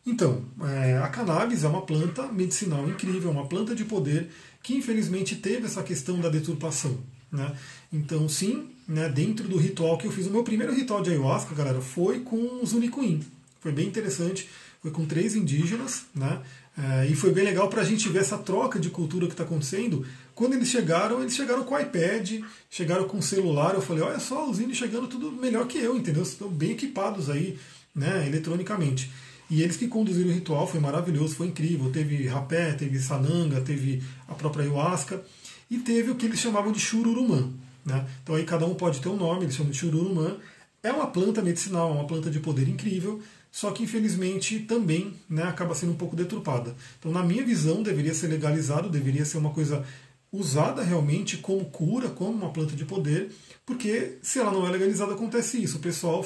Então, 0.05 0.45
é, 0.61 0.99
a 0.99 1.09
cannabis 1.09 1.65
é 1.65 1.69
uma 1.69 1.81
planta 1.81 2.31
medicinal 2.31 2.87
incrível, 2.87 3.31
uma 3.31 3.47
planta 3.47 3.75
de 3.75 3.83
poder 3.83 4.29
que 4.63 4.75
infelizmente 4.75 5.37
teve 5.37 5.65
essa 5.65 5.83
questão 5.83 6.21
da 6.21 6.29
deturpação. 6.29 6.99
Né? 7.33 7.57
Então, 7.91 8.29
sim, 8.29 8.73
né, 8.87 9.09
dentro 9.09 9.49
do 9.49 9.57
ritual 9.57 9.97
que 9.97 10.07
eu 10.07 10.13
fiz, 10.13 10.27
o 10.27 10.31
meu 10.31 10.45
primeiro 10.45 10.75
ritual 10.75 11.01
de 11.01 11.09
ayahuasca, 11.09 11.55
galera, 11.55 11.81
foi 11.81 12.21
com 12.21 12.63
os 12.63 12.75
Unicuim. 12.75 13.25
Foi 13.59 13.73
bem 13.73 13.89
interessante, 13.89 14.51
foi 14.83 14.91
com 14.91 15.07
três 15.07 15.35
indígenas, 15.35 16.05
né? 16.15 16.43
É, 16.79 17.07
e 17.07 17.17
foi 17.17 17.33
bem 17.33 17.45
legal 17.45 17.69
para 17.69 17.83
a 17.83 17.85
gente 17.85 18.09
ver 18.09 18.21
essa 18.21 18.39
troca 18.39 18.79
de 18.79 18.89
cultura 18.89 19.27
que 19.27 19.33
está 19.33 19.43
acontecendo. 19.43 20.07
Quando 20.39 20.55
eles 20.55 20.69
chegaram, 20.69 21.21
eles 21.21 21.35
chegaram 21.35 21.65
com 21.65 21.77
iPad, 21.77 22.45
chegaram 22.71 23.09
com 23.09 23.21
celular. 23.21 23.75
Eu 23.75 23.83
falei, 23.83 24.05
olha 24.05 24.21
só, 24.21 24.49
os 24.49 24.61
índios 24.61 24.79
chegando 24.79 25.09
tudo 25.09 25.33
melhor 25.33 25.67
que 25.67 25.79
eu, 25.79 25.97
entendeu? 25.97 26.23
Estão 26.23 26.49
bem 26.49 26.71
equipados 26.71 27.29
aí, 27.29 27.59
né, 27.93 28.25
eletronicamente. 28.25 29.11
E 29.51 29.63
eles 29.63 29.77
que 29.77 29.89
conduziram 29.89 30.31
o 30.31 30.33
ritual, 30.33 30.65
foi 30.65 30.79
maravilhoso, 30.79 31.35
foi 31.35 31.49
incrível. 31.49 31.91
Teve 31.91 32.29
rapé, 32.29 32.73
teve 32.75 33.01
sananga, 33.01 33.61
teve 33.63 34.01
a 34.29 34.35
própria 34.37 34.63
ayahuasca 34.63 35.21
e 35.69 35.79
teve 35.79 36.13
o 36.13 36.15
que 36.15 36.27
eles 36.27 36.39
chamavam 36.39 36.71
de 36.71 36.79
chururumã. 36.79 37.51
Né? 37.85 38.07
Então 38.23 38.37
aí 38.37 38.45
cada 38.45 38.65
um 38.65 38.77
pode 38.77 39.01
ter 39.01 39.09
um 39.09 39.17
nome, 39.17 39.43
eles 39.43 39.57
chamam 39.57 39.73
de 39.73 39.79
chururumã. 39.79 40.37
É 40.85 40.93
uma 40.93 41.09
planta 41.09 41.43
medicinal, 41.43 41.91
é 41.91 41.95
uma 41.95 42.07
planta 42.07 42.31
de 42.31 42.39
poder 42.39 42.69
incrível, 42.69 43.21
só 43.51 43.73
que 43.73 43.83
infelizmente 43.83 44.61
também 44.61 45.15
né, 45.29 45.43
acaba 45.43 45.75
sendo 45.75 45.91
um 45.91 45.97
pouco 45.97 46.15
deturpada. 46.15 46.77
Então, 47.01 47.11
na 47.11 47.25
minha 47.25 47.45
visão, 47.45 47.83
deveria 47.83 48.15
ser 48.15 48.29
legalizado, 48.29 48.89
deveria 48.89 49.25
ser 49.25 49.39
uma 49.39 49.51
coisa 49.51 49.85
usada 50.33 50.83
realmente 50.83 51.39
como 51.39 51.65
cura, 51.67 52.09
como 52.09 52.33
uma 52.33 52.51
planta 52.51 52.77
de 52.77 52.85
poder, 52.85 53.31
porque 53.65 54.19
se 54.23 54.39
ela 54.39 54.51
não 54.51 54.67
é 54.67 54.71
legalizada 54.71 55.15
acontece 55.15 55.63
isso. 55.63 55.79
O 55.79 55.81
pessoal 55.81 56.25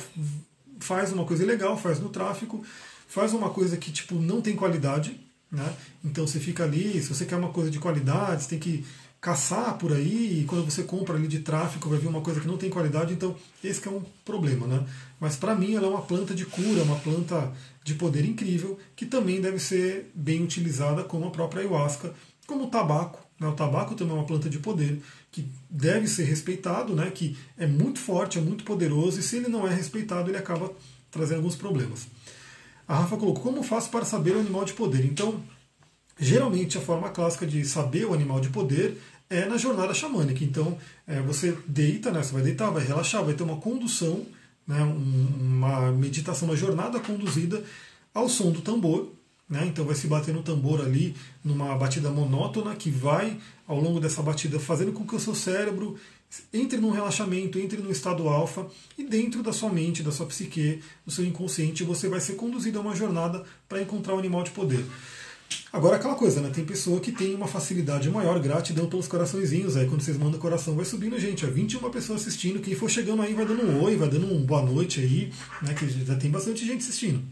faz 0.80 1.12
uma 1.12 1.24
coisa 1.24 1.42
ilegal, 1.42 1.76
faz 1.76 2.00
no 2.00 2.08
tráfico, 2.08 2.64
faz 3.06 3.32
uma 3.32 3.50
coisa 3.50 3.76
que 3.76 3.92
tipo 3.92 4.16
não 4.16 4.40
tem 4.40 4.56
qualidade, 4.56 5.20
né? 5.50 5.74
Então 6.04 6.26
você 6.26 6.40
fica 6.40 6.64
ali, 6.64 7.00
se 7.00 7.08
você 7.08 7.24
quer 7.24 7.36
uma 7.36 7.50
coisa 7.50 7.70
de 7.70 7.78
qualidade, 7.78 8.42
você 8.42 8.50
tem 8.50 8.58
que 8.58 8.84
caçar 9.20 9.78
por 9.78 9.92
aí 9.92 10.40
e 10.40 10.44
quando 10.46 10.64
você 10.64 10.82
compra 10.82 11.14
ali 11.14 11.28
de 11.28 11.38
tráfico 11.38 11.88
vai 11.88 11.96
vir 11.96 12.08
uma 12.08 12.20
coisa 12.20 12.40
que 12.40 12.48
não 12.48 12.56
tem 12.56 12.68
qualidade, 12.68 13.14
então 13.14 13.36
esse 13.62 13.86
é 13.86 13.90
um 13.90 14.02
problema, 14.24 14.66
né? 14.66 14.84
Mas 15.20 15.36
para 15.36 15.54
mim 15.54 15.76
ela 15.76 15.86
é 15.86 15.90
uma 15.90 16.02
planta 16.02 16.34
de 16.34 16.44
cura, 16.44 16.82
uma 16.82 16.98
planta 16.98 17.52
de 17.84 17.94
poder 17.94 18.24
incrível 18.24 18.76
que 18.96 19.06
também 19.06 19.40
deve 19.40 19.60
ser 19.60 20.10
bem 20.12 20.42
utilizada 20.42 21.04
como 21.04 21.28
a 21.28 21.30
própria 21.30 21.60
ayahuasca, 21.60 22.12
como 22.48 22.64
o 22.64 22.66
tabaco. 22.66 23.20
Né? 23.42 23.48
O 23.48 23.52
tabaco 23.52 23.94
também 23.94 24.14
é 24.14 24.18
uma 24.18 24.26
planta 24.26 24.48
de 24.48 24.58
poder 24.58 25.02
que 25.30 25.46
deve 25.68 26.06
ser 26.06 26.24
respeitado, 26.24 26.94
né? 26.94 27.10
Que 27.10 27.36
é 27.58 27.66
muito 27.66 27.98
forte, 27.98 28.38
é 28.38 28.40
muito 28.40 28.64
poderoso 28.64 29.18
e 29.18 29.22
se 29.22 29.36
ele 29.36 29.48
não 29.48 29.66
é 29.66 29.74
respeitado 29.74 30.30
ele 30.30 30.38
acaba 30.38 30.70
trazendo 31.10 31.38
alguns 31.38 31.56
problemas. 31.56 32.06
A 32.88 32.96
Rafa 32.96 33.16
colocou 33.16 33.42
como 33.42 33.62
faço 33.62 33.90
para 33.90 34.04
saber 34.04 34.36
o 34.36 34.40
animal 34.40 34.64
de 34.64 34.72
poder. 34.72 35.04
Então 35.04 35.42
Geralmente, 36.18 36.78
a 36.78 36.80
forma 36.80 37.10
clássica 37.10 37.46
de 37.46 37.64
saber 37.64 38.04
o 38.04 38.14
animal 38.14 38.40
de 38.40 38.48
poder 38.48 38.96
é 39.28 39.46
na 39.46 39.56
jornada 39.56 39.94
xamânica. 39.94 40.44
Então, 40.44 40.78
é, 41.06 41.20
você 41.20 41.56
deita, 41.66 42.10
né, 42.10 42.22
você 42.22 42.32
vai 42.32 42.42
deitar, 42.42 42.70
vai 42.70 42.84
relaxar, 42.84 43.24
vai 43.24 43.34
ter 43.34 43.42
uma 43.42 43.56
condução, 43.56 44.24
né, 44.64 44.80
uma 44.82 45.90
meditação, 45.90 46.46
uma 46.48 46.56
jornada 46.56 47.00
conduzida 47.00 47.64
ao 48.14 48.28
som 48.28 48.52
do 48.52 48.60
tambor. 48.60 49.10
Né, 49.48 49.66
então, 49.66 49.84
vai 49.84 49.94
se 49.94 50.06
bater 50.06 50.32
no 50.32 50.42
tambor 50.42 50.80
ali, 50.80 51.14
numa 51.44 51.76
batida 51.76 52.10
monótona, 52.10 52.74
que 52.74 52.90
vai, 52.90 53.38
ao 53.66 53.78
longo 53.78 54.00
dessa 54.00 54.22
batida, 54.22 54.58
fazendo 54.58 54.92
com 54.92 55.06
que 55.06 55.14
o 55.14 55.20
seu 55.20 55.34
cérebro 55.34 55.98
entre 56.52 56.78
num 56.78 56.90
relaxamento, 56.90 57.58
entre 57.58 57.82
no 57.82 57.90
estado 57.90 58.28
alfa, 58.28 58.66
e 58.96 59.04
dentro 59.04 59.42
da 59.42 59.52
sua 59.52 59.70
mente, 59.70 60.02
da 60.02 60.10
sua 60.10 60.26
psique, 60.26 60.80
do 61.04 61.12
seu 61.12 61.24
inconsciente, 61.24 61.84
você 61.84 62.08
vai 62.08 62.20
ser 62.20 62.34
conduzido 62.34 62.78
a 62.78 62.82
uma 62.82 62.96
jornada 62.96 63.44
para 63.68 63.82
encontrar 63.82 64.14
o 64.14 64.18
animal 64.18 64.42
de 64.42 64.50
poder. 64.50 64.84
Agora 65.70 65.96
aquela 65.96 66.14
coisa, 66.14 66.40
né? 66.40 66.50
Tem 66.50 66.64
pessoa 66.64 67.00
que 67.00 67.12
tem 67.12 67.34
uma 67.34 67.46
facilidade 67.46 68.10
maior, 68.10 68.38
gratidão 68.40 68.88
pelos 68.88 69.06
coraçõezinhos. 69.06 69.76
Aí 69.76 69.86
quando 69.86 70.00
vocês 70.00 70.16
mandam 70.16 70.38
o 70.38 70.42
coração, 70.42 70.74
vai 70.74 70.84
subindo, 70.84 71.18
gente. 71.18 71.44
É 71.44 71.48
21 71.48 71.90
pessoas 71.90 72.22
assistindo. 72.22 72.60
Quem 72.60 72.74
for 72.74 72.90
chegando 72.90 73.20
aí 73.20 73.34
vai 73.34 73.44
dando 73.44 73.62
um 73.62 73.82
oi, 73.82 73.96
vai 73.96 74.08
dando 74.08 74.32
um 74.32 74.42
boa 74.42 74.62
noite 74.62 75.00
aí, 75.00 75.30
né? 75.60 75.74
Que 75.74 75.88
já 75.88 76.16
tem 76.16 76.30
bastante 76.30 76.64
gente 76.66 76.80
assistindo. 76.80 77.22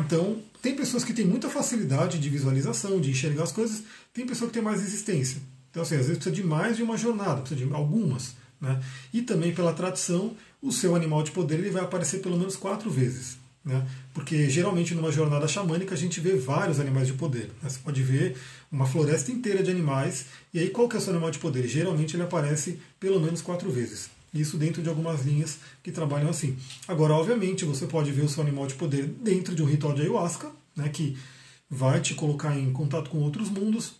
Então, 0.00 0.38
tem 0.62 0.74
pessoas 0.74 1.04
que 1.04 1.12
têm 1.12 1.24
muita 1.24 1.48
facilidade 1.48 2.18
de 2.18 2.28
visualização, 2.28 3.00
de 3.00 3.10
enxergar 3.10 3.44
as 3.44 3.52
coisas, 3.52 3.82
tem 4.12 4.26
pessoa 4.26 4.48
que 4.48 4.54
tem 4.54 4.62
mais 4.62 4.80
resistência. 4.80 5.40
Então, 5.70 5.82
assim, 5.82 5.94
às 5.94 6.06
vezes 6.06 6.16
precisa 6.16 6.34
de 6.34 6.42
mais 6.42 6.76
de 6.76 6.82
uma 6.82 6.96
jornada, 6.96 7.40
precisa 7.40 7.64
de 7.64 7.72
algumas. 7.72 8.34
Né? 8.60 8.80
E 9.12 9.22
também 9.22 9.54
pela 9.54 9.72
tradição, 9.72 10.36
o 10.60 10.72
seu 10.72 10.94
animal 10.94 11.22
de 11.22 11.30
poder 11.30 11.58
ele 11.58 11.70
vai 11.70 11.82
aparecer 11.82 12.20
pelo 12.20 12.36
menos 12.36 12.56
quatro 12.56 12.90
vezes. 12.90 13.38
Né? 13.64 13.86
Porque 14.12 14.48
geralmente 14.48 14.94
numa 14.94 15.12
jornada 15.12 15.46
xamânica 15.46 15.94
a 15.94 15.98
gente 15.98 16.20
vê 16.20 16.34
vários 16.34 16.80
animais 16.80 17.06
de 17.06 17.12
poder. 17.14 17.50
Né? 17.62 17.68
Você 17.68 17.78
pode 17.78 18.02
ver 18.02 18.36
uma 18.70 18.86
floresta 18.86 19.30
inteira 19.30 19.62
de 19.62 19.70
animais, 19.70 20.26
e 20.52 20.58
aí 20.58 20.70
qual 20.70 20.88
que 20.88 20.96
é 20.96 20.98
o 20.98 21.02
seu 21.02 21.12
animal 21.12 21.30
de 21.30 21.38
poder? 21.38 21.66
Geralmente 21.66 22.16
ele 22.16 22.22
aparece 22.22 22.80
pelo 22.98 23.20
menos 23.20 23.40
quatro 23.40 23.70
vezes. 23.70 24.10
Isso 24.32 24.56
dentro 24.56 24.82
de 24.82 24.88
algumas 24.88 25.24
linhas 25.24 25.58
que 25.82 25.90
trabalham 25.90 26.30
assim. 26.30 26.56
Agora, 26.86 27.14
obviamente, 27.14 27.64
você 27.64 27.86
pode 27.86 28.12
ver 28.12 28.22
o 28.22 28.28
seu 28.28 28.42
animal 28.42 28.66
de 28.66 28.74
poder 28.74 29.06
dentro 29.06 29.54
de 29.54 29.62
um 29.62 29.66
ritual 29.66 29.92
de 29.92 30.02
ayahuasca, 30.02 30.50
né, 30.76 30.88
que 30.88 31.16
vai 31.68 32.00
te 32.00 32.14
colocar 32.14 32.56
em 32.56 32.72
contato 32.72 33.10
com 33.10 33.18
outros 33.18 33.48
mundos. 33.48 33.94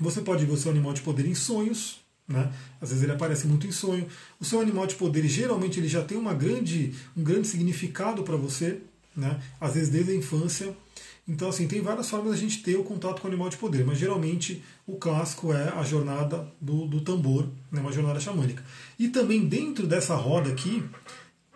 Você 0.00 0.20
pode 0.20 0.44
ver 0.44 0.52
o 0.52 0.56
seu 0.56 0.70
animal 0.70 0.92
de 0.92 1.02
poder 1.02 1.26
em 1.26 1.34
sonhos, 1.34 2.00
né? 2.26 2.52
Às 2.80 2.88
vezes 2.88 3.04
ele 3.04 3.12
aparece 3.12 3.46
muito 3.46 3.66
em 3.66 3.72
sonho. 3.72 4.06
O 4.40 4.44
seu 4.44 4.60
animal 4.60 4.86
de 4.86 4.94
poder, 4.94 5.26
geralmente, 5.28 5.78
ele 5.78 5.88
já 5.88 6.02
tem 6.02 6.16
uma 6.18 6.34
grande, 6.34 6.94
um 7.16 7.22
grande 7.22 7.46
significado 7.46 8.22
para 8.22 8.36
você, 8.36 8.80
né? 9.16 9.40
às 9.60 9.74
vezes 9.74 9.90
desde 9.90 10.12
a 10.12 10.16
infância. 10.16 10.74
Então, 11.26 11.48
assim, 11.48 11.66
tem 11.66 11.80
várias 11.80 12.08
formas 12.08 12.32
da 12.32 12.36
gente 12.36 12.62
ter 12.62 12.76
o 12.76 12.84
contato 12.84 13.20
com 13.20 13.26
o 13.26 13.30
animal 13.30 13.48
de 13.48 13.56
poder, 13.56 13.84
mas 13.84 13.98
geralmente 13.98 14.62
o 14.86 14.96
clássico 14.96 15.54
é 15.54 15.70
a 15.70 15.82
jornada 15.82 16.46
do, 16.60 16.86
do 16.86 17.00
tambor, 17.00 17.48
né? 17.72 17.80
uma 17.80 17.92
jornada 17.92 18.20
xamânica. 18.20 18.62
E 18.98 19.08
também 19.08 19.46
dentro 19.46 19.86
dessa 19.86 20.14
roda 20.14 20.50
aqui, 20.50 20.84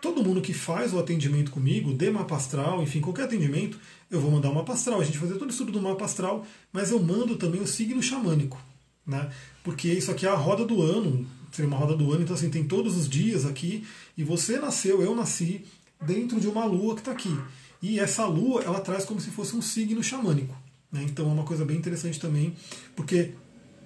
todo 0.01 0.25
mundo 0.25 0.41
que 0.41 0.55
faz 0.55 0.95
o 0.95 0.99
atendimento 0.99 1.51
comigo, 1.51 1.93
de 1.93 2.11
mapa 2.11 2.37
astral, 2.37 2.83
enfim, 2.83 3.01
qualquer 3.01 3.25
atendimento, 3.25 3.79
eu 4.11 4.19
vou 4.21 4.31
mandar 4.31 4.49
uma 4.49 4.61
mapa 4.61 4.73
astral. 4.73 5.01
A 5.01 5.05
gente 5.05 5.19
vai 5.19 5.29
fazer 5.29 5.39
todo 5.39 5.49
o 5.49 5.53
estudo 5.53 5.71
do 5.71 5.83
mapa 5.83 6.07
astral, 6.07 6.47
mas 6.73 6.91
eu 6.91 6.99
mando 6.99 7.37
também 7.37 7.61
o 7.61 7.67
signo 7.67 8.03
xamânico. 8.03 8.59
Né? 9.07 9.31
Porque 9.63 9.89
isso 9.89 10.11
aqui 10.11 10.27
é 10.27 10.31
a 10.31 10.35
roda 10.35 10.65
do 10.65 10.83
ano, 10.83 11.27
seria 11.53 11.69
uma 11.69 11.79
roda 11.79 11.95
do 11.95 12.11
ano, 12.11 12.23
então 12.23 12.35
assim, 12.35 12.49
tem 12.49 12.65
todos 12.65 12.97
os 12.97 13.09
dias 13.09 13.45
aqui, 13.45 13.87
e 14.17 14.25
você 14.25 14.59
nasceu, 14.59 15.03
eu 15.03 15.15
nasci, 15.15 15.65
dentro 16.01 16.41
de 16.41 16.47
uma 16.47 16.65
lua 16.65 16.95
que 16.95 17.01
está 17.01 17.13
aqui. 17.13 17.37
E 17.81 18.01
essa 18.01 18.27
lua, 18.27 18.63
ela 18.63 18.81
traz 18.81 19.05
como 19.05 19.21
se 19.21 19.31
fosse 19.31 19.55
um 19.55 19.63
signo 19.63 20.03
xamânico. 20.03 20.57
Né? 20.91 21.03
Então 21.05 21.29
é 21.29 21.33
uma 21.33 21.45
coisa 21.45 21.65
bem 21.65 21.77
interessante 21.77 22.19
também, 22.19 22.55
porque 22.97 23.33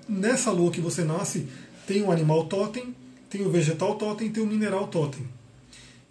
nessa 0.08 0.50
lua 0.50 0.70
que 0.70 0.80
você 0.80 1.04
nasce, 1.04 1.46
tem 1.86 2.02
o 2.02 2.10
animal 2.10 2.46
totem, 2.46 2.94
tem 3.28 3.44
o 3.44 3.50
vegetal 3.50 3.96
totem, 3.96 4.30
tem 4.30 4.42
o 4.42 4.46
mineral 4.46 4.88
totem. 4.88 5.26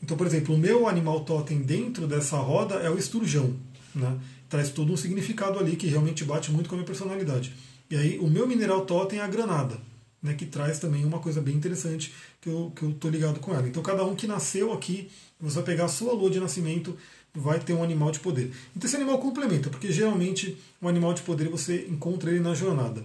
Então, 0.03 0.17
por 0.17 0.25
exemplo, 0.25 0.55
o 0.55 0.57
meu 0.57 0.87
animal 0.87 1.21
totem 1.21 1.59
dentro 1.59 2.07
dessa 2.07 2.37
roda 2.37 2.75
é 2.75 2.89
o 2.89 2.97
esturjão. 2.97 3.55
Né? 3.93 4.19
Traz 4.49 4.69
todo 4.69 4.91
um 4.91 4.97
significado 4.97 5.59
ali 5.59 5.75
que 5.75 5.87
realmente 5.87 6.23
bate 6.23 6.51
muito 6.51 6.67
com 6.67 6.75
a 6.75 6.77
minha 6.77 6.87
personalidade. 6.87 7.53
E 7.91 7.95
aí 7.95 8.19
o 8.19 8.27
meu 8.27 8.47
mineral 8.47 8.85
totem 8.85 9.19
é 9.19 9.21
a 9.21 9.27
granada, 9.27 9.77
né, 10.23 10.33
que 10.33 10.45
traz 10.45 10.79
também 10.79 11.03
uma 11.03 11.19
coisa 11.19 11.41
bem 11.41 11.53
interessante 11.53 12.13
que 12.39 12.47
eu 12.47 12.71
que 12.73 12.83
eu 12.83 13.11
ligado 13.11 13.41
com 13.41 13.53
ela. 13.53 13.67
Então 13.67 13.83
cada 13.83 14.05
um 14.05 14.15
que 14.15 14.25
nasceu 14.25 14.71
aqui, 14.71 15.09
você 15.37 15.55
vai 15.55 15.63
pegar 15.65 15.85
a 15.85 15.89
sua 15.89 16.13
lua 16.13 16.29
de 16.29 16.39
nascimento, 16.39 16.97
vai 17.33 17.59
ter 17.59 17.73
um 17.73 17.83
animal 17.83 18.11
de 18.11 18.19
poder. 18.19 18.51
Então 18.75 18.87
esse 18.87 18.95
animal 18.95 19.19
complementa, 19.19 19.69
porque 19.69 19.91
geralmente 19.91 20.57
um 20.81 20.87
animal 20.87 21.13
de 21.13 21.21
poder 21.21 21.49
você 21.49 21.87
encontra 21.89 22.29
ele 22.29 22.39
na 22.39 22.53
jornada. 22.53 23.03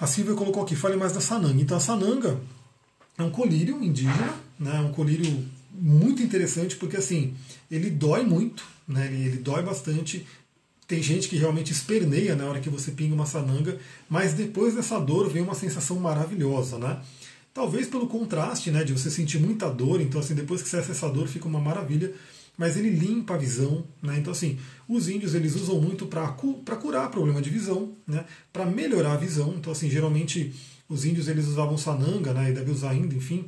A 0.00 0.06
Silvia 0.06 0.34
colocou 0.34 0.62
aqui, 0.62 0.74
fale 0.74 0.96
mais 0.96 1.12
da 1.12 1.20
sananga. 1.20 1.60
Então 1.60 1.76
a 1.76 1.80
sananga 1.80 2.40
é 3.18 3.22
um 3.22 3.30
colírio 3.30 3.82
indígena, 3.82 4.34
né, 4.58 4.76
é 4.76 4.80
um 4.80 4.92
colírio 4.92 5.44
muito 5.72 6.22
interessante, 6.22 6.76
porque 6.76 6.96
assim, 6.96 7.34
ele 7.70 7.90
dói 7.90 8.24
muito, 8.24 8.64
né, 8.86 9.06
ele, 9.06 9.26
ele 9.26 9.36
dói 9.38 9.62
bastante, 9.62 10.26
tem 10.86 11.02
gente 11.02 11.28
que 11.28 11.36
realmente 11.36 11.70
esperneia 11.70 12.34
na 12.34 12.46
hora 12.46 12.60
que 12.60 12.68
você 12.68 12.90
pinga 12.90 13.14
uma 13.14 13.26
sananga, 13.26 13.78
mas 14.08 14.32
depois 14.32 14.74
dessa 14.74 14.98
dor 14.98 15.28
vem 15.28 15.42
uma 15.42 15.54
sensação 15.54 15.96
maravilhosa, 16.00 16.78
né? 16.78 17.00
Talvez 17.54 17.86
pelo 17.86 18.06
contraste, 18.06 18.70
né, 18.70 18.82
de 18.84 18.92
você 18.92 19.10
sentir 19.10 19.38
muita 19.38 19.68
dor, 19.68 20.00
então 20.00 20.20
assim, 20.20 20.34
depois 20.34 20.62
que 20.62 20.68
você 20.68 20.78
acessa 20.78 21.06
a 21.06 21.08
dor 21.08 21.28
fica 21.28 21.46
uma 21.46 21.60
maravilha, 21.60 22.12
mas 22.56 22.76
ele 22.76 22.90
limpa 22.90 23.34
a 23.34 23.38
visão, 23.38 23.84
né? 24.02 24.18
Então 24.18 24.32
assim, 24.32 24.58
os 24.88 25.08
índios 25.08 25.34
eles 25.34 25.54
usam 25.54 25.80
muito 25.80 26.06
para 26.06 26.28
curar 26.76 27.10
problema 27.10 27.40
de 27.40 27.50
visão, 27.50 27.92
né? 28.06 28.24
Para 28.52 28.66
melhorar 28.66 29.12
a 29.12 29.16
visão. 29.16 29.54
Então 29.56 29.72
assim, 29.72 29.88
geralmente 29.88 30.54
os 30.88 31.04
índios 31.04 31.28
eles 31.28 31.46
usavam 31.46 31.78
sananga, 31.78 32.32
né, 32.34 32.52
e 32.52 32.70
usar 32.70 32.90
ainda, 32.90 33.14
enfim, 33.14 33.46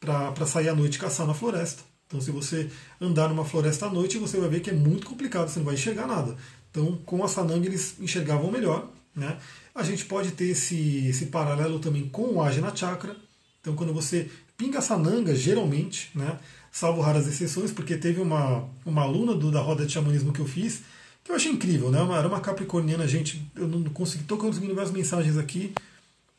para 0.00 0.46
sair 0.46 0.70
à 0.70 0.74
noite 0.74 0.98
caçar 0.98 1.26
na 1.26 1.34
floresta. 1.34 1.82
Então, 2.06 2.22
se 2.22 2.30
você 2.30 2.70
andar 2.98 3.28
numa 3.28 3.44
floresta 3.44 3.84
à 3.84 3.90
noite, 3.90 4.16
você 4.16 4.38
vai 4.38 4.48
ver 4.48 4.60
que 4.60 4.70
é 4.70 4.72
muito 4.72 5.06
complicado, 5.06 5.48
você 5.48 5.58
não 5.58 5.66
vai 5.66 5.74
enxergar 5.74 6.06
nada. 6.06 6.34
Então, 6.70 6.96
com 7.04 7.22
a 7.22 7.28
Sanang 7.28 7.64
eles 7.66 7.96
enxergavam 8.00 8.50
melhor. 8.50 8.90
Né? 9.14 9.38
A 9.74 9.82
gente 9.82 10.06
pode 10.06 10.30
ter 10.30 10.46
esse, 10.46 11.06
esse 11.06 11.26
paralelo 11.26 11.78
também 11.78 12.08
com 12.08 12.34
o 12.34 12.42
Ajna 12.42 12.74
Chakra. 12.74 13.14
Então, 13.60 13.76
quando 13.76 13.92
você 13.92 14.30
pinga 14.56 14.80
Sananga, 14.80 15.34
geralmente, 15.34 16.10
né, 16.14 16.38
salvo 16.70 17.00
raras 17.00 17.26
exceções, 17.26 17.72
porque 17.72 17.96
teve 17.96 18.20
uma, 18.20 18.68
uma 18.84 19.02
aluna 19.02 19.34
do, 19.34 19.50
da 19.50 19.60
roda 19.60 19.84
de 19.84 19.92
xamanismo 19.92 20.32
que 20.32 20.40
eu 20.40 20.46
fiz, 20.46 20.82
que 21.24 21.30
eu 21.30 21.36
achei 21.36 21.50
incrível, 21.50 21.90
né? 21.90 21.98
Era 22.16 22.28
uma 22.28 22.40
capricorniana, 22.40 23.06
gente, 23.06 23.44
eu 23.56 23.68
não 23.68 23.82
consegui, 23.84 24.24
tô 24.24 24.36
conseguindo 24.36 24.74
ver 24.74 24.82
as 24.82 24.90
mensagens 24.90 25.36
aqui, 25.36 25.72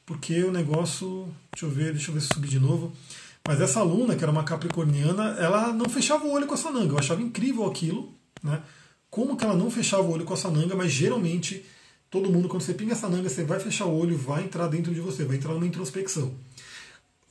porque 0.05 0.43
o 0.43 0.51
negócio, 0.51 1.27
deixa 1.51 1.65
eu 1.65 1.69
ver, 1.69 1.93
deixa 1.93 2.09
eu 2.09 2.15
ver 2.15 2.21
se 2.21 2.29
subir 2.33 2.49
de 2.49 2.59
novo. 2.59 2.91
Mas 3.47 3.61
essa 3.61 3.79
aluna, 3.79 4.15
que 4.15 4.23
era 4.23 4.31
uma 4.31 4.43
capricorniana, 4.43 5.35
ela 5.39 5.71
não 5.73 5.89
fechava 5.89 6.25
o 6.25 6.31
olho 6.31 6.45
com 6.45 6.53
a 6.53 6.57
Sananga, 6.57 6.93
eu 6.93 6.99
achava 6.99 7.21
incrível 7.21 7.65
aquilo, 7.65 8.13
né? 8.43 8.61
como 9.09 9.35
que 9.35 9.43
ela 9.43 9.55
não 9.55 9.71
fechava 9.71 10.03
o 10.03 10.11
olho 10.11 10.25
com 10.25 10.33
a 10.33 10.37
sananga, 10.37 10.75
mas 10.75 10.91
geralmente 10.91 11.65
todo 12.09 12.31
mundo, 12.31 12.47
quando 12.47 12.61
você 12.61 12.73
pinga 12.73 12.93
a 12.93 12.97
sananga, 12.97 13.27
você 13.27 13.43
vai 13.43 13.59
fechar 13.59 13.85
o 13.85 13.97
olho, 13.97 14.17
vai 14.17 14.43
entrar 14.43 14.67
dentro 14.67 14.93
de 14.93 14.99
você, 14.99 15.23
vai 15.23 15.37
entrar 15.37 15.53
numa 15.53 15.65
introspecção. 15.65 16.33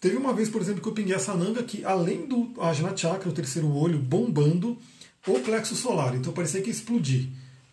Teve 0.00 0.16
uma 0.16 0.32
vez, 0.32 0.48
por 0.48 0.60
exemplo, 0.60 0.80
que 0.80 0.88
eu 0.88 0.92
pinguei 0.92 1.14
a 1.14 1.18
sananga 1.18 1.62
que, 1.62 1.84
além 1.84 2.26
do 2.26 2.52
Ajna 2.60 2.96
Chakra, 2.96 3.28
o 3.28 3.32
terceiro 3.32 3.68
olho, 3.68 3.98
bombando, 3.98 4.78
o 5.26 5.40
plexo 5.40 5.74
solar. 5.74 6.14
Então 6.14 6.32
parecia 6.32 6.60
que 6.60 6.68
ia 6.68 6.72
explodir 6.72 7.28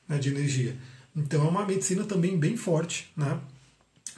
né, 0.07 0.17
de 0.17 0.29
energia. 0.29 0.75
Então 1.15 1.45
é 1.45 1.49
uma 1.49 1.65
medicina 1.65 2.03
também 2.03 2.37
bem 2.37 2.57
forte. 2.57 3.11
Né? 3.15 3.39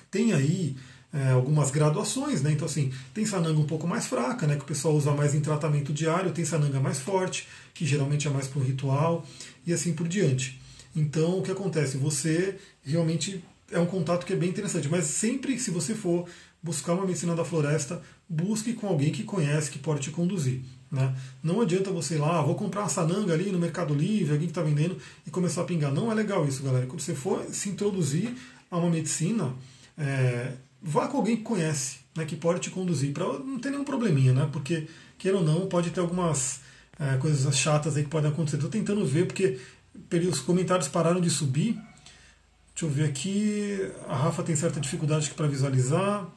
Tem 0.09 0.33
aí 0.33 0.75
é, 1.13 1.31
algumas 1.31 1.71
graduações, 1.71 2.41
né? 2.41 2.51
Então, 2.51 2.65
assim, 2.65 2.91
tem 3.13 3.25
sananga 3.25 3.59
um 3.59 3.65
pouco 3.65 3.87
mais 3.87 4.07
fraca, 4.07 4.47
né? 4.47 4.55
Que 4.55 4.63
o 4.63 4.67
pessoal 4.67 4.95
usa 4.95 5.11
mais 5.11 5.33
em 5.35 5.41
tratamento 5.41 5.93
diário, 5.93 6.31
tem 6.31 6.45
sananga 6.45 6.79
mais 6.79 6.99
forte, 6.99 7.47
que 7.73 7.85
geralmente 7.85 8.27
é 8.27 8.31
mais 8.31 8.47
para 8.47 8.59
o 8.59 8.63
ritual, 8.63 9.25
e 9.65 9.73
assim 9.73 9.93
por 9.93 10.07
diante. 10.07 10.59
Então, 10.95 11.39
o 11.39 11.41
que 11.41 11.51
acontece? 11.51 11.97
Você 11.97 12.57
realmente 12.83 13.43
é 13.71 13.79
um 13.79 13.85
contato 13.85 14.25
que 14.25 14.33
é 14.33 14.35
bem 14.35 14.49
interessante. 14.49 14.87
Mas 14.89 15.05
sempre, 15.05 15.59
se 15.59 15.71
você 15.71 15.93
for 15.93 16.27
buscar 16.67 16.93
uma 16.93 17.05
medicina 17.05 17.33
da 17.33 17.45
floresta, 17.45 18.01
busque 18.27 18.73
com 18.73 18.87
alguém 18.87 19.09
que 19.09 19.23
conhece, 19.23 19.71
que 19.71 19.79
pode 19.79 20.01
te 20.01 20.11
conduzir. 20.11 20.61
Né? 20.91 21.15
Não 21.41 21.61
adianta 21.61 21.91
você 21.91 22.15
ir 22.15 22.17
lá, 22.17 22.39
ah, 22.39 22.41
vou 22.41 22.55
comprar 22.55 22.81
uma 22.81 22.89
sananga 22.89 23.33
ali 23.33 23.51
no 23.51 23.57
Mercado 23.57 23.93
Livre, 23.93 24.33
alguém 24.33 24.47
que 24.47 24.51
está 24.51 24.61
vendendo, 24.61 24.97
e 25.25 25.31
começar 25.31 25.61
a 25.61 25.63
pingar. 25.63 25.93
Não 25.93 26.11
é 26.11 26.15
legal 26.15 26.45
isso, 26.45 26.61
galera. 26.61 26.85
Quando 26.85 26.99
você 26.99 27.15
for 27.15 27.45
se 27.51 27.69
introduzir 27.69 28.35
a 28.69 28.77
uma 28.77 28.89
medicina, 28.89 29.53
é, 29.97 30.51
vá 30.81 31.07
com 31.07 31.17
alguém 31.17 31.37
que 31.37 31.43
conhece, 31.43 31.99
né, 32.15 32.25
que 32.25 32.35
pode 32.35 32.59
te 32.59 32.69
conduzir, 32.69 33.13
para 33.13 33.25
não 33.39 33.59
ter 33.59 33.69
nenhum 33.69 33.85
probleminha, 33.85 34.33
né? 34.33 34.49
Porque, 34.51 34.87
queira 35.17 35.37
ou 35.37 35.43
não, 35.43 35.67
pode 35.67 35.91
ter 35.91 36.01
algumas 36.01 36.59
é, 36.99 37.15
coisas 37.17 37.57
chatas 37.57 37.95
aí 37.95 38.03
que 38.03 38.09
podem 38.09 38.29
acontecer. 38.29 38.57
Estou 38.57 38.69
tentando 38.69 39.05
ver, 39.05 39.25
porque 39.25 39.57
os 40.29 40.39
comentários 40.41 40.89
pararam 40.89 41.21
de 41.21 41.29
subir. 41.29 41.79
Deixa 42.77 42.85
eu 42.85 42.89
ver 42.91 43.09
aqui. 43.09 43.91
A 44.07 44.15
Rafa 44.15 44.43
tem 44.43 44.55
certa 44.55 44.79
dificuldade 44.79 45.31
para 45.31 45.47
visualizar. 45.47 46.27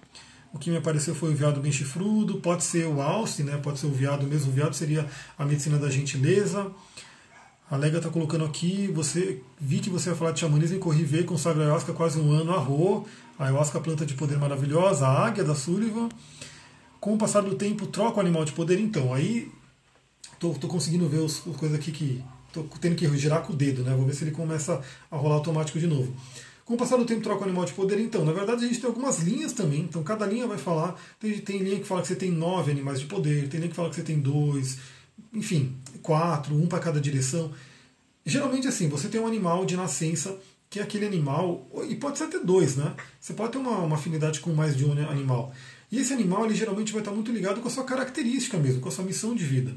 O 0.55 0.59
que 0.59 0.71
me 0.71 0.79
apareceu 0.79 1.15
foi 1.15 1.35
o 1.35 1.37
veado 1.37 1.61
bem 1.61 1.71
chifrudo. 1.71 2.41
Pode 2.41 2.65
ser 2.65 2.87
o 2.87 3.03
alce, 3.03 3.43
né? 3.43 3.59
pode 3.59 3.79
ser 3.79 3.87
o 3.89 3.91
veado 3.91 4.27
mesmo. 4.27 4.51
O 4.51 4.55
veado 4.55 4.75
seria 4.75 5.07
a 5.37 5.45
medicina 5.45 5.77
da 5.77 5.91
gentileza. 5.91 6.73
A 7.71 7.77
Lega 7.77 7.99
está 7.99 8.09
colocando 8.09 8.47
aqui, 8.47 8.91
você 8.91 9.43
vi 9.61 9.81
que 9.81 9.91
você 9.91 10.09
ia 10.09 10.17
falar 10.17 10.33
de 10.33 10.41
xamanismo 10.41 10.77
e 10.77 10.81
corri 10.81 11.05
ver, 11.05 11.25
consagra 11.25 11.63
ayahuasca 11.63 11.93
há 11.93 11.95
quase 11.95 12.19
um 12.19 12.33
ano, 12.33 12.53
arro, 12.53 13.07
a 13.39 13.45
ayahuasca 13.45 13.79
planta 13.79 14.05
de 14.05 14.15
poder 14.15 14.39
maravilhosa, 14.39 15.07
a 15.07 15.27
águia 15.27 15.45
da 15.45 15.55
Sullivan. 15.55 16.09
Com 16.99 17.15
o 17.15 17.19
passar 17.19 17.43
do 17.43 17.55
tempo, 17.55 17.87
troca 17.87 18.17
o 18.17 18.21
animal 18.21 18.47
de 18.47 18.53
poder, 18.53 18.81
então. 18.81 19.13
Aí 19.13 19.53
tô, 20.39 20.55
tô 20.55 20.67
conseguindo 20.69 21.07
ver 21.07 21.23
as 21.23 21.39
coisas 21.39 21.79
aqui 21.79 21.93
que. 21.93 22.25
Tô 22.53 22.65
tendo 22.81 22.97
que 22.97 23.09
girar 23.17 23.43
com 23.43 23.53
o 23.53 23.57
dedo, 23.57 23.83
né? 23.83 23.95
Vou 23.95 24.07
ver 24.07 24.15
se 24.15 24.25
ele 24.25 24.31
começa 24.31 24.81
a 25.11 25.17
rolar 25.17 25.37
automático 25.37 25.79
de 25.79 25.87
novo. 25.87 26.15
Com 26.65 26.75
o 26.75 26.77
passar 26.77 26.97
do 26.97 27.05
tempo, 27.05 27.21
troca 27.21 27.41
o 27.41 27.45
animal 27.45 27.65
de 27.65 27.73
poder, 27.73 27.99
então. 27.99 28.25
Na 28.25 28.33
verdade, 28.33 28.65
a 28.65 28.69
gente 28.69 28.81
tem 28.81 28.89
algumas 28.89 29.19
linhas 29.21 29.53
também. 29.53 29.81
Então, 29.81 30.03
cada 30.03 30.25
linha 30.25 30.47
vai 30.47 30.59
falar. 30.59 30.95
Tem, 31.19 31.37
tem 31.39 31.59
linha 31.59 31.81
que 31.81 31.87
fala 31.87 32.01
que 32.01 32.09
você 32.09 32.15
tem 32.15 32.31
nove 32.31 32.71
animais 32.71 33.01
de 33.01 33.07
poder, 33.07 33.49
tem 33.49 33.59
linha 33.59 33.71
que 33.71 33.77
fala 33.77 33.89
que 33.89 33.97
você 33.97 34.03
tem 34.03 34.21
dois 34.21 34.79
enfim, 35.33 35.77
quatro, 36.03 36.55
um 36.55 36.67
para 36.67 36.79
cada 36.79 37.01
direção. 37.01 37.53
Geralmente 38.25 38.69
assim, 38.69 38.89
você 38.89 39.09
tem 39.09 39.21
um 39.21 39.27
animal 39.27 39.65
de 39.65 39.77
nascença 39.77 40.37
que 40.69 40.79
é 40.79 40.83
aquele 40.83 41.05
animal, 41.05 41.69
e 41.89 41.97
pode 41.97 42.17
ser 42.17 42.25
até 42.25 42.39
dois, 42.39 42.77
né? 42.77 42.95
Você 43.21 43.33
pode 43.33 43.51
ter 43.51 43.59
uma, 43.59 43.79
uma 43.79 43.97
afinidade 43.97 44.39
com 44.39 44.53
mais 44.53 44.77
de 44.77 44.85
um 44.85 44.93
animal. 44.93 45.53
E 45.91 45.99
esse 45.99 46.13
animal 46.13 46.45
ele 46.45 46.55
geralmente 46.55 46.93
vai 46.93 47.01
estar 47.01 47.11
muito 47.11 47.33
ligado 47.33 47.61
com 47.61 47.67
a 47.67 47.71
sua 47.71 47.83
característica 47.83 48.57
mesmo, 48.57 48.81
com 48.81 48.89
a 48.89 48.93
sua 48.93 49.05
missão 49.05 49.35
de 49.35 49.45
vida. 49.45 49.75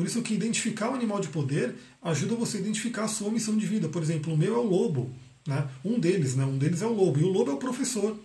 Por 0.00 0.06
isso 0.06 0.22
que 0.22 0.32
identificar 0.32 0.90
o 0.90 0.94
animal 0.94 1.20
de 1.20 1.28
poder 1.28 1.74
ajuda 2.02 2.34
você 2.34 2.56
a 2.56 2.60
identificar 2.60 3.04
a 3.04 3.08
sua 3.08 3.30
missão 3.30 3.54
de 3.54 3.66
vida. 3.66 3.86
Por 3.86 4.02
exemplo, 4.02 4.32
o 4.32 4.36
meu 4.36 4.54
é 4.54 4.58
o 4.58 4.62
lobo. 4.62 5.10
Né? 5.46 5.68
Um 5.84 6.00
deles, 6.00 6.34
né? 6.34 6.42
um 6.42 6.56
deles 6.56 6.80
é 6.80 6.86
o 6.86 6.94
lobo. 6.94 7.20
E 7.20 7.22
o 7.22 7.28
lobo 7.28 7.50
é 7.50 7.52
o 7.54 7.58
professor. 7.58 8.16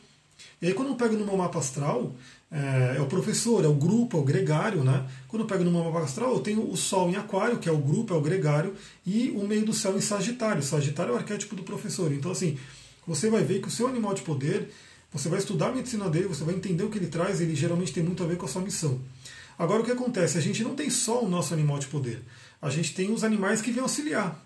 E 0.62 0.68
aí 0.68 0.74
quando 0.74 0.88
eu 0.88 0.96
pego 0.96 1.18
no 1.18 1.26
meu 1.26 1.36
mapa 1.36 1.60
astral, 1.60 2.16
é, 2.50 2.96
é, 2.96 3.02
o 3.02 3.08
professor, 3.08 3.66
é 3.66 3.68
o 3.68 3.74
grupo, 3.74 4.16
é 4.16 4.22
o 4.22 4.24
gregário, 4.24 4.86
né? 4.86 5.06
Quando 5.28 5.42
eu 5.42 5.48
pego 5.50 5.66
no 5.66 5.72
mapa 5.84 6.00
astral, 6.00 6.32
eu 6.32 6.40
tenho 6.40 6.66
o 6.66 6.78
Sol 6.78 7.10
em 7.10 7.18
Aquário, 7.18 7.60
que 7.60 7.68
é 7.68 7.72
o 7.74 7.78
grupo, 7.78 8.14
é 8.14 8.18
o 8.18 8.22
gregário, 8.22 8.74
e 9.06 9.32
o 9.32 9.46
meio 9.46 9.66
do 9.66 9.74
céu 9.74 9.98
em 9.98 10.02
Sagitário. 10.02 10.64
Sagitário 10.64 11.12
é 11.12 11.16
o 11.16 11.18
arquétipo 11.18 11.58
do 11.58 11.64
professor. 11.64 12.10
Então, 12.14 12.32
assim, 12.32 12.58
você 13.06 13.30
vai 13.30 13.44
ver 13.44 13.60
que 13.60 13.68
o 13.68 13.72
seu 13.72 13.86
animal 13.86 14.14
de 14.14 14.22
poder, 14.22 14.72
você 15.12 15.28
vai 15.28 15.40
estudar 15.40 15.68
a 15.68 15.72
medicina 15.74 16.10
dele, 16.10 16.30
você 16.30 16.46
vai 16.46 16.56
entender 16.56 16.86
o 16.86 16.90
que 16.90 16.98
ele 16.98 17.08
traz, 17.08 17.42
ele 17.42 17.54
geralmente 17.54 17.92
tem 17.92 18.02
muito 18.02 18.24
a 18.24 18.28
ver 18.28 18.38
com 18.38 18.46
a 18.46 18.50
sua 18.50 18.62
missão. 18.62 18.98
Agora, 19.58 19.82
o 19.82 19.86
que 19.86 19.92
acontece? 19.92 20.38
A 20.38 20.42
gente 20.42 20.64
não 20.64 20.76
tem 20.76 20.90
só 20.90 21.24
o 21.24 21.30
nosso 21.30 21.54
animal 21.54 21.80
de 21.80 21.88
poder, 21.88 22.22
a 22.62 22.70
gente 22.70 22.94
tem 22.94 23.12
os 23.12 23.24
animais 23.24 23.62
que 23.62 23.72
vêm 23.72 23.82
auxiliar. 23.82 24.44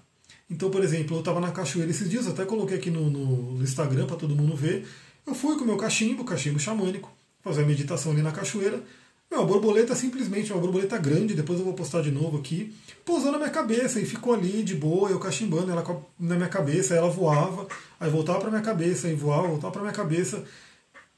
Então, 0.49 0.69
por 0.69 0.83
exemplo, 0.83 1.15
eu 1.15 1.19
estava 1.19 1.39
na 1.39 1.51
cachoeira 1.51 1.91
esses 1.91 2.09
dias, 2.09 2.27
até 2.27 2.43
coloquei 2.45 2.77
aqui 2.77 2.89
no, 2.89 3.09
no 3.09 3.63
Instagram 3.63 4.07
para 4.07 4.15
todo 4.15 4.35
mundo 4.35 4.55
ver. 4.55 4.87
Eu 5.25 5.35
fui 5.35 5.55
com 5.55 5.63
o 5.63 5.67
meu 5.67 5.77
cachimbo, 5.77 6.23
cachimbo 6.23 6.59
xamânico 6.59 7.11
fazer 7.41 7.63
a 7.63 7.65
meditação 7.65 8.11
ali 8.11 8.21
na 8.21 8.31
cachoeira. 8.31 8.83
Meu, 9.29 9.41
a 9.43 9.45
borboleta 9.45 9.93
simplesmente, 9.93 10.51
uma 10.51 10.59
borboleta 10.59 10.97
grande, 10.97 11.35
depois 11.35 11.59
eu 11.59 11.65
vou 11.65 11.75
postar 11.75 12.01
de 12.01 12.09
novo 12.09 12.39
aqui, 12.39 12.75
pousou 13.05 13.31
na 13.31 13.37
minha 13.37 13.49
cabeça 13.49 13.99
e 13.99 14.05
ficou 14.05 14.33
ali 14.33 14.63
de 14.63 14.73
boa, 14.73 15.09
eu 15.09 15.19
cachimbando 15.19 15.71
ela 15.71 15.83
na 16.19 16.35
minha 16.35 16.49
cabeça, 16.49 16.95
ela 16.95 17.09
voava, 17.09 17.67
aí 17.99 18.09
voltava 18.09 18.39
para 18.39 18.49
minha 18.49 18.61
cabeça, 18.61 19.07
e 19.07 19.13
voava, 19.13 19.47
voltava 19.47 19.71
para 19.71 19.81
minha 19.83 19.93
cabeça. 19.93 20.43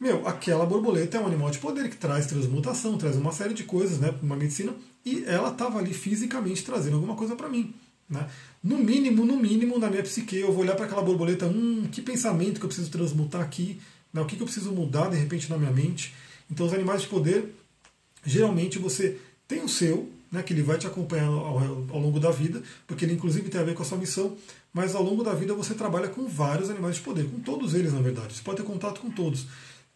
Meu, 0.02 0.28
aquela 0.28 0.66
borboleta 0.66 1.18
é 1.18 1.22
um 1.22 1.28
animal 1.28 1.52
de 1.52 1.60
poder 1.60 1.88
que 1.88 1.96
traz 1.96 2.26
transmutação, 2.26 2.98
traz 2.98 3.16
uma 3.18 3.32
série 3.32 3.54
de 3.54 3.64
coisas, 3.64 4.00
né, 4.00 4.12
uma 4.24 4.36
medicina, 4.36 4.74
e 5.06 5.24
ela 5.26 5.50
estava 5.50 5.78
ali 5.78 5.94
fisicamente 5.94 6.66
trazendo 6.66 6.96
alguma 6.96 7.16
coisa 7.16 7.36
para 7.36 7.48
mim. 7.48 7.72
Né? 8.10 8.28
No 8.64 8.80
mínimo, 8.80 9.24
no 9.24 9.38
mínimo, 9.38 9.78
na 9.78 9.92
minha 9.92 10.02
psique, 10.02 10.38
eu 10.38 10.52
vou 10.52 10.64
olhar 10.64 10.76
para 10.76 10.86
aquela 10.86 11.04
borboleta, 11.04 11.46
hum, 11.46 11.88
que 11.92 12.02
pensamento 12.02 12.60
que 12.60 12.66
eu 12.66 12.68
preciso 12.68 12.90
transmutar 12.90 13.42
aqui, 13.42 13.80
né? 14.12 14.20
O 14.20 14.26
que, 14.26 14.36
que 14.36 14.42
eu 14.42 14.46
preciso 14.46 14.72
mudar 14.72 15.08
de 15.08 15.18
repente 15.18 15.48
na 15.48 15.58
minha 15.58 15.72
mente? 15.72 16.16
Então, 16.50 16.66
os 16.66 16.74
animais 16.74 17.04
de 17.04 17.08
poder, 17.08 17.54
geralmente 18.26 18.80
você 18.80 19.20
tem 19.48 19.64
o 19.64 19.70
seu, 19.70 20.10
né, 20.32 20.42
que 20.42 20.52
ele 20.52 20.64
vai 20.64 20.80
te 20.80 20.88
acompanhar 20.88 21.28
ao, 21.28 21.60
ao, 21.60 22.00
longo 22.00 22.20
da 22.20 22.32
vida, 22.32 22.64
porque 22.88 23.06
ele 23.06 23.14
inclusive 23.14 23.50
tem 23.50 23.62
a 23.62 23.64
ver 23.64 23.76
com 23.76 23.84
a 23.84 23.86
sua 23.86 24.00
missão, 24.00 24.36
mas 24.74 24.96
ao 24.96 25.04
longo 25.04 25.24
da 25.24 25.34
vida 25.34 25.54
você 25.54 25.76
trabalha 25.76 26.08
com 26.08 26.28
vários 26.28 26.72
animais 26.72 26.96
de 26.96 27.02
poder, 27.02 27.26
com 27.26 27.40
todos 27.40 27.76
eles 27.76 27.94
na 27.94 28.02
verdade. 28.02 28.34
Você 28.34 28.42
pode 28.42 28.58
ter 28.58 28.64
contato 28.64 29.00
com 29.00 29.12
todos. 29.12 29.46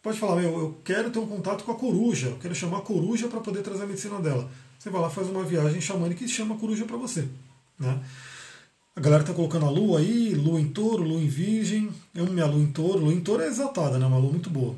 Pode 0.06 0.20
falar, 0.20 0.36
meu, 0.36 0.56
eu 0.56 0.78
quero 0.84 1.10
ter 1.10 1.18
um 1.18 1.26
contato 1.26 1.64
com 1.64 1.72
a 1.72 1.74
coruja, 1.74 2.28
eu 2.28 2.36
quero 2.36 2.54
chamar 2.54 2.78
a 2.78 2.80
coruja 2.80 3.26
para 3.26 3.40
poder 3.40 3.60
trazer 3.62 3.82
a 3.82 3.86
medicina 3.88 4.20
dela. 4.20 4.48
Você 4.78 4.88
vai 4.88 5.00
lá, 5.00 5.10
faz 5.10 5.28
uma 5.28 5.42
viagem 5.42 5.80
xamânica 5.80 6.22
e 6.22 6.28
chama 6.28 6.54
a 6.54 6.58
coruja 6.58 6.84
para 6.84 6.96
você. 6.96 7.26
Né? 7.76 8.00
A 8.94 9.00
galera 9.00 9.24
tá 9.24 9.34
colocando 9.34 9.66
a 9.66 9.68
lua 9.68 9.98
aí, 9.98 10.32
lua 10.32 10.60
em 10.60 10.68
touro, 10.68 11.02
lua 11.02 11.20
em 11.20 11.26
virgem. 11.26 11.90
Eu 12.14 12.24
minha 12.26 12.46
lua 12.46 12.62
em 12.62 12.68
touro. 12.68 13.00
Lua 13.00 13.12
em 13.12 13.18
touro 13.18 13.42
é 13.42 13.48
exaltada, 13.48 13.98
né? 13.98 14.06
Uma 14.06 14.18
lua 14.18 14.30
muito 14.30 14.48
boa. 14.48 14.76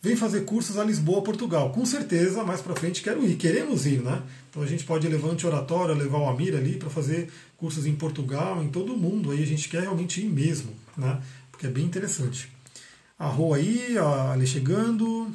Vem 0.00 0.16
fazer 0.16 0.46
cursos 0.46 0.78
a 0.78 0.82
Lisboa, 0.82 1.20
Portugal. 1.20 1.68
Com 1.72 1.84
certeza, 1.84 2.42
mais 2.42 2.62
para 2.62 2.74
frente 2.74 3.02
quero 3.02 3.22
ir. 3.22 3.36
Queremos 3.36 3.84
ir, 3.84 4.00
né? 4.00 4.22
Então 4.48 4.62
a 4.62 4.66
gente 4.66 4.84
pode 4.84 5.06
levar 5.06 5.28
anti-oratório, 5.28 5.94
levar 5.94 6.20
o 6.20 6.26
Amir 6.26 6.56
ali 6.56 6.78
para 6.78 6.88
fazer 6.88 7.30
cursos 7.58 7.84
em 7.84 7.94
Portugal, 7.94 8.62
em 8.62 8.70
todo 8.70 8.94
o 8.94 8.98
mundo. 8.98 9.30
Aí 9.30 9.42
a 9.42 9.46
gente 9.46 9.68
quer 9.68 9.82
realmente 9.82 10.22
ir 10.22 10.30
mesmo, 10.30 10.72
né? 10.96 11.20
Porque 11.52 11.66
é 11.66 11.70
bem 11.70 11.84
interessante. 11.84 12.48
A 13.20 13.28
Rô 13.28 13.54
aí, 13.54 13.96
a 13.96 14.32
Ali 14.32 14.48
chegando. 14.48 15.30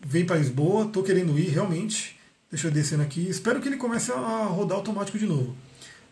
Vem 0.00 0.24
para 0.24 0.36
Lisboa, 0.36 0.86
tô 0.86 1.02
querendo 1.02 1.38
ir 1.38 1.48
realmente. 1.48 2.18
Deixa 2.50 2.68
eu 2.68 2.70
descendo 2.70 3.02
aqui. 3.02 3.28
Espero 3.28 3.60
que 3.60 3.68
ele 3.68 3.76
comece 3.76 4.10
a 4.10 4.46
rodar 4.46 4.78
automático 4.78 5.18
de 5.18 5.26
novo 5.26 5.54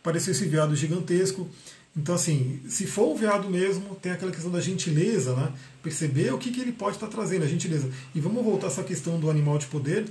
apareceu 0.00 0.32
esse 0.32 0.46
veado 0.46 0.74
gigantesco. 0.74 1.48
Então, 1.96 2.14
assim, 2.14 2.60
se 2.68 2.86
for 2.86 3.08
o 3.08 3.16
veado 3.16 3.50
mesmo, 3.50 3.94
tem 3.96 4.12
aquela 4.12 4.30
questão 4.30 4.50
da 4.50 4.60
gentileza, 4.60 5.34
né? 5.34 5.52
Perceber 5.82 6.32
o 6.32 6.38
que, 6.38 6.50
que 6.50 6.60
ele 6.60 6.72
pode 6.72 6.96
estar 6.96 7.08
trazendo, 7.08 7.44
a 7.44 7.48
gentileza. 7.48 7.90
E 8.14 8.20
vamos 8.20 8.44
voltar 8.44 8.68
essa 8.68 8.82
questão 8.82 9.18
do 9.18 9.28
animal 9.28 9.58
de 9.58 9.66
poder. 9.66 10.06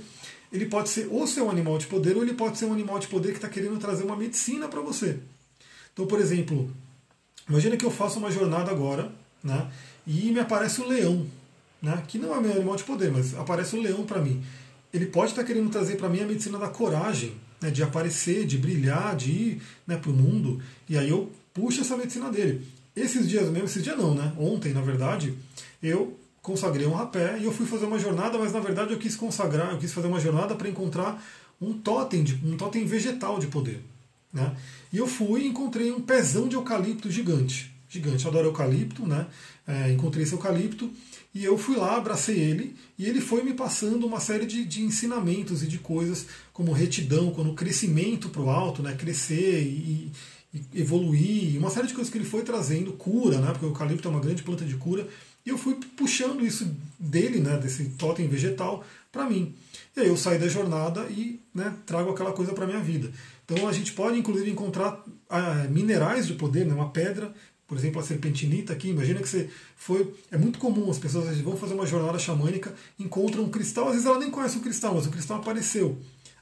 Ele 0.52 0.66
pode 0.66 0.88
ser 0.88 1.08
ou 1.10 1.26
ser 1.26 1.42
um 1.42 1.50
animal 1.50 1.78
de 1.78 1.86
poder, 1.86 2.16
ou 2.16 2.22
ele 2.22 2.34
pode 2.34 2.58
ser 2.58 2.66
um 2.66 2.72
animal 2.72 2.98
de 2.98 3.06
poder 3.08 3.30
que 3.30 3.38
está 3.38 3.48
querendo 3.48 3.78
trazer 3.78 4.04
uma 4.04 4.16
medicina 4.16 4.68
para 4.68 4.80
você. 4.80 5.18
Então, 5.92 6.06
por 6.06 6.20
exemplo, 6.20 6.70
imagina 7.48 7.76
que 7.76 7.84
eu 7.84 7.90
faço 7.90 8.18
uma 8.18 8.30
jornada 8.30 8.70
agora, 8.70 9.10
né? 9.42 9.70
E 10.12 10.32
me 10.32 10.40
aparece 10.40 10.80
um 10.80 10.88
leão, 10.88 11.24
né? 11.80 12.02
Que 12.08 12.18
não 12.18 12.34
é 12.34 12.40
meu 12.40 12.50
animal 12.50 12.74
de 12.74 12.82
poder, 12.82 13.12
mas 13.12 13.32
aparece 13.38 13.76
um 13.76 13.80
leão 13.80 14.04
para 14.04 14.20
mim. 14.20 14.42
Ele 14.92 15.06
pode 15.06 15.30
estar 15.30 15.44
querendo 15.44 15.70
trazer 15.70 15.96
para 15.96 16.08
mim 16.08 16.18
a 16.18 16.26
medicina 16.26 16.58
da 16.58 16.68
coragem, 16.68 17.34
né, 17.60 17.70
de 17.70 17.80
aparecer, 17.80 18.44
de 18.44 18.58
brilhar, 18.58 19.14
de 19.14 19.30
ir 19.30 19.62
né, 19.86 19.96
para 19.96 20.10
o 20.10 20.12
mundo. 20.12 20.60
E 20.88 20.98
aí 20.98 21.08
eu 21.08 21.30
puxo 21.54 21.82
essa 21.82 21.96
medicina 21.96 22.28
dele. 22.28 22.66
Esses 22.96 23.28
dias 23.28 23.48
mesmo, 23.50 23.66
esses 23.66 23.84
dias 23.84 23.96
não, 23.96 24.12
né? 24.12 24.32
Ontem, 24.36 24.72
na 24.72 24.80
verdade, 24.80 25.32
eu 25.80 26.18
consagrei 26.42 26.88
um 26.88 26.94
rapé 26.94 27.38
e 27.38 27.44
eu 27.44 27.52
fui 27.52 27.64
fazer 27.64 27.84
uma 27.84 27.98
jornada, 27.98 28.36
mas 28.36 28.52
na 28.52 28.58
verdade 28.58 28.92
eu 28.92 28.98
quis 28.98 29.14
consagrar, 29.14 29.70
eu 29.70 29.78
quis 29.78 29.92
fazer 29.92 30.08
uma 30.08 30.18
jornada 30.18 30.56
para 30.56 30.68
encontrar 30.68 31.22
um 31.62 31.72
totem, 31.72 32.24
de, 32.24 32.34
um 32.44 32.56
totem 32.56 32.84
vegetal 32.84 33.38
de 33.38 33.46
poder. 33.46 33.80
Né? 34.32 34.56
E 34.92 34.98
eu 34.98 35.06
fui 35.06 35.42
e 35.42 35.46
encontrei 35.46 35.92
um 35.92 36.00
pezão 36.00 36.48
de 36.48 36.56
eucalipto 36.56 37.08
gigante. 37.08 37.70
Gigante, 37.88 38.24
eu 38.24 38.30
adoro 38.30 38.48
eucalipto, 38.48 39.06
né? 39.06 39.26
É, 39.70 39.92
encontrei 39.92 40.24
esse 40.24 40.32
eucalipto 40.32 40.90
e 41.32 41.44
eu 41.44 41.56
fui 41.56 41.76
lá, 41.76 41.96
abracei 41.96 42.38
ele, 42.38 42.74
e 42.98 43.06
ele 43.06 43.20
foi 43.20 43.44
me 43.44 43.54
passando 43.54 44.04
uma 44.04 44.18
série 44.18 44.44
de, 44.44 44.64
de 44.64 44.82
ensinamentos 44.82 45.62
e 45.62 45.68
de 45.68 45.78
coisas, 45.78 46.26
como 46.52 46.72
retidão, 46.72 47.30
como 47.30 47.54
crescimento 47.54 48.28
para 48.30 48.42
o 48.42 48.50
alto, 48.50 48.82
né? 48.82 48.94
crescer 48.96 49.62
e, 49.62 50.10
e, 50.52 50.60
evoluir, 50.74 51.56
uma 51.56 51.70
série 51.70 51.86
de 51.86 51.94
coisas 51.94 52.10
que 52.10 52.18
ele 52.18 52.24
foi 52.24 52.42
trazendo, 52.42 52.94
cura, 52.94 53.38
né? 53.38 53.52
porque 53.52 53.64
o 53.64 53.68
eucalipto 53.68 54.08
é 54.08 54.10
uma 54.10 54.20
grande 54.20 54.42
planta 54.42 54.64
de 54.64 54.74
cura, 54.74 55.06
e 55.46 55.50
eu 55.50 55.56
fui 55.56 55.76
puxando 55.96 56.44
isso 56.44 56.68
dele, 56.98 57.38
né? 57.38 57.56
desse 57.58 57.84
totem 57.90 58.26
vegetal, 58.26 58.84
para 59.12 59.24
mim. 59.24 59.54
E 59.96 60.00
aí 60.00 60.08
eu 60.08 60.16
saí 60.16 60.38
da 60.38 60.48
jornada 60.48 61.06
e 61.10 61.40
né, 61.54 61.74
trago 61.84 62.10
aquela 62.10 62.32
coisa 62.32 62.52
para 62.52 62.66
minha 62.66 62.80
vida. 62.80 63.10
Então 63.44 63.68
a 63.68 63.72
gente 63.72 63.92
pode 63.92 64.18
inclusive 64.18 64.50
encontrar 64.50 65.04
ah, 65.28 65.66
minerais 65.68 66.26
de 66.26 66.34
poder, 66.34 66.64
né, 66.64 66.72
uma 66.74 66.90
pedra 66.90 67.32
por 67.70 67.78
exemplo, 67.78 68.00
a 68.00 68.02
serpentinita 68.02 68.72
aqui, 68.72 68.88
imagina 68.88 69.20
que 69.20 69.28
você 69.28 69.48
foi. 69.76 70.12
É 70.28 70.36
muito 70.36 70.58
comum, 70.58 70.90
as 70.90 70.98
pessoas 70.98 71.38
vão 71.38 71.56
fazer 71.56 71.74
uma 71.74 71.86
jornada 71.86 72.18
xamânica, 72.18 72.74
encontram 72.98 73.44
um 73.44 73.48
cristal, 73.48 73.86
às 73.86 73.92
vezes 73.92 74.06
ela 74.08 74.18
nem 74.18 74.28
conhece 74.28 74.58
o 74.58 74.60
cristal, 74.60 74.92
mas 74.92 75.06
o 75.06 75.10
cristal 75.10 75.36
apareceu. 75.36 75.96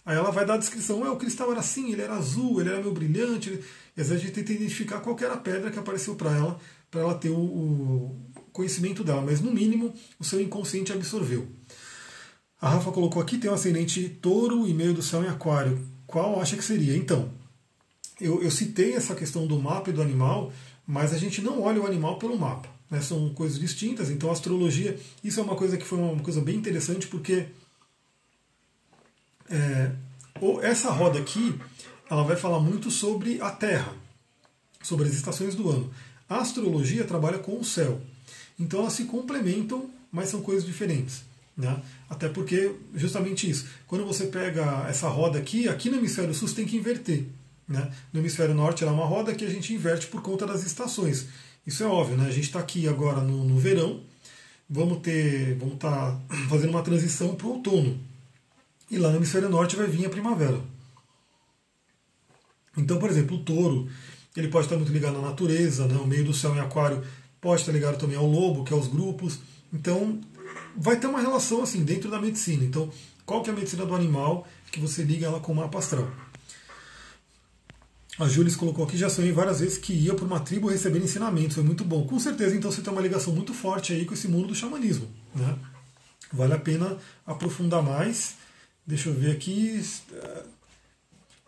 Aí 0.07 0.17
ela 0.17 0.31
vai 0.31 0.47
dar 0.47 0.55
a 0.55 0.57
descrição, 0.57 1.05
é, 1.05 1.11
o 1.11 1.17
cristal 1.17 1.51
era 1.51 1.61
assim, 1.61 1.93
ele 1.93 2.01
era 2.01 2.15
azul, 2.15 2.63
ele 2.63 2.71
era 2.71 2.81
meio 2.81 2.95
brilhante. 2.95 3.63
E 3.95 4.01
às 4.01 4.09
vezes 4.09 4.13
a 4.23 4.27
gente 4.27 4.33
tenta 4.37 4.55
identificar 4.55 5.01
qual 5.01 5.15
era 5.21 5.35
a 5.35 5.37
pedra 5.37 5.71
que 5.71 5.79
apareceu 5.79 6.15
para 6.15 6.35
ela, 6.35 6.59
para 6.91 7.03
ela 7.03 7.15
ter 7.15 7.29
o, 7.29 7.39
o, 7.39 8.17
conhecimento 8.51 9.05
dela, 9.05 9.21
mas 9.21 9.43
no 9.43 9.53
mínimo 9.53 9.93
o 10.19 10.25
seu 10.25 10.41
inconsciente 10.41 10.95
absorveu. 10.95 11.47
A 12.59 12.71
Rafa 12.71 12.91
colocou 12.91 13.21
aqui, 13.21 13.37
tem 13.37 13.51
um 13.51 13.55
ascendente 13.55 14.09
touro 14.09 14.67
e 14.67 14.73
meio 14.73 14.95
do 14.95 15.03
céu 15.03 15.23
em 15.23 15.29
aquário. 15.29 15.79
Qual 16.07 16.41
acha 16.41 16.57
que 16.57 16.65
seria? 16.65 16.97
Então, 16.97 17.31
eu, 18.19 18.43
eu 18.43 18.51
citei 18.51 18.95
essa 18.95 19.15
questão 19.15 19.47
do 19.47 19.59
mapa 19.59 19.91
e 19.91 19.93
do 19.93 20.01
animal, 20.01 20.51
mas 20.89 21.13
a 21.13 21.19
gente 21.19 21.43
não 21.43 21.61
olha 21.61 21.83
o 21.83 21.87
animal 21.87 22.19
pelo 22.19 22.39
mapa. 22.39 22.67
Né? 22.91 23.03
São 23.03 23.29
coisas 23.35 23.59
distintas, 23.59 24.09
então 24.09 24.31
a 24.31 24.33
astrologia, 24.33 24.99
isso 25.23 25.39
é 25.39 25.43
uma 25.43 25.55
coisa 25.55 25.77
que 25.77 25.85
foi 25.85 25.99
uma 25.99 26.23
coisa 26.23 26.41
bem 26.41 26.57
interessante, 26.57 27.07
porque 27.07 27.47
é, 29.51 29.93
essa 30.63 30.91
roda 30.91 31.19
aqui, 31.19 31.55
ela 32.09 32.25
vai 32.25 32.37
falar 32.37 32.59
muito 32.59 32.91
sobre 32.91 33.39
a 33.43 33.51
Terra, 33.51 33.95
sobre 34.83 35.07
as 35.07 35.13
estações 35.13 35.55
do 35.55 35.69
ano. 35.69 35.93
A 36.27 36.39
astrologia 36.39 37.05
trabalha 37.05 37.39
com 37.39 37.61
o 37.61 37.65
céu. 37.65 38.01
Então 38.59 38.81
elas 38.81 38.95
se 38.95 39.05
complementam, 39.05 39.91
mas 40.11 40.31
são 40.31 40.41
coisas 40.41 40.65
diferentes. 40.65 41.23
Né? 41.55 41.83
Até 42.09 42.31
porque, 42.31 42.75
justamente 42.95 43.49
isso, 43.51 43.67
quando 43.87 44.07
você 44.07 44.27
pega 44.27 44.87
essa 44.89 45.09
roda 45.09 45.39
aqui, 45.39 45.69
aqui 45.69 45.91
no 45.91 45.99
hemisfério 45.99 46.33
sul 46.33 46.49
você 46.49 46.55
tem 46.55 46.65
que 46.65 46.79
inverter. 46.79 47.27
Né? 47.69 47.93
No 48.13 48.21
hemisfério 48.21 48.55
norte 48.55 48.83
ela 48.83 48.93
é 48.93 48.95
uma 48.95 49.05
roda 49.05 49.35
que 49.35 49.45
a 49.45 49.51
gente 49.51 49.75
inverte 49.75 50.07
por 50.07 50.23
conta 50.23 50.47
das 50.47 50.65
estações. 50.65 51.27
Isso 51.67 51.83
é 51.83 51.87
óbvio, 51.87 52.17
né? 52.17 52.27
a 52.27 52.33
gente 52.33 52.45
está 52.45 52.61
aqui 52.61 52.89
agora 52.89 53.21
no, 53.21 53.45
no, 53.45 53.59
verão, 53.59 54.01
vamos 54.69 55.01
ter, 55.01 55.55
vamos 55.59 55.75
estar 55.75 56.13
tá 56.13 56.37
fazendo 56.49 56.71
uma 56.71 56.83
transição 56.83 57.35
para 57.35 57.47
o 57.47 57.51
outono. 57.51 58.01
E 58.91 58.97
lá 58.97 59.11
no 59.11 59.17
hemisfério 59.17 59.51
norte 59.51 59.77
vai 59.77 59.87
vir 59.87 60.07
a 60.07 60.11
primavera. 60.11 60.61
Então, 62.75 62.99
por 62.99 63.11
exemplo, 63.11 63.37
o 63.37 63.43
touro, 63.43 63.89
ele 64.35 64.49
pode 64.49 64.67
estar 64.67 64.77
muito 64.77 64.93
ligado 64.93 65.19
à 65.19 65.21
natureza, 65.21 65.87
né? 65.87 65.97
o 65.97 66.07
meio 66.07 66.25
do 66.25 66.33
céu 66.33 66.55
em 66.55 66.61
aquário 66.61 67.05
pode 67.41 67.61
estar 67.61 67.73
ligado 67.73 67.99
também 67.99 68.17
ao 68.17 68.27
lobo, 68.27 68.65
que 68.65 68.73
é 68.73 68.77
os 68.77 68.89
grupos. 68.89 69.41
Então, 69.73 70.21
vai 70.75 70.99
ter 70.99 71.07
uma 71.07 71.21
relação 71.21 71.63
assim 71.63 71.85
dentro 71.85 72.11
da 72.11 72.19
medicina. 72.19 72.65
Então, 72.65 72.91
qual 73.27 73.43
que 73.43 73.51
é 73.51 73.53
a 73.53 73.57
medicina 73.57 73.85
do 73.85 73.95
animal 73.95 74.47
que 74.73 74.81
você 74.81 75.03
liga 75.03 75.27
ela 75.27 75.41
com 75.41 75.53
o 75.53 75.57
mapa 75.57 75.79
astral? 75.79 76.11
A 78.19 78.27
Júlia 78.27 78.53
colocou 78.57 78.85
aqui, 78.85 78.97
já 78.97 79.09
sonhei 79.09 79.31
várias 79.31 79.61
vezes 79.61 79.79
que 79.79 79.93
ia 79.93 80.13
para 80.13 80.25
uma 80.25 80.41
tribo 80.41 80.69
receber 80.69 80.99
ensinamentos, 80.99 81.55
foi 81.55 81.63
muito 81.63 81.85
bom. 81.85 82.05
Com 82.05 82.19
certeza, 82.19 82.57
então 82.57 82.71
você 82.71 82.83
tem 82.83 82.93
uma 82.93 83.01
ligação 83.01 83.33
muito 83.33 83.55
forte 83.55 83.93
aí 83.93 84.05
com 84.05 84.13
esse 84.13 84.27
mundo 84.27 84.49
do 84.49 84.55
xamanismo. 84.55 85.09
Né? 85.35 85.57
Vale 86.33 86.53
a 86.53 86.59
pena 86.59 86.97
aprofundar 87.25 87.83
mais. 87.83 88.35
Deixa 88.85 89.09
eu 89.09 89.15
ver 89.15 89.31
aqui. 89.31 89.81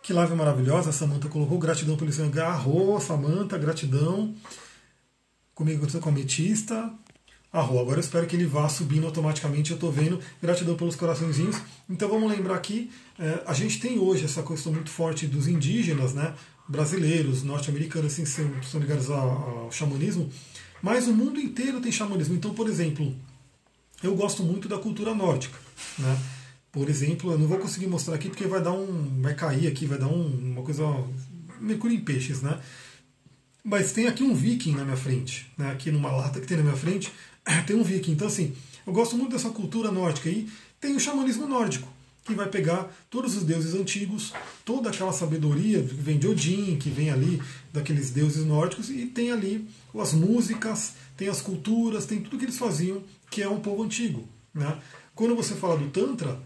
Que 0.01 0.13
live 0.13 0.33
maravilhosa, 0.33 0.91
a 0.91 0.93
Samanta 0.93 1.27
colocou. 1.27 1.59
Gratidão 1.59 1.97
pelo 1.97 2.11
seu 2.11 2.25
agarrou, 2.25 2.99
Samanta, 3.01 3.57
gratidão. 3.57 4.33
Comigo 5.53 5.85
com 5.99 6.09
a 6.09 6.11
ametista. 6.11 6.89
Arro, 7.53 7.79
agora 7.79 7.97
eu 7.97 8.01
espero 8.01 8.25
que 8.25 8.35
ele 8.35 8.45
vá 8.45 8.69
subindo 8.69 9.05
automaticamente, 9.05 9.71
eu 9.71 9.75
estou 9.75 9.91
vendo. 9.91 10.19
Gratidão 10.41 10.75
pelos 10.75 10.95
coraçõezinhos. 10.95 11.57
Então 11.89 12.07
vamos 12.07 12.31
lembrar 12.31 12.55
aqui, 12.55 12.89
é, 13.19 13.43
a 13.45 13.53
gente 13.53 13.77
tem 13.79 13.99
hoje 13.99 14.23
essa 14.23 14.41
questão 14.41 14.71
muito 14.71 14.89
forte 14.89 15.27
dos 15.27 15.47
indígenas, 15.47 16.13
né? 16.13 16.33
Brasileiros, 16.71 17.43
norte-americanos, 17.43 18.13
assim, 18.13 18.25
são, 18.25 18.63
são 18.63 18.79
ligados 18.79 19.09
ao, 19.09 19.69
xamanismo, 19.71 20.29
mas 20.81 21.07
o 21.07 21.13
mundo 21.13 21.39
inteiro 21.39 21.81
tem 21.81 21.91
xamanismo. 21.91 22.33
Então, 22.35 22.53
por 22.53 22.69
exemplo, 22.69 23.13
eu 24.01 24.15
gosto 24.15 24.41
muito 24.41 24.69
da 24.69 24.77
cultura 24.77 25.13
nórdica, 25.13 25.59
né? 25.99 26.17
Por 26.71 26.89
exemplo, 26.89 27.33
eu 27.33 27.37
não 27.37 27.47
vou 27.47 27.57
conseguir 27.57 27.87
mostrar 27.87 28.15
aqui 28.15 28.29
porque 28.29 28.47
vai 28.47 28.61
dar 28.61 28.71
um. 28.71 29.21
vai 29.21 29.35
cair 29.35 29.67
aqui, 29.67 29.85
vai 29.85 29.97
dar 29.97 30.07
um, 30.07 30.53
uma 30.53 30.61
coisa. 30.63 30.83
Mercúrio 31.59 31.97
em 31.97 31.99
peixes, 31.99 32.41
né? 32.41 32.59
Mas 33.63 33.91
tem 33.91 34.07
aqui 34.07 34.23
um 34.23 34.33
viking 34.33 34.73
na 34.75 34.85
minha 34.85 34.97
frente, 34.97 35.51
né? 35.57 35.71
aqui 35.71 35.91
numa 35.91 36.11
lata 36.11 36.39
que 36.39 36.47
tem 36.47 36.57
na 36.57 36.63
minha 36.63 36.75
frente, 36.75 37.11
tem 37.67 37.75
um 37.75 37.83
viking. 37.83 38.13
Então, 38.13 38.27
assim, 38.27 38.55
eu 38.87 38.93
gosto 38.93 39.17
muito 39.17 39.33
dessa 39.33 39.49
cultura 39.49 39.91
nórdica 39.91 40.29
aí. 40.29 40.49
Tem 40.79 40.95
o 40.95 40.99
xamanismo 40.99 41.45
nórdico, 41.45 41.87
que 42.23 42.35
vai 42.35 42.47
pegar 42.47 42.91
todos 43.09 43.35
os 43.35 43.43
deuses 43.43 43.73
antigos, 43.73 44.33
toda 44.63 44.89
aquela 44.89 45.11
sabedoria 45.11 45.81
que 45.81 45.95
vem 45.95 46.19
de 46.19 46.27
Odin, 46.27 46.77
que 46.77 46.89
vem 46.89 47.09
ali 47.09 47.41
daqueles 47.73 48.11
deuses 48.11 48.45
nórdicos, 48.45 48.89
e 48.89 49.07
tem 49.07 49.31
ali 49.31 49.67
as 49.99 50.13
músicas, 50.13 50.93
tem 51.17 51.27
as 51.27 51.41
culturas, 51.41 52.05
tem 52.05 52.21
tudo 52.21 52.37
que 52.37 52.45
eles 52.45 52.57
faziam, 52.57 53.03
que 53.29 53.41
é 53.41 53.49
um 53.49 53.59
povo 53.59 53.83
antigo. 53.83 54.27
Né? 54.53 54.77
Quando 55.15 55.35
você 55.35 55.55
fala 55.55 55.77
do 55.77 55.89
Tantra, 55.89 56.39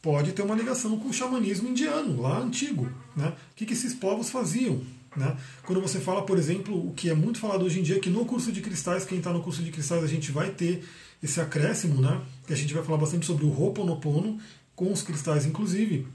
pode 0.00 0.32
ter 0.32 0.42
uma 0.42 0.54
ligação 0.54 0.98
com 0.98 1.08
o 1.08 1.12
xamanismo 1.12 1.68
indiano, 1.68 2.20
lá 2.20 2.38
antigo. 2.38 2.90
Né? 3.16 3.32
O 3.52 3.54
que, 3.54 3.72
esses 3.72 3.94
povos 3.94 4.30
faziam? 4.30 4.80
Né? 5.16 5.36
Quando 5.64 5.80
você 5.80 6.00
fala, 6.00 6.22
por 6.22 6.38
exemplo, 6.38 6.88
o 6.88 6.94
que 6.94 7.10
é 7.10 7.14
muito 7.14 7.38
falado 7.38 7.64
hoje 7.64 7.80
em 7.80 7.82
dia, 7.82 8.00
que 8.00 8.10
no 8.10 8.24
curso 8.24 8.52
de 8.52 8.60
cristais, 8.60 9.04
quem 9.04 9.18
está 9.18 9.32
no 9.32 9.42
curso 9.42 9.62
de 9.62 9.70
cristais, 9.70 10.02
a 10.02 10.06
gente 10.06 10.30
vai 10.30 10.50
ter 10.50 10.84
esse 11.22 11.40
acréscimo, 11.40 12.00
né? 12.00 12.20
que 12.46 12.52
a 12.52 12.56
gente 12.56 12.72
vai 12.72 12.82
falar 12.82 12.98
bastante 12.98 13.26
sobre 13.26 13.44
o 13.44 13.50
Ho'oponopono, 13.50 14.38
com 14.78 14.92
os 14.92 15.02
cristais 15.02 15.44
inclusive. 15.44 16.06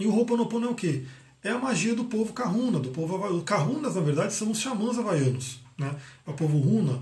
E 0.00 0.06
o 0.06 0.12
Ho'oponopono 0.12 0.66
é 0.66 0.70
o 0.70 0.74
quê? 0.74 1.04
É 1.44 1.50
a 1.50 1.58
magia 1.58 1.94
do 1.94 2.06
povo 2.06 2.32
Kahuna, 2.32 2.80
do 2.80 2.90
povo 2.90 3.14
havaiano. 3.14 3.42
Kahunas, 3.42 3.94
na 3.94 4.00
verdade, 4.00 4.34
são 4.34 4.50
os 4.50 4.58
xamãs 4.58 4.98
havaianos, 4.98 5.60
né? 5.78 5.94
é 6.26 6.30
o 6.30 6.34
povo 6.34 6.58
Runa. 6.58 7.00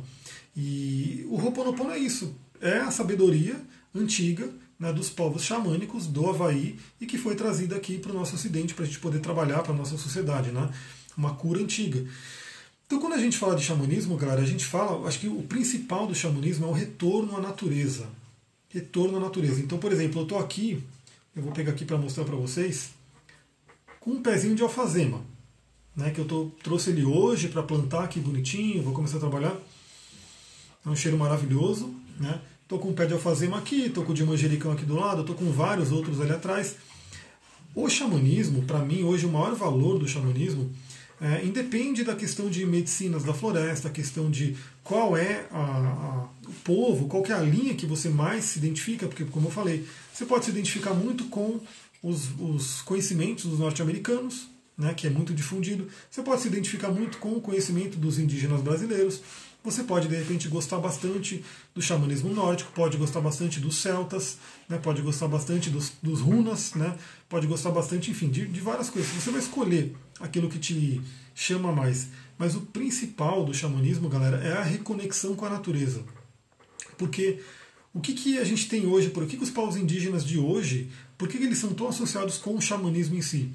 E 0.55 1.25
o 1.31 1.37
Ho'oponopono 1.37 1.93
é 1.93 1.99
isso, 1.99 2.37
é 2.61 2.79
a 2.79 2.91
sabedoria 2.91 3.59
antiga 3.95 4.53
né, 4.79 4.93
dos 4.93 5.09
povos 5.09 5.43
xamânicos 5.43 6.07
do 6.07 6.29
Havaí 6.29 6.79
e 7.01 7.07
que 7.07 7.17
foi 7.17 7.35
trazida 7.35 7.75
aqui 7.77 7.97
para 7.97 8.13
o 8.13 8.15
nosso 8.15 8.35
ocidente 8.35 8.75
para 8.75 8.85
a 8.85 8.87
gente 8.87 8.99
poder 8.99 9.21
trabalhar 9.21 9.63
para 9.63 9.73
a 9.73 9.77
nossa 9.77 9.97
sociedade. 9.97 10.51
Né? 10.51 10.69
uma 11.17 11.35
cura 11.35 11.61
antiga. 11.61 12.05
Então, 12.87 13.01
quando 13.01 13.15
a 13.15 13.19
gente 13.19 13.39
fala 13.39 13.57
de 13.57 13.65
xamanismo, 13.65 14.17
galera, 14.17 14.43
a 14.43 14.47
gente 14.47 14.65
fala, 14.65 15.07
acho 15.09 15.19
que 15.19 15.29
o 15.29 15.43
principal 15.43 16.07
do 16.07 16.15
xamanismo 16.15 16.67
é 16.67 16.69
o 16.69 16.73
retorno 16.73 17.37
à 17.37 17.41
natureza. 17.41 18.07
Retorno 18.73 19.19
à 19.19 19.21
natureza. 19.21 19.61
Então, 19.61 19.79
por 19.79 19.93
exemplo, 19.93 20.21
eu 20.21 20.23
estou 20.23 20.39
aqui, 20.39 20.83
eu 21.37 21.43
vou 21.43 21.53
pegar 21.53 21.73
aqui 21.73 21.85
para 21.85 21.99
mostrar 21.99 22.25
para 22.25 22.37
vocês, 22.37 22.91
com 24.01 24.13
um 24.13 24.23
pezinho 24.23 24.55
de 24.55 24.63
alfazema, 24.63 25.21
né, 25.95 26.11
que 26.11 26.19
eu 26.19 26.25
tô, 26.25 26.51
trouxe 26.63 26.91
ele 26.91 27.05
hoje 27.05 27.49
para 27.49 27.63
plantar 27.63 28.05
aqui 28.05 28.19
bonitinho, 28.19 28.83
vou 28.83 28.95
começar 28.95 29.19
a 29.19 29.21
trabalhar. 29.21 29.57
É 30.85 30.89
um 30.89 30.97
cheiro 30.97 31.17
maravilhoso, 31.19 31.95
né? 32.19 32.41
Com 32.69 32.89
um 32.89 32.95
pé 32.95 33.05
de 33.05 33.13
alfazema 33.13 33.59
aqui, 33.59 33.91
tô 33.91 34.03
com 34.03 34.13
o 34.13 34.15
de 34.15 34.25
manjericão 34.25 34.73
aqui 34.73 34.87
do 34.87 34.95
lado, 34.95 35.25
tô 35.25 35.35
com 35.35 35.53
vários 35.53 35.93
outros 35.93 36.23
ali 36.23 36.33
atrás. 36.33 36.77
O 37.75 37.87
xamanismo, 37.87 38.63
para 38.63 38.79
mim, 38.79 39.03
hoje 39.03 39.27
o 39.27 39.31
maior 39.31 39.55
valor 39.55 39.99
do 39.99 40.09
xamanismo 40.09 40.71
é, 41.23 41.45
independe 41.45 42.03
da 42.03 42.17
questão 42.17 42.51
de 42.51 42.67
medicinas 42.67 43.23
da 43.23 43.33
floresta, 43.33 43.87
a 43.87 43.91
questão 43.93 44.29
de 44.29 44.57
qual 44.83 45.17
é 45.17 45.47
a, 45.53 45.61
a, 45.61 46.29
o 46.49 46.53
povo, 46.65 47.07
qual 47.07 47.25
é 47.27 47.33
a 47.33 47.39
linha 47.39 47.75
que 47.75 47.87
você 47.87 48.09
mais 48.09 48.45
se 48.47 48.59
identifica, 48.59 49.07
porque, 49.07 49.25
como 49.25 49.47
eu 49.47 49.53
falei, 49.53 49.87
você 50.13 50.27
pode 50.27 50.47
se 50.47 50.51
identificar 50.51 50.93
muito 50.93 51.27
com 51.27 51.61
os, 52.03 52.29
os 52.41 52.83
conhecimentos 52.83 53.45
dos 53.45 53.61
norte-americanos, 53.61 54.49
né, 54.77 54.95
que 54.95 55.07
é 55.07 55.11
muito 55.11 55.33
difundido, 55.33 55.87
você 56.11 56.23
pode 56.23 56.43
se 56.43 56.49
identificar 56.49 56.91
muito 56.91 57.19
com 57.19 57.35
o 57.35 57.41
conhecimento 57.41 57.97
dos 57.97 58.19
indígenas 58.19 58.61
brasileiros, 58.61 59.23
você 59.63 59.85
pode 59.85 60.09
de 60.09 60.17
repente 60.17 60.49
gostar 60.49 60.79
bastante 60.79 61.45
do 61.73 61.81
xamanismo 61.81 62.35
nórdico, 62.35 62.73
pode 62.73 62.97
gostar 62.97 63.21
bastante 63.21 63.61
dos 63.61 63.77
celtas, 63.77 64.39
né, 64.69 64.77
pode 64.77 65.01
gostar 65.03 65.29
bastante 65.29 65.71
dos, 65.71 65.93
dos 66.03 66.21
runas, 66.21 66.75
né, 66.75 66.97
pode 67.29 67.47
gostar 67.47 67.71
bastante, 67.71 68.11
enfim, 68.11 68.29
de, 68.29 68.45
de 68.45 68.61
várias 68.61 68.91
coisas. 68.91 69.09
Você 69.13 69.31
vai 69.31 69.41
escolher 69.41 69.95
aquilo 70.23 70.49
que 70.49 70.59
te 70.59 71.03
chama 71.35 71.73
mais. 71.73 72.09
Mas 72.39 72.55
o 72.55 72.63
principal 72.63 73.45
do 73.45 73.53
xamanismo, 73.53 74.09
galera, 74.09 74.39
é 74.39 74.53
a 74.53 74.63
reconexão 74.63 75.35
com 75.35 75.45
a 75.45 75.51
natureza. 75.51 76.03
Porque 76.97 77.41
o 77.93 78.01
que, 78.01 78.15
que 78.15 78.39
a 78.39 78.45
gente 78.45 78.69
tem 78.69 78.87
hoje, 78.87 79.11
por 79.11 79.27
que, 79.27 79.37
que 79.37 79.43
os 79.45 79.51
povos 79.51 79.77
indígenas 79.77 80.25
de 80.25 80.39
hoje, 80.39 80.91
por 81.19 81.29
que, 81.29 81.39
que 81.39 81.45
eles 81.45 81.59
são 81.59 81.75
tão 81.75 81.89
associados 81.89 82.39
com 82.39 82.55
o 82.57 82.61
xamanismo 82.61 83.17
em 83.17 83.23
si? 83.23 83.51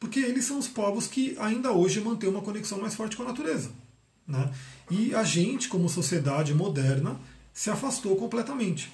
Porque 0.00 0.18
eles 0.18 0.44
são 0.44 0.58
os 0.58 0.66
povos 0.66 1.06
que 1.06 1.36
ainda 1.38 1.72
hoje 1.72 2.00
mantêm 2.00 2.30
uma 2.30 2.40
conexão 2.40 2.80
mais 2.80 2.94
forte 2.94 3.16
com 3.16 3.22
a 3.22 3.26
natureza. 3.26 3.70
Né? 4.26 4.52
E 4.90 5.14
a 5.14 5.22
gente, 5.22 5.68
como 5.68 5.88
sociedade 5.88 6.54
moderna, 6.54 7.20
se 7.52 7.70
afastou 7.70 8.16
completamente. 8.16 8.90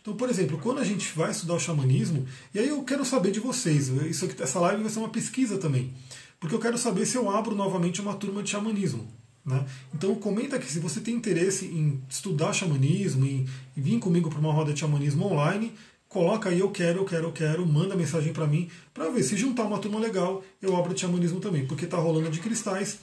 Então, 0.00 0.16
por 0.16 0.30
exemplo, 0.30 0.58
quando 0.58 0.78
a 0.78 0.84
gente 0.84 1.12
vai 1.14 1.30
estudar 1.30 1.54
o 1.54 1.60
xamanismo, 1.60 2.26
e 2.54 2.58
aí 2.58 2.68
eu 2.68 2.82
quero 2.82 3.04
saber 3.04 3.30
de 3.30 3.40
vocês, 3.40 3.88
isso 3.88 4.24
aqui, 4.24 4.42
essa 4.42 4.58
live 4.60 4.82
vai 4.82 4.90
ser 4.90 5.00
uma 5.00 5.10
pesquisa 5.10 5.58
também, 5.58 5.92
porque 6.40 6.54
eu 6.54 6.58
quero 6.58 6.78
saber 6.78 7.06
se 7.06 7.16
eu 7.16 7.30
abro 7.30 7.54
novamente 7.54 8.00
uma 8.00 8.14
turma 8.14 8.42
de 8.42 8.50
xamanismo. 8.50 9.06
Né? 9.44 9.66
Então 9.94 10.14
comenta 10.14 10.56
aqui 10.56 10.70
se 10.70 10.78
você 10.78 11.00
tem 11.00 11.14
interesse 11.14 11.66
em 11.66 12.02
estudar 12.08 12.52
xamanismo, 12.52 13.24
em, 13.24 13.46
vir 13.76 13.98
comigo 13.98 14.28
para 14.28 14.38
uma 14.38 14.52
roda 14.52 14.72
de 14.72 14.80
xamanismo 14.80 15.26
online, 15.26 15.72
coloca 16.08 16.50
aí 16.50 16.60
eu 16.60 16.70
quero, 16.70 17.00
eu 17.00 17.04
quero, 17.04 17.24
eu 17.28 17.32
quero, 17.32 17.66
manda 17.66 17.96
mensagem 17.96 18.32
para 18.32 18.46
mim, 18.46 18.68
para 18.92 19.08
ver 19.10 19.22
se 19.22 19.36
juntar 19.36 19.64
uma 19.64 19.78
turma 19.78 19.98
legal, 19.98 20.42
eu 20.60 20.76
abro 20.76 20.94
de 20.94 21.00
xamanismo 21.00 21.40
também, 21.40 21.66
porque 21.66 21.84
está 21.84 21.96
rolando 21.96 22.30
de 22.30 22.40
cristais 22.40 22.98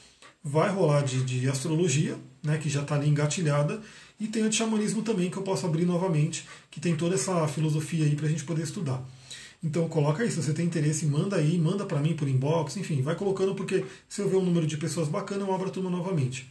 vai 0.45 0.69
rolar 0.69 1.01
de, 1.01 1.23
de 1.23 1.49
astrologia, 1.49 2.15
né, 2.43 2.59
que 2.59 2.69
já 2.69 2.83
está 2.83 2.93
ali 2.93 3.09
engatilhada, 3.09 3.81
e 4.19 4.27
tem 4.27 4.43
a 4.43 4.47
de 4.47 4.55
xamanismo 4.55 5.01
também, 5.01 5.31
que 5.31 5.37
eu 5.37 5.41
posso 5.41 5.65
abrir 5.65 5.85
novamente, 5.85 6.47
que 6.69 6.79
tem 6.79 6.95
toda 6.95 7.15
essa 7.15 7.47
filosofia 7.47 8.05
aí 8.05 8.15
para 8.15 8.27
a 8.27 8.29
gente 8.29 8.43
poder 8.43 8.61
estudar. 8.61 9.03
Então 9.65 9.89
coloca 9.89 10.21
aí, 10.21 10.29
se 10.29 10.39
você 10.39 10.53
tem 10.53 10.67
interesse, 10.67 11.07
manda 11.07 11.37
aí, 11.37 11.57
manda 11.57 11.87
para 11.87 11.99
mim 11.99 12.15
por 12.15 12.27
inbox, 12.27 12.77
enfim, 12.77 13.01
vai 13.01 13.15
colocando, 13.15 13.55
porque 13.55 13.83
se 14.07 14.21
eu 14.21 14.29
ver 14.29 14.35
um 14.35 14.45
número 14.45 14.67
de 14.67 14.77
pessoas 14.77 15.07
bacana, 15.07 15.43
eu 15.43 15.51
abro 15.51 15.67
a 15.67 15.71
turma 15.71 15.89
novamente. 15.89 16.47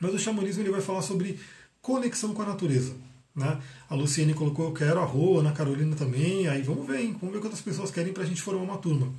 Mas 0.00 0.14
o 0.14 0.18
xamanismo 0.18 0.62
ele 0.62 0.70
vai 0.70 0.80
falar 0.80 1.02
sobre 1.02 1.38
conexão 1.82 2.32
com 2.32 2.40
a 2.40 2.46
natureza. 2.46 2.94
Né? 3.36 3.60
A 3.86 3.94
Luciene 3.94 4.32
colocou 4.32 4.64
eu 4.64 4.72
quero, 4.72 4.98
a 4.98 5.04
Rô, 5.04 5.40
a 5.40 5.52
Carolina 5.52 5.94
também, 5.94 6.48
aí 6.48 6.62
vamos 6.62 6.86
ver, 6.86 7.02
hein? 7.02 7.14
vamos 7.20 7.34
ver 7.34 7.42
quantas 7.42 7.60
pessoas 7.60 7.90
querem 7.90 8.14
para 8.14 8.22
a 8.22 8.26
gente 8.26 8.40
formar 8.40 8.62
uma 8.62 8.78
turma. 8.78 9.12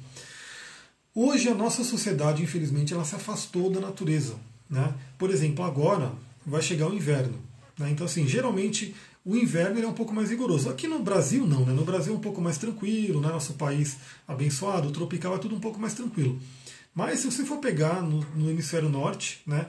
Hoje 1.14 1.50
a 1.50 1.54
nossa 1.54 1.84
sociedade, 1.84 2.42
infelizmente, 2.42 2.96
ela 2.96 3.06
se 3.06 3.16
afastou 3.16 3.70
da 3.70 3.80
natureza. 3.80 4.38
Né? 4.68 4.92
Por 5.20 5.30
exemplo, 5.30 5.64
agora 5.64 6.12
vai 6.44 6.64
chegar 6.64 6.90
o 6.90 6.96
inverno. 6.96 7.38
Né? 7.78 7.92
Então, 7.92 8.08
assim, 8.08 8.28
geralmente 8.28 8.96
o 9.26 9.36
inverno 9.36 9.82
é 9.82 9.88
um 9.88 9.94
pouco 9.94 10.14
mais 10.14 10.30
rigoroso. 10.30 10.70
Aqui 10.70 10.88
no 10.88 11.00
Brasil 11.00 11.48
não, 11.48 11.66
né? 11.66 11.74
No 11.74 11.86
Brasil 11.86 12.14
é 12.14 12.18
um 12.18 12.22
pouco 12.22 12.42
mais 12.42 12.58
tranquilo, 12.58 13.22
né? 13.22 13.30
Nosso 13.30 13.54
país 13.54 13.98
abençoado, 14.28 14.92
tropical 14.92 15.36
é 15.36 15.38
tudo 15.38 15.56
um 15.56 15.60
pouco 15.60 15.80
mais 15.80 15.94
tranquilo. 15.94 16.40
Mas 16.94 17.20
se 17.20 17.26
você 17.26 17.46
for 17.46 17.58
pegar 17.58 18.02
no, 18.02 18.20
no 18.36 18.50
hemisfério 18.50 18.90
norte, 18.90 19.42
né? 19.48 19.68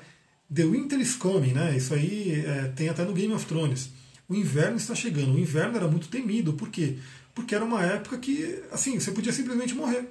The 0.53 0.65
Winter 0.65 1.01
is 1.01 1.15
coming, 1.15 1.53
né? 1.53 1.77
Isso 1.77 1.95
aí 1.95 2.45
é, 2.45 2.73
tem 2.75 2.89
até 2.89 3.05
no 3.05 3.13
Game 3.13 3.33
of 3.33 3.47
Thrones. 3.47 3.91
O 4.29 4.35
inverno 4.35 4.77
está 4.77 4.95
chegando. 4.95 5.35
O 5.35 5.39
inverno 5.39 5.77
era 5.77 5.89
muito 5.89 6.09
temido. 6.09 6.53
Por 6.53 6.69
quê? 6.69 6.99
Porque 7.35 7.55
era 7.55 7.65
uma 7.65 7.83
época 7.83 8.19
que, 8.19 8.63
assim, 8.71 8.99
você 8.99 9.11
podia 9.11 9.33
simplesmente 9.33 9.75
morrer. 9.75 10.09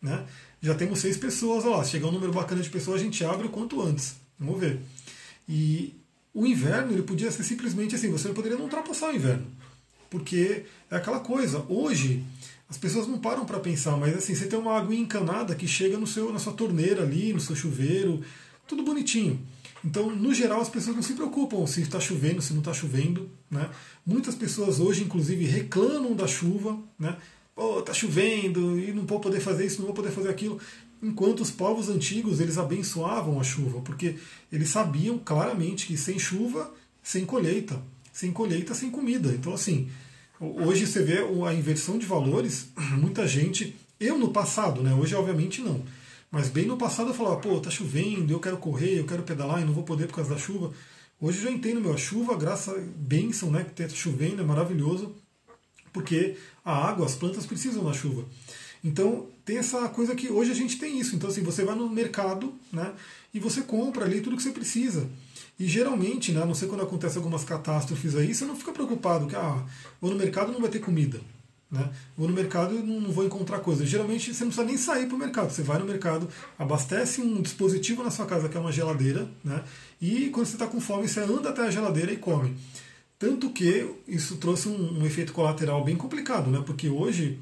Né? 0.00 0.24
Já 0.60 0.74
temos 0.74 0.98
seis 0.98 1.16
pessoas, 1.16 1.64
olha 1.64 1.76
lá, 1.76 1.84
se 1.84 1.92
chegar 1.92 2.08
um 2.08 2.12
número 2.12 2.32
bacana 2.32 2.62
de 2.62 2.68
pessoas, 2.70 3.00
a 3.00 3.04
gente 3.04 3.24
abre 3.24 3.46
o 3.46 3.50
quanto 3.50 3.80
antes. 3.80 4.16
Vamos 4.38 4.60
ver. 4.60 4.80
E 5.48 5.94
o 6.36 6.46
inverno 6.46 6.92
ele 6.92 7.02
podia 7.02 7.30
ser 7.30 7.42
simplesmente 7.42 7.94
assim, 7.94 8.10
você 8.10 8.28
poderia 8.28 8.58
não 8.58 8.64
ultrapassar 8.64 9.08
o 9.08 9.16
inverno. 9.16 9.46
Porque 10.10 10.64
é 10.90 10.96
aquela 10.96 11.18
coisa, 11.18 11.64
hoje 11.66 12.22
as 12.68 12.76
pessoas 12.76 13.06
não 13.06 13.18
param 13.18 13.46
para 13.46 13.58
pensar, 13.58 13.96
mas 13.96 14.14
assim, 14.14 14.34
você 14.34 14.46
tem 14.46 14.58
uma 14.58 14.76
água 14.76 14.94
encanada 14.94 15.54
que 15.54 15.66
chega 15.66 15.96
no 15.96 16.06
seu, 16.06 16.30
na 16.30 16.38
sua 16.38 16.52
torneira 16.52 17.02
ali, 17.04 17.32
no 17.32 17.40
seu 17.40 17.56
chuveiro, 17.56 18.22
tudo 18.68 18.82
bonitinho. 18.82 19.40
Então, 19.82 20.14
no 20.14 20.34
geral, 20.34 20.60
as 20.60 20.68
pessoas 20.68 20.94
não 20.94 21.02
se 21.02 21.14
preocupam 21.14 21.66
se 21.66 21.80
está 21.80 21.98
chovendo, 21.98 22.42
se 22.42 22.52
não 22.52 22.60
está 22.60 22.74
chovendo. 22.74 23.30
Né? 23.50 23.70
Muitas 24.04 24.34
pessoas 24.34 24.78
hoje, 24.78 25.04
inclusive, 25.04 25.46
reclamam 25.46 26.14
da 26.14 26.26
chuva. 26.26 26.78
Né? 26.98 27.16
Tá 27.86 27.94
chovendo 27.94 28.78
e 28.78 28.92
não 28.92 29.06
vou 29.06 29.20
poder 29.20 29.40
fazer 29.40 29.64
isso, 29.64 29.78
não 29.78 29.86
vou 29.86 29.94
poder 29.94 30.10
fazer 30.10 30.28
aquilo 30.28 30.60
enquanto 31.02 31.40
os 31.40 31.50
povos 31.50 31.88
antigos 31.88 32.40
eles 32.40 32.58
abençoavam 32.58 33.40
a 33.40 33.44
chuva, 33.44 33.80
porque 33.80 34.16
eles 34.50 34.70
sabiam 34.70 35.18
claramente 35.18 35.86
que 35.86 35.96
sem 35.96 36.18
chuva, 36.18 36.72
sem 37.02 37.24
colheita, 37.24 37.80
sem 38.12 38.32
colheita, 38.32 38.74
sem 38.74 38.90
comida. 38.90 39.30
Então 39.30 39.52
assim, 39.52 39.88
hoje 40.40 40.86
você 40.86 41.02
vê 41.02 41.18
a 41.46 41.54
inversão 41.54 41.98
de 41.98 42.06
valores, 42.06 42.68
muita 42.98 43.26
gente, 43.26 43.74
eu 43.98 44.18
no 44.18 44.30
passado, 44.30 44.82
né, 44.82 44.94
hoje 44.94 45.14
obviamente 45.14 45.60
não, 45.60 45.82
mas 46.30 46.48
bem 46.48 46.66
no 46.66 46.76
passado 46.76 47.10
eu 47.10 47.14
falava, 47.14 47.36
pô, 47.36 47.60
tá 47.60 47.70
chovendo, 47.70 48.32
eu 48.32 48.40
quero 48.40 48.58
correr, 48.58 48.98
eu 48.98 49.06
quero 49.06 49.22
pedalar 49.22 49.62
e 49.62 49.64
não 49.64 49.72
vou 49.72 49.84
poder 49.84 50.06
por 50.06 50.16
causa 50.16 50.34
da 50.34 50.38
chuva. 50.38 50.72
Hoje 51.18 51.38
eu 51.38 51.44
já 51.44 51.50
entendo, 51.50 51.80
meu, 51.80 51.94
a 51.94 51.96
chuva, 51.96 52.36
graça, 52.36 52.74
bênção, 52.96 53.50
né, 53.50 53.64
que 53.64 53.82
tá 53.82 53.88
chovendo, 53.88 54.42
é 54.42 54.44
maravilhoso, 54.44 55.14
porque 55.92 56.36
a 56.62 56.88
água, 56.88 57.06
as 57.06 57.14
plantas 57.14 57.46
precisam 57.46 57.82
da 57.82 57.92
chuva. 57.94 58.26
Então 58.82 59.26
tem 59.44 59.58
essa 59.58 59.88
coisa 59.88 60.14
que 60.14 60.30
hoje 60.30 60.50
a 60.50 60.54
gente 60.54 60.78
tem 60.78 60.98
isso. 60.98 61.16
Então 61.16 61.30
assim, 61.30 61.42
você 61.42 61.64
vai 61.64 61.74
no 61.74 61.88
mercado 61.88 62.52
né, 62.72 62.92
e 63.32 63.40
você 63.40 63.62
compra 63.62 64.04
ali 64.04 64.20
tudo 64.20 64.36
que 64.36 64.42
você 64.42 64.50
precisa. 64.50 65.08
E 65.58 65.66
geralmente, 65.66 66.32
né, 66.32 66.42
a 66.42 66.46
não 66.46 66.54
sei 66.54 66.68
quando 66.68 66.82
acontece 66.82 67.16
algumas 67.16 67.42
catástrofes 67.42 68.14
aí, 68.14 68.34
você 68.34 68.44
não 68.44 68.56
fica 68.56 68.72
preocupado 68.72 69.26
que 69.26 69.36
ah, 69.36 69.64
vou 70.00 70.10
no 70.10 70.16
mercado 70.16 70.52
não 70.52 70.60
vai 70.60 70.70
ter 70.70 70.80
comida. 70.80 71.18
Né? 71.70 71.90
Vou 72.16 72.28
no 72.28 72.34
mercado 72.34 72.74
e 72.74 72.78
não, 72.78 73.00
não 73.00 73.10
vou 73.10 73.24
encontrar 73.24 73.58
coisa. 73.60 73.84
Geralmente 73.84 74.32
você 74.32 74.44
não 74.44 74.50
precisa 74.50 74.66
nem 74.66 74.76
sair 74.76 75.06
para 75.06 75.16
o 75.16 75.18
mercado. 75.18 75.50
Você 75.50 75.62
vai 75.62 75.78
no 75.78 75.84
mercado, 75.84 76.28
abastece 76.58 77.20
um 77.20 77.40
dispositivo 77.42 78.02
na 78.02 78.10
sua 78.10 78.26
casa 78.26 78.48
que 78.48 78.56
é 78.56 78.60
uma 78.60 78.70
geladeira, 78.70 79.28
né? 79.44 79.64
e 80.00 80.28
quando 80.28 80.46
você 80.46 80.54
está 80.54 80.66
com 80.66 80.80
fome, 80.80 81.08
você 81.08 81.20
anda 81.20 81.48
até 81.48 81.62
a 81.62 81.70
geladeira 81.70 82.12
e 82.12 82.16
come. 82.16 82.56
Tanto 83.18 83.50
que 83.50 83.88
isso 84.06 84.36
trouxe 84.36 84.68
um, 84.68 85.00
um 85.00 85.06
efeito 85.06 85.32
colateral 85.32 85.82
bem 85.82 85.96
complicado, 85.96 86.50
né? 86.50 86.62
porque 86.64 86.88
hoje 86.88 87.38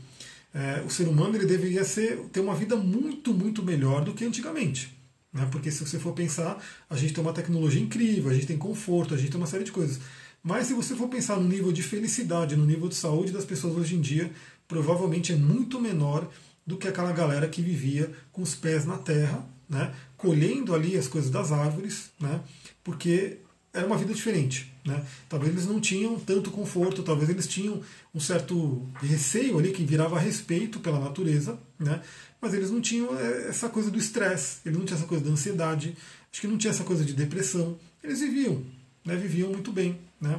é, 0.55 0.83
o 0.87 0.89
ser 0.89 1.09
humano 1.09 1.35
ele 1.35 1.47
deveria 1.47 1.85
ser, 1.85 2.17
ter 2.33 2.39
uma 2.39 2.55
vida 2.55 2.77
muito, 2.77 3.35
muito 3.35 3.61
melhor 3.61 4.05
do 4.05 4.15
que 4.15 4.25
antigamente. 4.25 4.97
Né? 5.33 5.49
Porque 5.51 5.71
se 5.71 5.85
você 5.85 5.99
for 5.99 6.13
pensar, 6.13 6.63
a 6.89 6.97
gente 6.97 7.13
tem 7.13 7.23
uma 7.23 7.33
tecnologia 7.33 7.83
incrível, 7.83 8.31
a 8.31 8.35
gente 8.35 8.47
tem 8.47 8.57
conforto, 8.57 9.15
a 9.15 9.17
gente 9.17 9.33
tem 9.33 9.41
uma 9.41 9.49
série 9.49 9.65
de 9.65 9.73
coisas. 9.73 9.99
Mas 10.41 10.69
se 10.69 10.75
você 10.75 10.95
for 10.95 11.09
pensar 11.09 11.37
no 11.37 11.49
nível 11.49 11.73
de 11.73 11.83
felicidade, 11.83 12.55
no 12.55 12.65
nível 12.65 12.89
de 12.89 12.95
saúde 12.95 13.33
das 13.33 13.45
pessoas 13.45 13.75
hoje 13.77 13.97
em 13.97 14.01
dia, 14.01 14.31
provavelmente 14.69 15.33
é 15.33 15.37
muito 15.37 15.81
menor 15.81 16.31
do 16.65 16.77
que 16.77 16.87
aquela 16.87 17.13
galera 17.13 17.49
que 17.49 17.61
vivia 17.61 18.13
com 18.31 18.41
os 18.41 18.55
pés 18.55 18.87
na 18.87 18.97
terra, 18.97 19.45
né? 19.69 19.93
colhendo 20.17 20.75
ali 20.75 20.97
as 20.97 21.09
coisas 21.09 21.31
das 21.31 21.51
árvores, 21.51 22.11
né? 22.21 22.41
porque 22.85 23.39
era 23.75 23.87
uma 23.87 23.99
vida 23.99 24.15
diferente. 24.15 24.73
Né? 24.85 25.05
Talvez 25.29 25.53
eles 25.53 25.67
não 25.67 25.81
tinham 25.81 26.19
tanto 26.19 26.51
conforto, 26.51 27.03
talvez 27.03 27.29
eles 27.29 27.49
tinham 27.49 27.83
um 28.15 28.21
certo 28.21 28.89
receio 29.03 29.59
ali 29.59 29.73
que 29.73 29.85
virava 29.85 30.19
respeito 30.19 30.79
pela 30.79 31.01
natureza, 31.01 31.59
né? 31.79 32.01
mas 32.41 32.55
eles 32.55 32.71
não 32.71 32.81
tinham 32.81 33.19
é, 33.19 33.49
essa 33.49 33.69
coisa 33.69 33.91
do 33.91 33.99
estresse, 33.99 34.59
eles 34.65 34.79
não 34.79 34.85
tinham 34.85 34.99
essa 34.99 35.09
coisa 35.09 35.25
da 35.25 35.31
ansiedade, 35.31 35.97
acho 36.31 36.41
que 36.41 36.47
não 36.47 36.57
tinha 36.57 36.71
essa 36.71 36.85
coisa 36.85 37.05
de 37.05 37.13
depressão. 37.13 37.77
Eles 38.03 38.21
viviam, 38.21 38.63
né? 39.05 39.17
viviam 39.17 39.51
muito 39.51 39.73
bem. 39.73 39.99
Né? 40.21 40.39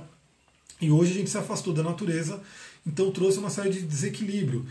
E 0.80 0.90
hoje 0.90 1.12
a 1.12 1.16
gente 1.16 1.30
se 1.30 1.38
afastou 1.38 1.74
da 1.74 1.84
natureza, 1.84 2.42
então 2.88 3.12
trouxe 3.12 3.38
uma 3.38 3.50
série 3.50 3.70
de 3.70 3.82
desequilíbrio. 3.82 4.66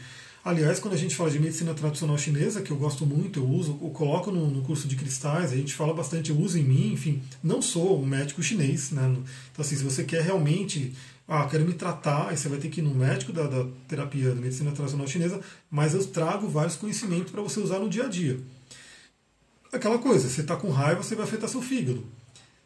Aliás, 0.45 0.79
quando 0.79 0.93
a 0.93 0.99
gente 0.99 1.17
fala 1.17 1.31
de 1.31 1.41
medicina 1.41 1.73
tradicional 1.73 2.19
chinesa, 2.19 2.61
que 2.61 2.71
eu 2.71 2.77
gosto 2.77 3.07
muito, 3.07 3.41
eu 3.41 3.49
uso, 3.49 3.79
eu 3.81 3.89
coloco 3.89 4.31
no, 4.31 4.51
no, 4.51 4.61
curso 4.61 4.87
de 4.87 4.95
cristais, 4.95 5.53
a 5.53 5.57
gente 5.57 5.73
fala 5.73 5.95
bastante, 5.95 6.29
eu 6.29 6.39
uso 6.39 6.59
em 6.59 6.63
mim, 6.63 6.93
enfim, 6.93 7.23
não 7.43 7.63
sou 7.63 7.99
um 7.99 8.05
médico 8.05 8.43
chinês, 8.43 8.91
né? 8.91 9.07
Então, 9.07 9.65
assim, 9.65 9.75
se 9.75 9.83
você 9.83 10.05
quer 10.05 10.21
realmente, 10.21 10.93
ah, 11.27 11.47
quero 11.47 11.65
me 11.65 11.73
tratar, 11.73 12.29
aí 12.29 12.37
você 12.37 12.51
vai 12.51 12.59
ter 12.59 12.69
que 12.69 12.81
ir 12.81 12.83
no 12.83 12.95
médico 12.95 13.33
da, 13.33 13.47
da 13.47 13.67
terapia 13.89 14.35
da 14.35 14.41
medicina 14.41 14.71
tradicional 14.73 15.07
chinesa, 15.07 15.41
mas 15.71 15.95
eu 15.95 16.07
trago 16.09 16.47
vários 16.47 16.77
conhecimentos 16.77 17.33
para 17.33 17.41
você 17.41 17.59
usar 17.59 17.79
no 17.79 17.89
dia 17.89 18.05
a 18.05 18.09
dia. 18.09 18.39
Aquela 19.73 19.99
coisa, 19.99 20.29
você 20.29 20.43
está 20.43 20.57
com 20.57 20.69
raiva, 20.69 21.03
você 21.03 21.15
vai 21.15 21.25
afetar 21.25 21.49
seu 21.49 21.63
fígado. 21.63 22.05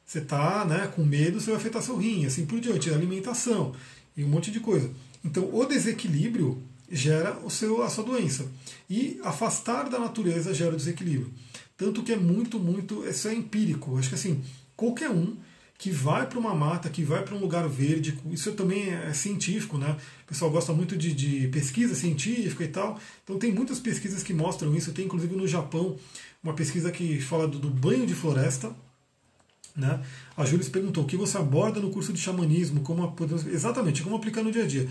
Você 0.05 0.19
está 0.19 0.65
né, 0.65 0.91
com 0.97 1.05
medo, 1.05 1.41
você 1.41 1.53
vai 1.53 1.61
afetar 1.61 1.81
seu 1.81 1.97
rim, 1.97 2.27
assim 2.27 2.45
por 2.45 2.59
diante, 2.59 2.91
alimentação 2.91 3.73
e 4.17 4.25
um 4.25 4.29
monte 4.29 4.51
de 4.51 4.59
coisa. 4.59 4.91
Então, 5.25 5.49
o 5.53 5.65
desequilíbrio 5.65 6.61
gera 6.91 7.39
o 7.45 7.51
seu, 7.51 7.83
a 7.83 7.89
sua 7.89 8.05
doença. 8.05 8.47
E 8.89 9.21
afastar 9.23 9.89
da 9.89 9.99
natureza 9.99 10.55
gera 10.55 10.73
o 10.73 10.77
desequilíbrio. 10.77 11.33
Tanto 11.77 12.03
que 12.03 12.13
é 12.13 12.17
muito, 12.17 12.59
muito. 12.59 13.07
Isso 13.07 13.29
é 13.29 13.35
empírico. 13.35 13.97
Acho 13.99 14.09
que 14.09 14.15
assim, 14.15 14.43
qualquer 14.77 15.11
um 15.11 15.37
que 15.79 15.93
vai 15.93 16.27
para 16.27 16.41
uma 16.41 16.57
mata, 16.57 16.91
que 16.91 17.05
vai 17.05 17.23
para 17.23 17.37
um 17.37 17.39
lugar 17.39 17.69
verde, 17.69 18.19
isso 18.33 18.51
também 18.53 18.91
é 18.91 19.13
científico, 19.13 19.79
né? 19.79 19.97
O 20.25 20.27
pessoal 20.27 20.51
gosta 20.51 20.73
muito 20.73 20.97
de, 20.97 21.15
de, 21.15 21.47
pesquisa 21.49 21.95
científica 21.95 22.65
e 22.65 22.69
tal. 22.69 22.99
Então 23.23 23.39
tem 23.39 23.53
muitas 23.53 23.79
pesquisas 23.79 24.25
que 24.25 24.35
mostram 24.35 24.75
isso. 24.75 24.93
Tem 24.93 25.05
inclusive 25.05 25.37
no 25.37 25.47
Japão 25.47 25.97
uma 26.43 26.53
pesquisa 26.53 26.91
que 26.91 27.21
fala 27.21 27.47
do, 27.47 27.61
do 27.61 27.71
banho 27.71 28.05
de 28.05 28.15
floresta. 28.15 28.75
Né? 29.77 30.03
A 30.37 30.45
Júlia 30.45 30.69
perguntou 30.69 31.05
o 31.05 31.07
que 31.07 31.17
você 31.17 31.39
aborda 31.39 31.79
no 31.79 31.91
curso 31.91 32.13
de 32.13 32.19
xamanismo, 32.19 32.81
como 32.81 33.15
exatamente 33.47 34.03
como 34.03 34.17
aplicar 34.17 34.43
no 34.43 34.51
dia 34.51 34.65
a 34.65 34.67
dia. 34.67 34.89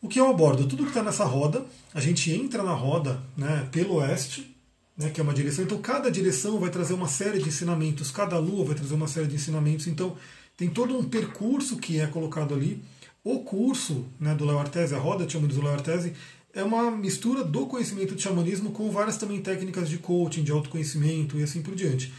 O 0.00 0.08
que 0.08 0.20
eu 0.20 0.28
abordo? 0.28 0.66
Tudo 0.66 0.84
que 0.84 0.90
está 0.90 1.02
nessa 1.02 1.24
roda, 1.24 1.66
a 1.92 2.00
gente 2.00 2.30
entra 2.32 2.62
na 2.62 2.72
roda 2.72 3.20
né, 3.36 3.68
pelo 3.72 3.96
oeste, 3.96 4.54
né, 4.96 5.10
que 5.10 5.20
é 5.20 5.24
uma 5.24 5.34
direção, 5.34 5.64
então 5.64 5.78
cada 5.78 6.10
direção 6.10 6.58
vai 6.58 6.70
trazer 6.70 6.94
uma 6.94 7.08
série 7.08 7.38
de 7.38 7.48
ensinamentos, 7.48 8.10
cada 8.10 8.38
lua 8.38 8.64
vai 8.64 8.74
trazer 8.74 8.94
uma 8.94 9.08
série 9.08 9.26
de 9.26 9.34
ensinamentos, 9.34 9.86
então 9.86 10.16
tem 10.56 10.68
todo 10.68 10.96
um 10.96 11.04
percurso 11.04 11.76
que 11.76 12.00
é 12.00 12.06
colocado 12.06 12.54
ali. 12.54 12.82
O 13.24 13.40
curso 13.40 14.06
né, 14.18 14.34
do 14.34 14.44
Léo 14.44 14.58
Artese, 14.58 14.94
a 14.94 14.98
roda 14.98 15.26
de 15.26 15.32
xamanismo 15.32 15.62
do 15.62 15.66
Léo 15.66 15.76
Artese, 15.76 16.14
é 16.52 16.62
uma 16.62 16.90
mistura 16.90 17.44
do 17.44 17.66
conhecimento 17.66 18.14
de 18.14 18.22
xamanismo 18.22 18.72
com 18.72 18.90
várias 18.90 19.16
também 19.16 19.40
técnicas 19.40 19.88
de 19.88 19.98
coaching, 19.98 20.42
de 20.42 20.50
autoconhecimento 20.50 21.38
e 21.38 21.42
assim 21.42 21.62
por 21.62 21.74
diante. 21.74 22.12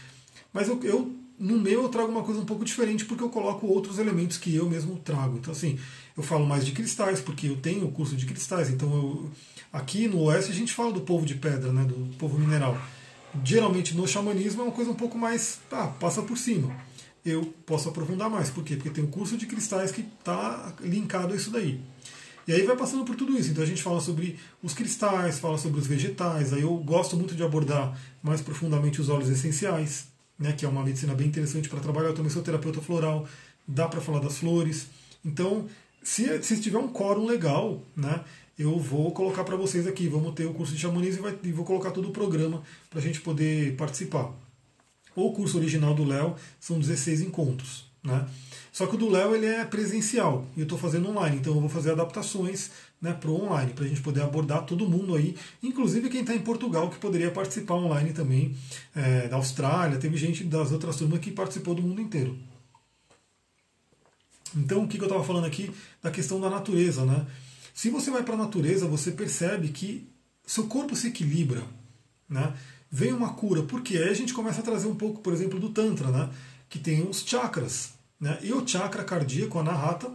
Mas 0.54 0.68
eu, 0.68 0.80
eu 0.84 1.12
no 1.40 1.58
meu 1.58 1.84
eu 1.84 1.90
trago 1.90 2.12
uma 2.12 2.24
coisa 2.24 2.42
um 2.42 2.46
pouco 2.46 2.66
diferente 2.66 3.06
porque 3.06 3.24
eu 3.24 3.30
coloco 3.30 3.66
outros 3.66 3.98
elementos 3.98 4.38
que 4.38 4.54
eu 4.54 4.70
mesmo 4.70 4.98
trago. 4.98 5.38
Então 5.38 5.54
assim, 5.54 5.80
eu 6.18 6.22
falo 6.22 6.46
mais 6.46 6.66
de 6.66 6.74
cristais 6.74 7.22
porque 7.22 7.48
eu 7.48 7.56
tenho 7.56 7.88
o 7.88 7.92
curso 7.92 8.16
de 8.16 8.26
cristais. 8.26 8.70
Então 8.70 8.94
eu, 8.94 9.32
aqui 9.72 10.08
no 10.08 10.24
oeste 10.24 10.52
a 10.52 10.56
gente 10.56 10.74
fala 10.74 10.92
do 10.92 11.02
povo 11.02 11.26
de 11.26 11.36
pedra, 11.36 11.72
né, 11.72 11.86
do 11.86 12.14
povo 12.18 12.38
mineral. 12.38 12.78
Geralmente 13.44 13.96
no 13.96 14.06
xamanismo 14.06 14.62
é 14.62 14.66
uma 14.66 14.74
coisa 14.74 14.92
um 14.92 14.96
pouco 14.96 15.18
mais, 15.18 15.60
tá, 15.70 15.88
passa 15.88 16.22
por 16.22 16.38
cima. 16.38 16.76
Eu 17.24 17.54
posso 17.66 17.88
aprofundar 17.88 18.30
mais, 18.30 18.50
por 18.50 18.64
quê? 18.64 18.76
Porque 18.76 18.90
tem 18.90 19.04
o 19.04 19.08
curso 19.08 19.38
de 19.38 19.46
cristais 19.46 19.92
que 19.92 20.02
está 20.02 20.74
linkado 20.82 21.34
a 21.34 21.38
isso 21.38 21.52
daí. 21.52 21.80
E 22.48 22.54
aí 22.54 22.64
vai 22.64 22.76
passando 22.76 23.06
por 23.06 23.16
tudo 23.16 23.38
isso. 23.38 23.52
Então 23.52 23.64
a 23.64 23.68
gente 23.68 23.84
fala 23.84 24.02
sobre 24.02 24.38
os 24.64 24.74
cristais, 24.74 25.38
fala 25.38 25.58
sobre 25.58 25.80
os 25.80 25.86
vegetais. 25.86 26.52
Aí 26.52 26.62
eu 26.62 26.76
gosto 26.78 27.16
muito 27.16 27.36
de 27.36 27.44
abordar 27.44 27.96
mais 28.24 28.42
profundamente 28.42 29.00
os 29.00 29.08
óleos 29.08 29.30
essenciais 29.30 30.08
né, 30.40 30.54
que 30.54 30.66
é 30.66 30.70
uma 30.70 30.84
medicina 30.84 31.14
bem 31.14 31.28
interessante 31.28 31.68
para 31.68 31.80
trabalhar. 31.80 32.10
Eu 32.10 32.16
também 32.16 32.32
sou 32.32 32.42
terapeuta 32.42 32.82
floral, 32.82 33.28
dá 33.68 33.88
para 33.88 34.00
falar 34.00 34.20
das 34.20 34.38
flores. 34.38 34.88
Então, 35.24 35.68
se, 36.02 36.42
se 36.42 36.62
tiver 36.62 36.78
um 36.78 36.88
quórum 36.88 37.26
legal, 37.26 37.84
né, 37.96 38.24
eu 38.58 38.78
vou 38.80 39.12
colocar 39.12 39.44
para 39.44 39.56
vocês 39.56 39.86
aqui. 39.86 40.08
Vamos 40.08 40.34
ter 40.34 40.46
o 40.46 40.54
curso 40.54 40.74
de 40.74 40.80
xamanismo 40.80 41.28
e, 41.28 41.32
vai, 41.32 41.40
e 41.44 41.52
vou 41.52 41.66
colocar 41.66 41.92
todo 41.92 42.08
o 42.08 42.12
programa 42.12 42.64
para 42.90 43.00
a 43.00 43.02
gente 43.02 43.20
poder 43.22 43.76
participar. 43.76 44.32
O 45.16 45.32
curso 45.34 45.58
original 45.58 45.94
do 45.94 46.06
Léo 46.06 46.36
são 46.60 46.80
16 46.80 47.22
encontros. 47.22 47.90
Né? 48.04 48.26
Só 48.72 48.88
que 48.88 48.96
o 48.96 48.98
do 48.98 49.10
Léo 49.10 49.36
ele 49.36 49.46
é 49.46 49.66
presencial 49.66 50.46
e 50.56 50.62
eu 50.62 50.64
estou 50.64 50.78
fazendo 50.78 51.10
online, 51.10 51.38
então 51.38 51.54
eu 51.54 51.60
vou 51.60 51.70
fazer 51.70 51.92
adaptações 51.92 52.72
né, 53.02 53.14
para 53.14 53.30
o 53.30 53.44
online, 53.46 53.74
para 53.74 53.86
a 53.86 53.88
gente 53.88 54.02
poder 54.02 54.22
abordar 54.22 54.66
todo 54.66 54.88
mundo 54.88 55.16
aí, 55.16 55.36
inclusive 55.64 56.10
quem 56.10 56.22
está 56.22 56.36
em 56.36 56.42
Portugal, 56.42 56.90
que 56.90 56.98
poderia 56.98 57.32
participar 57.32 57.76
online 57.76 58.12
também, 58.12 58.56
é, 58.96 59.28
da 59.28 59.38
Austrália, 59.38 59.98
teve 59.98 60.18
gente 60.18 60.44
das 60.44 60.72
outras 60.72 60.98
turmas 60.98 61.20
que 61.20 61.32
participou 61.32 61.74
do 61.74 61.82
mundo 61.82 62.02
inteiro. 62.02 62.38
Então, 64.56 64.84
o 64.84 64.88
que, 64.88 64.98
que 64.98 65.04
eu 65.04 65.08
estava 65.08 65.24
falando 65.24 65.46
aqui 65.46 65.72
da 66.02 66.12
questão 66.12 66.42
da 66.42 66.50
natureza, 66.50 67.06
né? 67.06 67.26
Se 67.74 67.90
você 67.90 68.10
vai 68.12 68.24
para 68.24 68.34
a 68.34 68.38
natureza, 68.38 68.88
você 68.88 69.12
percebe 69.12 69.70
que 69.70 70.08
seu 70.46 70.68
corpo 70.68 70.96
se 70.96 71.08
equilibra, 71.08 71.64
né? 72.28 72.54
Vem 72.92 73.14
uma 73.14 73.34
cura, 73.34 73.64
porque 73.64 73.98
aí 73.98 74.10
a 74.10 74.14
gente 74.14 74.34
começa 74.34 74.62
a 74.62 74.64
trazer 74.64 74.88
um 74.88 74.96
pouco, 74.96 75.22
por 75.22 75.32
exemplo, 75.32 75.60
do 75.60 75.70
Tantra, 75.70 76.10
né? 76.10 76.30
Que 76.68 76.80
tem 76.80 77.08
os 77.08 77.24
chakras, 77.24 77.94
né? 78.20 78.40
E 78.42 78.52
o 78.52 78.68
chakra 78.68 79.04
cardíaco, 79.04 79.60
a 79.60 79.64
Nahata, 79.64 80.12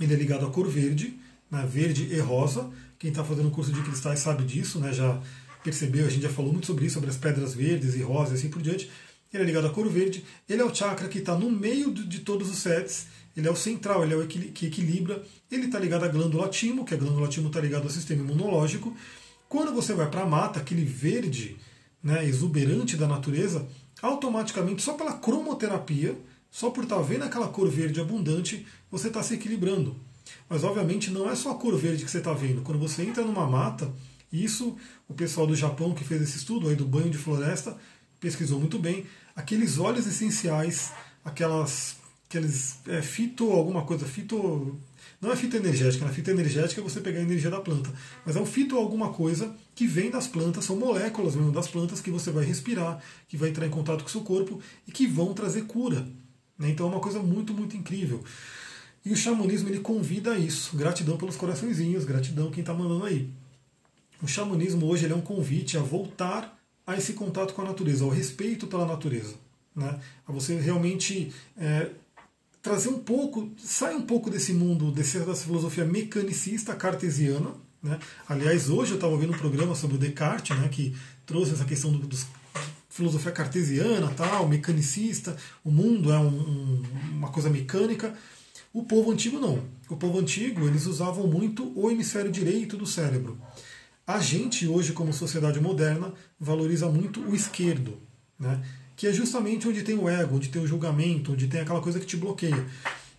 ele 0.00 0.14
é 0.14 0.16
ligado 0.16 0.46
à 0.46 0.50
cor 0.50 0.66
verde, 0.66 1.18
né? 1.50 1.66
verde 1.66 2.04
e 2.12 2.18
rosa. 2.18 2.70
Quem 2.98 3.10
está 3.10 3.24
fazendo 3.24 3.50
curso 3.50 3.72
de 3.72 3.82
cristais 3.82 4.20
sabe 4.20 4.44
disso, 4.44 4.78
né? 4.78 4.92
Já 4.92 5.20
percebeu, 5.64 6.06
a 6.06 6.10
gente 6.10 6.22
já 6.22 6.30
falou 6.30 6.52
muito 6.52 6.66
sobre 6.66 6.86
isso, 6.86 6.94
sobre 6.94 7.10
as 7.10 7.16
pedras 7.16 7.54
verdes 7.54 7.94
e 7.94 8.02
rosas 8.02 8.32
e 8.32 8.34
assim 8.34 8.48
por 8.50 8.62
diante. 8.62 8.90
Ele 9.32 9.42
é 9.42 9.46
ligado 9.46 9.66
à 9.66 9.70
cor 9.70 9.88
verde. 9.88 10.24
Ele 10.48 10.60
é 10.60 10.64
o 10.64 10.74
chakra 10.74 11.08
que 11.08 11.18
está 11.18 11.36
no 11.36 11.50
meio 11.50 11.92
de 11.92 12.20
todos 12.20 12.50
os 12.50 12.58
sets 12.58 13.06
ele 13.36 13.46
é 13.46 13.50
o 13.50 13.56
central, 13.56 14.02
ele 14.02 14.14
é 14.14 14.16
o 14.16 14.26
que 14.26 14.66
equilibra, 14.66 15.22
ele 15.50 15.66
está 15.66 15.78
ligado 15.78 16.04
à 16.04 16.08
glândula 16.08 16.48
timo, 16.48 16.84
que 16.84 16.94
a 16.94 16.96
glândula 16.96 17.28
timo 17.28 17.48
está 17.48 17.60
ligada 17.60 17.84
ao 17.84 17.90
sistema 17.90 18.22
imunológico. 18.22 18.94
Quando 19.48 19.72
você 19.72 19.94
vai 19.94 20.10
para 20.10 20.22
a 20.22 20.26
mata, 20.26 20.60
aquele 20.60 20.84
verde 20.84 21.56
né, 22.02 22.26
exuberante 22.26 22.96
da 22.96 23.06
natureza, 23.06 23.66
automaticamente, 24.02 24.82
só 24.82 24.94
pela 24.94 25.14
cromoterapia, 25.14 26.16
só 26.50 26.70
por 26.70 26.84
estar 26.84 26.96
tá 26.96 27.02
vendo 27.02 27.22
aquela 27.22 27.48
cor 27.48 27.68
verde 27.68 28.00
abundante, 28.00 28.66
você 28.90 29.08
está 29.08 29.22
se 29.22 29.34
equilibrando. 29.34 29.96
Mas 30.50 30.64
obviamente 30.64 31.12
não 31.12 31.30
é 31.30 31.36
só 31.36 31.52
a 31.52 31.54
cor 31.54 31.78
verde 31.78 32.04
que 32.04 32.10
você 32.10 32.18
está 32.18 32.32
vendo. 32.32 32.62
Quando 32.62 32.80
você 32.80 33.04
entra 33.04 33.24
numa 33.24 33.46
mata, 33.46 33.88
isso 34.32 34.76
o 35.08 35.14
pessoal 35.14 35.46
do 35.46 35.54
Japão 35.54 35.94
que 35.94 36.02
fez 36.02 36.20
esse 36.20 36.38
estudo 36.38 36.68
aí 36.68 36.74
do 36.74 36.84
banho 36.84 37.08
de 37.08 37.16
floresta 37.16 37.76
pesquisou 38.18 38.58
muito 38.58 38.78
bem, 38.78 39.06
aqueles 39.34 39.78
óleos 39.78 40.06
essenciais, 40.06 40.92
aquelas 41.24 41.96
aqueles 42.28 42.78
é, 42.86 43.00
fito 43.00 43.50
alguma 43.50 43.82
coisa, 43.82 44.04
fito. 44.06 44.78
Não 45.20 45.30
é 45.30 45.36
fitoenergética, 45.36 46.04
na 46.04 46.10
né? 46.10 46.16
fitoenergética 46.16 46.80
é 46.80 46.84
você 46.84 47.00
pegar 47.00 47.18
a 47.18 47.22
energia 47.22 47.50
da 47.50 47.60
planta, 47.60 47.92
mas 48.24 48.36
é 48.36 48.40
um 48.40 48.46
fito 48.46 48.76
alguma 48.76 49.10
coisa 49.10 49.54
que 49.74 49.86
vem 49.86 50.10
das 50.10 50.26
plantas, 50.26 50.64
são 50.64 50.76
moléculas 50.76 51.36
mesmo 51.36 51.52
das 51.52 51.68
plantas 51.68 52.00
que 52.00 52.10
você 52.10 52.30
vai 52.30 52.44
respirar, 52.44 53.02
que 53.28 53.36
vai 53.36 53.50
entrar 53.50 53.66
em 53.66 53.70
contato 53.70 54.00
com 54.00 54.08
o 54.08 54.10
seu 54.10 54.22
corpo 54.22 54.60
e 54.88 54.92
que 54.92 55.06
vão 55.06 55.34
trazer 55.34 55.62
cura. 55.62 56.08
Né? 56.58 56.70
Então 56.70 56.86
é 56.86 56.90
uma 56.90 57.00
coisa 57.00 57.18
muito, 57.18 57.52
muito 57.52 57.76
incrível. 57.76 58.24
E 59.04 59.12
o 59.12 59.16
xamanismo 59.16 59.68
ele 59.68 59.80
convida 59.80 60.32
a 60.32 60.38
isso. 60.38 60.76
Gratidão 60.76 61.16
pelos 61.16 61.36
coraçõezinhos, 61.36 62.04
gratidão 62.04 62.50
quem 62.50 62.60
está 62.60 62.74
mandando 62.74 63.04
aí. 63.04 63.30
O 64.22 64.26
xamanismo 64.26 64.86
hoje 64.86 65.06
ele 65.06 65.14
é 65.14 65.16
um 65.16 65.22
convite 65.22 65.78
a 65.78 65.80
voltar 65.80 66.58
a 66.86 66.96
esse 66.96 67.14
contato 67.14 67.54
com 67.54 67.62
a 67.62 67.64
natureza, 67.64 68.04
ao 68.04 68.10
respeito 68.10 68.66
pela 68.66 68.84
natureza. 68.84 69.34
Né? 69.74 69.98
A 70.26 70.32
você 70.32 70.58
realmente 70.58 71.32
é, 71.56 71.90
trazer 72.60 72.88
um 72.88 72.98
pouco, 72.98 73.50
sai 73.56 73.94
um 73.94 74.02
pouco 74.02 74.28
desse 74.28 74.52
mundo, 74.52 74.90
dessa 74.92 75.34
filosofia 75.34 75.84
mecanicista 75.84 76.74
cartesiana. 76.74 77.52
Né? 77.82 77.98
Aliás, 78.28 78.68
hoje 78.68 78.92
eu 78.92 78.96
estava 78.96 79.16
vendo 79.16 79.32
um 79.32 79.38
programa 79.38 79.74
sobre 79.74 79.96
o 79.96 79.98
Descartes, 79.98 80.58
né, 80.58 80.68
que 80.68 80.94
trouxe 81.24 81.52
essa 81.52 81.64
questão 81.64 81.90
do, 81.92 82.06
dos 82.06 82.26
filosofia 82.90 83.32
cartesiana, 83.32 84.12
tal, 84.14 84.46
mecanicista, 84.48 85.36
o 85.64 85.70
mundo 85.70 86.12
é 86.12 86.18
um, 86.18 86.26
um, 86.26 86.82
uma 87.12 87.28
coisa 87.28 87.48
mecânica. 87.48 88.14
O 88.72 88.84
povo 88.84 89.10
antigo 89.10 89.38
não. 89.38 89.62
O 89.88 89.96
povo 89.96 90.18
antigo 90.18 90.66
eles 90.66 90.86
usavam 90.86 91.26
muito 91.26 91.72
o 91.74 91.90
hemisfério 91.90 92.30
direito 92.30 92.76
do 92.76 92.86
cérebro. 92.86 93.40
A 94.06 94.18
gente 94.18 94.66
hoje, 94.66 94.92
como 94.92 95.12
sociedade 95.12 95.60
moderna, 95.60 96.12
valoriza 96.38 96.88
muito 96.88 97.20
o 97.20 97.34
esquerdo. 97.34 97.98
Né? 98.38 98.62
que 99.00 99.06
é 99.06 99.12
justamente 99.14 99.66
onde 99.66 99.82
tem 99.82 99.94
o 99.94 100.06
ego, 100.06 100.36
onde 100.36 100.50
tem 100.50 100.60
o 100.60 100.66
julgamento, 100.66 101.32
onde 101.32 101.48
tem 101.48 101.62
aquela 101.62 101.80
coisa 101.80 101.98
que 101.98 102.04
te 102.04 102.18
bloqueia. 102.18 102.66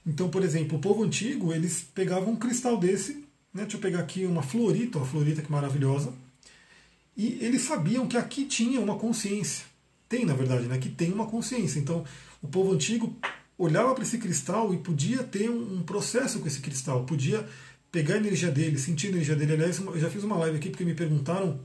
Então, 0.05 0.29
por 0.29 0.43
exemplo, 0.43 0.77
o 0.77 0.79
povo 0.79 1.03
antigo, 1.03 1.51
eles 1.51 1.83
pegavam 1.95 2.33
um 2.33 2.35
cristal 2.35 2.77
desse, 2.77 3.13
né, 3.51 3.63
deixa 3.63 3.77
eu 3.77 3.81
pegar 3.81 4.01
aqui 4.01 4.23
uma 4.27 4.43
florita, 4.43 4.99
uma 4.99 5.07
florita 5.07 5.41
que 5.41 5.51
maravilhosa, 5.51 6.13
e 7.17 7.39
eles 7.41 7.63
sabiam 7.63 8.05
que 8.07 8.15
aqui 8.15 8.45
tinha 8.45 8.79
uma 8.79 8.95
consciência. 8.95 9.65
Tem, 10.07 10.23
na 10.23 10.35
verdade, 10.35 10.67
né, 10.67 10.77
que 10.77 10.87
tem 10.87 11.11
uma 11.11 11.25
consciência. 11.25 11.79
Então, 11.79 12.05
o 12.43 12.47
povo 12.47 12.73
antigo 12.73 13.15
olhava 13.61 13.93
para 13.93 14.03
esse 14.03 14.17
cristal 14.17 14.73
e 14.73 14.77
podia 14.77 15.23
ter 15.23 15.49
um 15.49 15.83
processo 15.83 16.39
com 16.39 16.47
esse 16.47 16.59
cristal, 16.59 17.05
podia 17.05 17.47
pegar 17.91 18.15
a 18.15 18.17
energia 18.17 18.49
dele, 18.49 18.77
sentir 18.79 19.07
a 19.07 19.09
energia 19.11 19.35
dele. 19.35 19.53
Aliás, 19.53 19.79
eu 19.79 19.99
já 19.99 20.09
fiz 20.09 20.23
uma 20.23 20.37
live 20.37 20.57
aqui 20.57 20.69
porque 20.69 20.83
me 20.83 20.95
perguntaram 20.95 21.59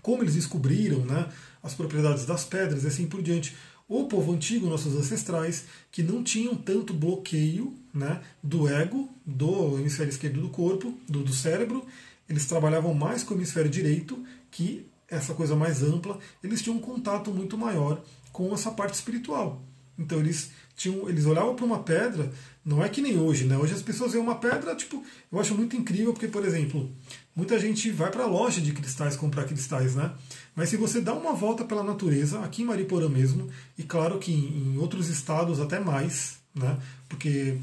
como 0.00 0.22
eles 0.22 0.34
descobriram 0.34 1.00
né, 1.00 1.28
as 1.62 1.74
propriedades 1.74 2.24
das 2.24 2.44
pedras 2.44 2.84
e 2.84 2.86
assim 2.86 3.06
por 3.08 3.20
diante. 3.20 3.56
O 3.88 4.04
povo 4.04 4.32
antigo, 4.32 4.68
nossos 4.68 4.94
ancestrais, 4.94 5.64
que 5.90 6.02
não 6.02 6.22
tinham 6.22 6.54
tanto 6.54 6.92
bloqueio 6.92 7.74
né, 7.92 8.20
do 8.42 8.68
ego, 8.68 9.08
do 9.24 9.78
hemisfério 9.78 10.10
esquerdo 10.10 10.42
do 10.42 10.50
corpo, 10.50 10.94
do, 11.08 11.24
do 11.24 11.32
cérebro, 11.32 11.84
eles 12.28 12.46
trabalhavam 12.46 12.92
mais 12.92 13.24
com 13.24 13.32
o 13.34 13.36
hemisfério 13.36 13.70
direito, 13.70 14.22
que 14.50 14.86
essa 15.08 15.32
coisa 15.32 15.56
mais 15.56 15.82
ampla, 15.82 16.18
eles 16.44 16.60
tinham 16.60 16.76
um 16.76 16.80
contato 16.80 17.30
muito 17.30 17.56
maior 17.56 18.02
com 18.30 18.52
essa 18.52 18.70
parte 18.70 18.94
espiritual. 18.94 19.62
Então 19.98 20.18
eles 20.20 20.50
tinham, 20.76 21.08
eles 21.08 21.26
olhavam 21.26 21.56
para 21.56 21.64
uma 21.64 21.80
pedra, 21.80 22.30
não 22.64 22.84
é 22.84 22.88
que 22.88 23.00
nem 23.02 23.18
hoje, 23.18 23.44
né? 23.44 23.56
Hoje 23.56 23.74
as 23.74 23.82
pessoas 23.82 24.12
veem 24.12 24.22
uma 24.22 24.36
pedra, 24.36 24.76
tipo, 24.76 25.02
eu 25.32 25.40
acho 25.40 25.54
muito 25.54 25.74
incrível 25.74 26.12
porque, 26.12 26.28
por 26.28 26.44
exemplo, 26.44 26.90
muita 27.34 27.58
gente 27.58 27.90
vai 27.90 28.10
para 28.10 28.22
a 28.22 28.26
loja 28.26 28.60
de 28.60 28.72
cristais 28.72 29.16
comprar 29.16 29.44
cristais, 29.44 29.94
né? 29.94 30.12
Mas 30.54 30.68
se 30.68 30.76
você 30.76 31.00
dá 31.00 31.14
uma 31.14 31.32
volta 31.32 31.64
pela 31.64 31.82
natureza, 31.82 32.40
aqui 32.40 32.62
em 32.62 32.66
Mariporã 32.66 33.08
mesmo, 33.08 33.48
e 33.76 33.82
claro 33.82 34.18
que 34.18 34.32
em 34.32 34.78
outros 34.78 35.08
estados 35.08 35.60
até 35.60 35.80
mais, 35.80 36.38
né? 36.54 36.78
Porque 37.08 37.58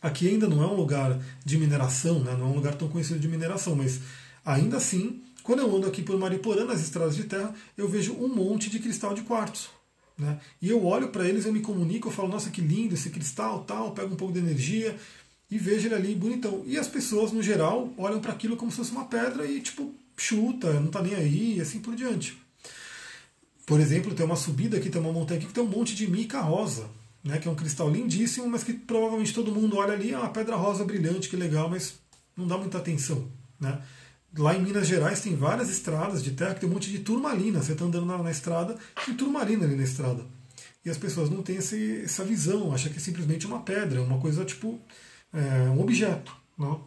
aqui 0.00 0.28
ainda 0.28 0.48
não 0.48 0.62
é 0.62 0.66
um 0.66 0.76
lugar 0.76 1.20
de 1.44 1.58
mineração, 1.58 2.20
né? 2.20 2.34
Não 2.34 2.46
é 2.46 2.48
um 2.48 2.54
lugar 2.54 2.74
tão 2.74 2.88
conhecido 2.88 3.20
de 3.20 3.28
mineração, 3.28 3.76
mas 3.76 4.00
ainda 4.44 4.78
assim, 4.78 5.22
quando 5.42 5.60
eu 5.60 5.76
ando 5.76 5.86
aqui 5.86 6.02
por 6.02 6.18
Mariporã, 6.18 6.64
nas 6.64 6.80
estradas 6.80 7.16
de 7.16 7.24
terra, 7.24 7.54
eu 7.76 7.88
vejo 7.88 8.14
um 8.14 8.28
monte 8.28 8.70
de 8.70 8.78
cristal 8.78 9.12
de 9.12 9.22
quartzo. 9.22 9.81
Né? 10.22 10.38
E 10.60 10.70
eu 10.70 10.86
olho 10.86 11.08
para 11.08 11.28
eles, 11.28 11.44
eu 11.44 11.52
me 11.52 11.60
comunico, 11.60 12.08
eu 12.08 12.12
falo, 12.12 12.28
nossa, 12.28 12.48
que 12.48 12.60
lindo 12.60 12.94
esse 12.94 13.10
cristal, 13.10 13.64
tal, 13.64 13.90
pego 13.90 14.14
um 14.14 14.16
pouco 14.16 14.32
de 14.32 14.38
energia 14.38 14.96
e 15.50 15.58
vejo 15.58 15.88
ele 15.88 15.96
ali 15.96 16.14
bonitão. 16.14 16.62
E 16.64 16.78
as 16.78 16.86
pessoas, 16.86 17.32
no 17.32 17.42
geral, 17.42 17.92
olham 17.98 18.20
para 18.20 18.32
aquilo 18.32 18.56
como 18.56 18.70
se 18.70 18.76
fosse 18.76 18.92
uma 18.92 19.04
pedra 19.04 19.44
e, 19.44 19.60
tipo, 19.60 19.92
chuta, 20.16 20.72
não 20.74 20.86
está 20.86 21.02
nem 21.02 21.16
aí, 21.16 21.56
e 21.56 21.60
assim 21.60 21.80
por 21.80 21.96
diante. 21.96 22.40
Por 23.66 23.80
exemplo, 23.80 24.14
tem 24.14 24.24
uma 24.24 24.36
subida 24.36 24.76
aqui, 24.76 24.88
tem 24.88 25.00
uma 25.00 25.12
montanha 25.12 25.38
aqui 25.38 25.48
que 25.48 25.52
tem 25.52 25.62
um 25.62 25.66
monte 25.68 25.96
de 25.96 26.08
mica 26.08 26.40
rosa, 26.40 26.88
né, 27.24 27.38
que 27.38 27.48
é 27.48 27.50
um 27.50 27.56
cristal 27.56 27.90
lindíssimo, 27.90 28.48
mas 28.48 28.62
que 28.62 28.72
provavelmente 28.72 29.34
todo 29.34 29.52
mundo 29.52 29.76
olha 29.76 29.92
ali, 29.92 30.12
é 30.12 30.18
uma 30.18 30.30
pedra 30.30 30.54
rosa 30.54 30.84
brilhante, 30.84 31.28
que 31.28 31.36
legal, 31.36 31.68
mas 31.68 31.94
não 32.36 32.46
dá 32.46 32.56
muita 32.56 32.78
atenção. 32.78 33.28
Né? 33.58 33.80
Lá 34.36 34.56
em 34.56 34.62
Minas 34.62 34.86
Gerais 34.86 35.20
tem 35.20 35.36
várias 35.36 35.68
estradas 35.68 36.22
de 36.22 36.30
terra 36.30 36.54
que 36.54 36.60
tem 36.60 36.68
um 36.68 36.72
monte 36.72 36.90
de 36.90 37.00
turmalina. 37.00 37.62
Você 37.62 37.72
está 37.72 37.84
andando 37.84 38.06
na, 38.06 38.18
na, 38.18 38.30
estrada, 38.30 38.76
tem 39.04 39.14
turmalina 39.14 39.64
ali 39.64 39.76
na 39.76 39.82
estrada. 39.82 40.24
E 40.84 40.90
as 40.90 40.96
pessoas 40.96 41.28
não 41.28 41.42
têm 41.42 41.56
esse, 41.56 42.02
essa 42.02 42.24
visão, 42.24 42.72
acham 42.72 42.90
que 42.90 42.98
é 42.98 43.00
simplesmente 43.00 43.46
uma 43.46 43.60
pedra, 43.60 44.02
uma 44.02 44.18
coisa 44.18 44.44
tipo 44.44 44.80
é, 45.32 45.68
um 45.68 45.80
objeto. 45.80 46.34
Não? 46.58 46.82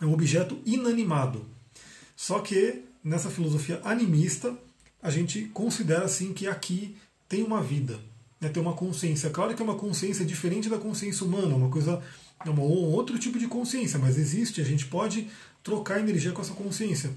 É 0.00 0.04
um 0.04 0.12
objeto 0.12 0.60
inanimado. 0.66 1.46
Só 2.16 2.40
que 2.40 2.82
nessa 3.02 3.30
filosofia 3.30 3.80
animista, 3.84 4.56
a 5.02 5.10
gente 5.10 5.42
considera 5.46 6.04
assim 6.04 6.32
que 6.32 6.48
aqui 6.48 6.96
tem 7.28 7.42
uma 7.42 7.62
vida, 7.62 8.00
né, 8.40 8.48
tem 8.48 8.62
uma 8.62 8.74
consciência. 8.74 9.30
Claro 9.30 9.54
que 9.54 9.62
é 9.62 9.64
uma 9.64 9.76
consciência 9.76 10.24
diferente 10.24 10.68
da 10.68 10.78
consciência 10.78 11.26
humana, 11.26 11.54
uma 11.54 11.68
coisa, 11.68 12.02
é 12.44 12.50
um 12.50 12.60
outro 12.60 13.18
tipo 13.18 13.38
de 13.38 13.46
consciência, 13.46 13.98
mas 13.98 14.18
existe, 14.18 14.60
a 14.60 14.64
gente 14.64 14.86
pode 14.86 15.28
trocar 15.64 15.98
energia 15.98 16.30
com 16.30 16.42
essa 16.42 16.54
consciência. 16.54 17.10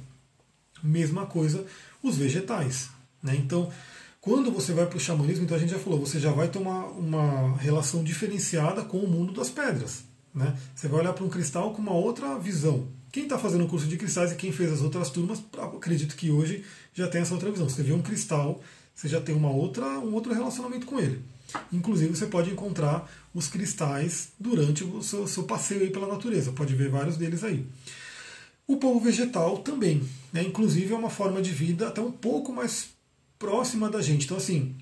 Mesma 0.81 1.27
coisa 1.27 1.65
os 2.01 2.17
vegetais. 2.17 2.89
Né? 3.21 3.35
Então, 3.35 3.71
quando 4.21 4.51
você 4.51 4.73
vai 4.73 4.85
para 4.85 4.97
o 4.97 4.99
xamanismo, 4.99 5.43
então 5.43 5.55
a 5.55 5.59
gente 5.59 5.71
já 5.71 5.79
falou, 5.79 5.99
você 5.99 6.19
já 6.19 6.31
vai 6.31 6.47
ter 6.47 6.57
uma, 6.57 6.85
uma 6.85 7.57
relação 7.57 8.03
diferenciada 8.03 8.83
com 8.83 8.97
o 8.97 9.07
mundo 9.07 9.33
das 9.33 9.49
pedras. 9.49 10.03
Né? 10.33 10.57
Você 10.73 10.87
vai 10.87 11.01
olhar 11.01 11.13
para 11.13 11.23
um 11.23 11.29
cristal 11.29 11.73
com 11.73 11.81
uma 11.81 11.93
outra 11.93 12.37
visão. 12.39 12.87
Quem 13.11 13.23
está 13.23 13.37
fazendo 13.37 13.65
o 13.65 13.67
curso 13.67 13.87
de 13.87 13.97
cristais 13.97 14.31
e 14.31 14.35
quem 14.35 14.51
fez 14.51 14.71
as 14.71 14.81
outras 14.81 15.09
turmas, 15.09 15.41
acredito 15.75 16.15
que 16.15 16.29
hoje 16.29 16.63
já 16.93 17.07
tem 17.07 17.21
essa 17.21 17.33
outra 17.33 17.51
visão. 17.51 17.67
Você 17.67 17.83
vê 17.83 17.93
um 17.93 18.01
cristal, 18.01 18.61
você 18.93 19.07
já 19.07 19.19
tem 19.19 19.35
uma 19.35 19.49
outra, 19.49 19.85
um 19.99 20.13
outro 20.13 20.33
relacionamento 20.33 20.85
com 20.85 20.99
ele. 20.99 21.21
Inclusive, 21.71 22.15
você 22.15 22.27
pode 22.27 22.51
encontrar 22.51 23.09
os 23.33 23.47
cristais 23.47 24.29
durante 24.39 24.83
o 24.83 25.01
seu, 25.01 25.27
seu 25.27 25.43
passeio 25.43 25.81
aí 25.81 25.89
pela 25.89 26.07
natureza. 26.07 26.51
Pode 26.51 26.75
ver 26.75 26.89
vários 26.89 27.17
deles 27.17 27.43
aí. 27.43 27.65
O 28.67 28.77
povo 28.77 28.99
vegetal 28.99 29.59
também. 29.59 30.03
Né? 30.33 30.43
Inclusive, 30.43 30.93
é 30.93 30.97
uma 30.97 31.09
forma 31.09 31.41
de 31.41 31.51
vida 31.51 31.87
até 31.87 32.01
um 32.01 32.11
pouco 32.11 32.51
mais 32.51 32.89
próxima 33.39 33.89
da 33.89 34.01
gente. 34.01 34.25
Então, 34.25 34.37
assim, 34.37 34.75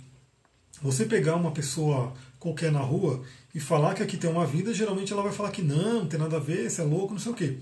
você 0.81 1.05
pegar 1.05 1.35
uma 1.35 1.51
pessoa 1.51 2.13
qualquer 2.39 2.71
na 2.71 2.79
rua 2.79 3.23
e 3.53 3.59
falar 3.59 3.93
que 3.93 4.03
aqui 4.03 4.17
tem 4.17 4.29
uma 4.29 4.45
vida, 4.45 4.73
geralmente 4.73 5.13
ela 5.13 5.23
vai 5.23 5.31
falar 5.31 5.51
que 5.51 5.61
não, 5.61 6.01
não 6.01 6.07
tem 6.07 6.19
nada 6.19 6.37
a 6.37 6.39
ver, 6.39 6.69
você 6.69 6.81
é 6.81 6.83
louco, 6.83 7.13
não 7.13 7.19
sei 7.19 7.31
o 7.31 7.35
quê. 7.35 7.57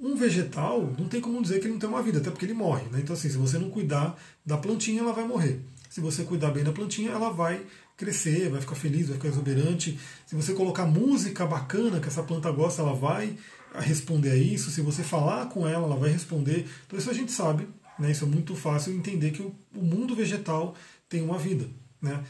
Um 0.00 0.14
vegetal 0.14 0.94
não 0.96 1.08
tem 1.08 1.20
como 1.20 1.42
dizer 1.42 1.58
que 1.58 1.66
ele 1.66 1.72
não 1.72 1.80
tem 1.80 1.88
uma 1.88 2.02
vida, 2.02 2.18
até 2.18 2.30
porque 2.30 2.44
ele 2.44 2.54
morre. 2.54 2.84
Né? 2.90 3.00
Então, 3.00 3.14
assim, 3.14 3.28
se 3.28 3.36
você 3.36 3.58
não 3.58 3.68
cuidar 3.68 4.16
da 4.46 4.56
plantinha, 4.56 5.00
ela 5.00 5.12
vai 5.12 5.26
morrer. 5.26 5.60
Se 5.90 6.00
você 6.00 6.22
cuidar 6.22 6.52
bem 6.52 6.62
da 6.62 6.70
plantinha, 6.70 7.10
ela 7.10 7.30
vai 7.30 7.60
crescer, 7.96 8.48
vai 8.48 8.60
ficar 8.60 8.76
feliz, 8.76 9.08
vai 9.08 9.16
ficar 9.16 9.28
exuberante. 9.28 9.98
Se 10.24 10.36
você 10.36 10.52
colocar 10.52 10.86
música 10.86 11.44
bacana 11.44 11.98
que 11.98 12.06
essa 12.06 12.22
planta 12.22 12.50
gosta, 12.52 12.80
ela 12.80 12.94
vai 12.94 13.36
responder 13.74 14.30
a 14.30 14.36
isso. 14.36 14.70
Se 14.70 14.80
você 14.80 15.02
falar 15.02 15.46
com 15.46 15.66
ela, 15.66 15.84
ela 15.84 15.96
vai 15.96 16.10
responder. 16.10 16.66
Então, 16.86 16.98
isso 16.98 17.10
a 17.10 17.14
gente 17.14 17.32
sabe. 17.32 17.68
Né? 17.98 18.10
Isso 18.10 18.24
é 18.24 18.28
muito 18.28 18.54
fácil 18.54 18.94
entender 18.94 19.32
que 19.32 19.42
o, 19.42 19.54
mundo 19.74 20.14
vegetal 20.14 20.74
tem 21.08 21.22
uma 21.22 21.38
vida. 21.38 21.66
Né? 22.00 22.22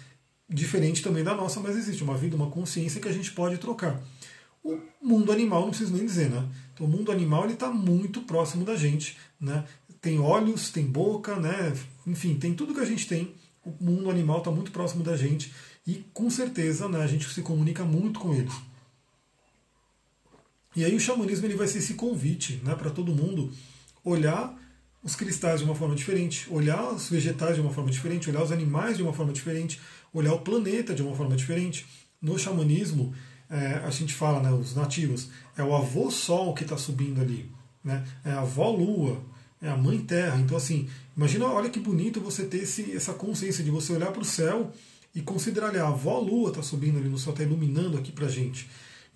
Diferente 0.49 1.03
também 1.03 1.22
da 1.22 1.34
nossa, 1.34 1.61
mas 1.61 1.76
existe 1.76 2.03
uma 2.03 2.16
vida, 2.16 2.36
uma 2.36 2.51
consciência 2.51 3.01
que 3.01 3.09
a 3.09 3.12
gente 3.12 3.32
pode 3.32 3.59
trocar. 3.59 4.01
O 4.64 4.78
mundo 5.03 5.30
animal, 5.30 5.62
não 5.62 5.70
preciso 5.70 5.95
nem 5.95 6.05
dizer, 6.05 6.30
né? 6.30 6.47
Então, 6.74 6.86
o 6.86 6.91
mundo 6.91 7.12
animal 7.12 7.49
está 7.49 7.70
muito 7.70 8.22
próximo 8.22 8.64
da 8.64 8.76
gente, 8.76 9.16
né? 9.41 9.64
Tem 10.01 10.18
olhos, 10.18 10.70
tem 10.70 10.84
boca, 10.84 11.36
né? 11.36 11.74
Enfim, 12.07 12.34
tem 12.34 12.55
tudo 12.55 12.74
que 12.74 12.80
a 12.80 12.84
gente 12.84 13.07
tem. 13.07 13.34
O 13.64 13.72
mundo 13.84 14.11
animal 14.11 14.39
está 14.39 14.51
muito 14.51 14.70
próximo 14.70 15.05
da 15.05 15.16
gente 15.16 15.53
e, 15.86 16.05
com 16.12 16.28
certeza, 16.28 16.89
né, 16.89 17.03
a 17.03 17.07
gente 17.07 17.28
se 17.32 17.41
comunica 17.41 17.84
muito 17.84 18.20
com 18.20 18.34
eles. 18.34 18.53
E 20.79 20.85
aí 20.85 20.95
o 20.95 21.01
xamanismo 21.01 21.45
ele 21.45 21.57
vai 21.57 21.66
ser 21.66 21.79
esse 21.79 21.95
convite 21.95 22.61
né, 22.62 22.72
para 22.72 22.89
todo 22.89 23.12
mundo 23.12 23.53
olhar 24.05 24.57
os 25.03 25.16
cristais 25.16 25.59
de 25.59 25.64
uma 25.64 25.74
forma 25.74 25.97
diferente, 25.97 26.47
olhar 26.53 26.93
os 26.93 27.11
vegetais 27.11 27.57
de 27.57 27.61
uma 27.61 27.72
forma 27.72 27.91
diferente, 27.91 28.31
olhar 28.31 28.45
os 28.45 28.53
animais 28.53 28.97
de 28.97 29.03
uma 29.03 29.12
forma 29.12 29.33
diferente, 29.33 29.81
olhar 30.14 30.33
o 30.35 30.39
planeta 30.39 30.95
de 30.95 31.03
uma 31.03 31.16
forma 31.16 31.35
diferente. 31.35 31.85
No 32.22 32.39
xamanismo, 32.39 33.12
é, 33.51 33.83
a 33.85 33.91
gente 33.91 34.14
fala, 34.14 34.41
né, 34.41 34.53
os 34.53 34.76
nativos, 34.76 35.31
é 35.57 35.64
o 35.64 35.74
avô 35.74 36.12
Sol 36.12 36.55
que 36.55 36.62
está 36.62 36.76
subindo 36.76 37.20
ali, 37.20 37.51
né, 37.83 38.07
é 38.24 38.31
a 38.31 38.43
avó 38.43 38.70
Lua, 38.70 39.20
é 39.61 39.68
a 39.68 39.76
mãe 39.76 39.99
Terra. 39.99 40.39
Então, 40.39 40.57
assim, 40.57 40.89
imagina, 41.16 41.47
olha 41.47 41.70
que 41.70 41.81
bonito 41.81 42.20
você 42.20 42.45
ter 42.45 42.59
esse, 42.59 42.93
essa 42.93 43.12
consciência 43.12 43.64
de 43.64 43.70
você 43.72 43.93
olhar 43.93 44.12
para 44.12 44.22
o 44.22 44.24
céu 44.24 44.72
e 45.12 45.22
considerar 45.22 45.70
ali, 45.70 45.79
a 45.79 45.89
avó 45.89 46.20
Lua 46.20 46.51
está 46.51 46.62
subindo 46.62 46.99
ali 46.99 47.09
no 47.09 47.18
céu, 47.18 47.33
está 47.33 47.43
iluminando 47.43 47.99
aqui 47.99 48.12
para 48.12 48.29
gente. 48.29 48.68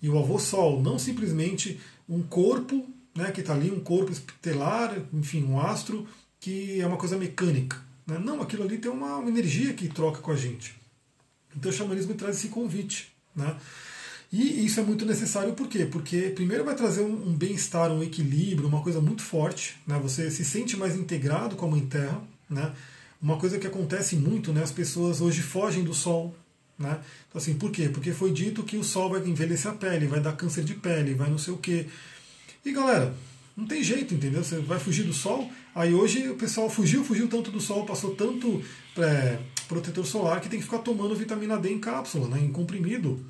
E 0.03 0.09
o 0.09 0.19
avô 0.19 0.37
Sol, 0.37 0.81
não 0.81 0.99
simplesmente 0.99 1.79
um 2.09 2.21
corpo 2.21 2.85
né, 3.15 3.31
que 3.31 3.39
está 3.39 3.53
ali, 3.53 3.71
um 3.71 3.79
corpo 3.79 4.11
estelar, 4.11 4.97
enfim, 5.13 5.43
um 5.43 5.59
astro, 5.59 6.05
que 6.41 6.81
é 6.81 6.85
uma 6.85 6.97
coisa 6.97 7.17
mecânica. 7.17 7.81
Né? 8.05 8.19
Não, 8.19 8.41
aquilo 8.41 8.63
ali 8.63 8.77
tem 8.77 8.91
uma, 8.91 9.25
energia 9.27 9.73
que 9.73 9.87
troca 9.87 10.19
com 10.19 10.31
a 10.31 10.35
gente. 10.35 10.75
Então 11.55 11.71
o 11.71 11.73
xamanismo 11.73 12.13
traz 12.15 12.35
esse 12.37 12.49
convite. 12.49 13.13
Né? 13.33 13.55
E 14.31 14.65
isso 14.65 14.79
é 14.79 14.83
muito 14.83 15.05
necessário 15.05 15.53
por 15.53 15.69
quê? 15.69 15.85
Porque 15.85 16.33
primeiro 16.35 16.65
vai 16.65 16.75
trazer 16.75 17.01
um, 17.01 17.29
um 17.29 17.33
bem-estar, 17.33 17.89
um 17.89 18.03
equilíbrio, 18.03 18.67
uma 18.67 18.81
coisa 18.81 18.99
muito 18.99 19.21
forte. 19.21 19.77
Né? 19.87 19.97
Você 20.03 20.29
se 20.29 20.43
sente 20.43 20.75
mais 20.75 20.97
integrado 20.97 21.55
com 21.55 21.65
a 21.65 21.69
Mãe 21.69 21.85
Terra. 21.85 22.21
Né? 22.49 22.73
Uma 23.21 23.37
coisa 23.37 23.57
que 23.57 23.67
acontece 23.67 24.17
muito, 24.17 24.51
né? 24.51 24.63
as 24.63 24.71
pessoas 24.71 25.21
hoje 25.21 25.41
fogem 25.41 25.83
do 25.83 25.93
Sol. 25.93 26.35
Né? 26.77 26.99
Então, 27.29 27.41
assim, 27.41 27.53
por 27.53 27.71
quê? 27.71 27.89
Porque 27.89 28.11
foi 28.11 28.31
dito 28.31 28.63
que 28.63 28.77
o 28.77 28.83
Sol 28.83 29.09
vai 29.09 29.21
envelhecer 29.27 29.71
a 29.71 29.75
pele, 29.75 30.07
vai 30.07 30.19
dar 30.19 30.33
câncer 30.33 30.63
de 30.63 30.73
pele, 30.73 31.13
vai 31.13 31.29
não 31.29 31.37
sei 31.37 31.53
o 31.53 31.57
quê. 31.57 31.87
E 32.65 32.71
galera, 32.71 33.13
não 33.55 33.65
tem 33.67 33.83
jeito, 33.83 34.13
entendeu? 34.13 34.43
Você 34.43 34.59
vai 34.59 34.79
fugir 34.79 35.03
do 35.03 35.13
Sol. 35.13 35.49
Aí 35.75 35.93
hoje 35.93 36.29
o 36.29 36.35
pessoal 36.35 36.69
fugiu, 36.69 37.03
fugiu 37.03 37.27
tanto 37.27 37.51
do 37.51 37.59
Sol, 37.59 37.85
passou 37.85 38.15
tanto 38.15 38.63
é, 38.97 39.39
protetor 39.67 40.05
solar 40.05 40.41
que 40.41 40.49
tem 40.49 40.59
que 40.59 40.65
ficar 40.65 40.79
tomando 40.79 41.15
vitamina 41.15 41.57
D 41.57 41.71
em 41.71 41.79
cápsula, 41.79 42.27
né, 42.27 42.39
em 42.39 42.51
comprimido. 42.51 43.23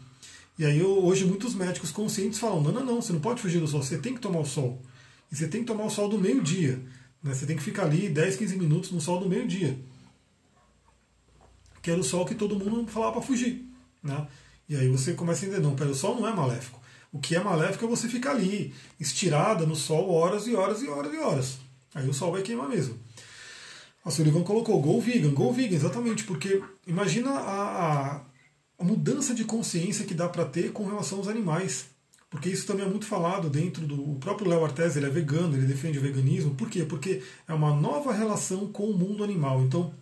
E 0.58 0.66
aí 0.66 0.82
hoje 0.84 1.26
muitos 1.26 1.56
médicos 1.56 1.92
conscientes 1.92 2.40
falam: 2.40 2.62
não, 2.62 2.72
não, 2.72 2.86
não, 2.86 3.02
você 3.02 3.12
não 3.12 3.20
pode 3.20 3.42
fugir 3.42 3.60
do 3.60 3.68
sol, 3.68 3.82
você 3.82 3.98
tem 3.98 4.14
que 4.14 4.22
tomar 4.22 4.40
o 4.40 4.46
sol. 4.46 4.82
E 5.32 5.36
você 5.36 5.48
tem 5.48 5.62
que 5.62 5.68
tomar 5.68 5.86
o 5.86 5.90
sol 5.90 6.08
do 6.08 6.20
meio-dia. 6.20 6.80
Né? 7.24 7.34
Você 7.34 7.46
tem 7.46 7.58
que 7.58 7.64
ficar 7.64 7.84
ali 7.84 8.08
10, 8.10 8.36
15 8.36 8.58
minutos 8.58 8.92
no 8.92 9.02
sol 9.02 9.20
do 9.20 9.28
meio-dia. 9.28 9.78
Que 11.84 11.92
era 11.92 12.00
o 12.00 12.04
sol 12.04 12.26
que 12.26 12.34
todo 12.34 12.58
mundo 12.58 12.90
falava 12.90 13.12
para 13.12 13.22
fugir. 13.22 13.64
Né? 14.02 14.28
E 14.68 14.76
aí 14.76 14.90
você 14.90 15.14
começa 15.14 15.46
a 15.46 15.48
entender: 15.48 15.62
não, 15.62 15.76
pera, 15.76 15.92
o 15.92 15.96
sol 15.96 16.20
não 16.20 16.28
é 16.28 16.34
maléfico. 16.34 16.82
O 17.12 17.20
que 17.20 17.36
é 17.36 17.44
maléfico 17.44 17.86
é 17.86 17.88
você 17.88 18.10
ficar 18.10 18.32
ali, 18.32 18.74
estirada 19.00 19.68
no 19.68 19.76
sol 19.76 20.10
horas 20.10 20.48
e 20.48 20.56
horas 20.56 20.82
e 20.82 20.88
horas 20.88 21.14
e 21.14 21.18
horas. 21.18 21.58
Aí 21.94 22.10
o 22.10 22.14
sol 22.14 22.32
vai 22.32 22.42
queimar 22.42 22.68
mesmo. 22.68 22.98
A 24.04 24.10
Sullivan 24.10 24.42
colocou 24.42 24.82
Go 24.82 25.00
Vegan, 25.00 25.32
Go 25.32 25.54
Vegan, 25.54 25.76
exatamente, 25.76 26.24
porque 26.24 26.60
imagina 26.88 27.30
a, 27.30 28.16
a 28.16 28.22
a 28.84 28.84
mudança 28.84 29.34
de 29.34 29.46
consciência 29.46 30.06
que 30.06 30.14
dá 30.14 30.28
para 30.28 30.46
ter 30.46 30.72
com 30.72 30.86
relação 30.86 31.20
aos 31.20 31.28
animais. 31.28 31.86
Porque 32.30 32.50
isso 32.50 32.66
também 32.66 32.86
é 32.86 32.90
muito 32.90 33.06
falado 33.06 33.50
dentro 33.50 33.86
do. 33.86 34.12
O 34.12 34.16
próprio 34.16 34.50
Léo 34.50 34.66
Artes, 34.66 34.96
ele 34.96 35.06
é 35.06 35.10
vegano, 35.10 35.56
ele 35.56 35.68
defende 35.68 36.00
o 36.00 36.02
veganismo. 36.02 36.56
Por 36.56 36.70
quê? 36.70 36.84
Porque 36.84 37.22
é 37.48 37.54
uma 37.54 37.74
nova 37.74 38.12
relação 38.12 38.68
com 38.68 38.90
o 38.90 38.98
mundo 38.98 39.24
animal. 39.24 39.62
Então, 39.62 39.94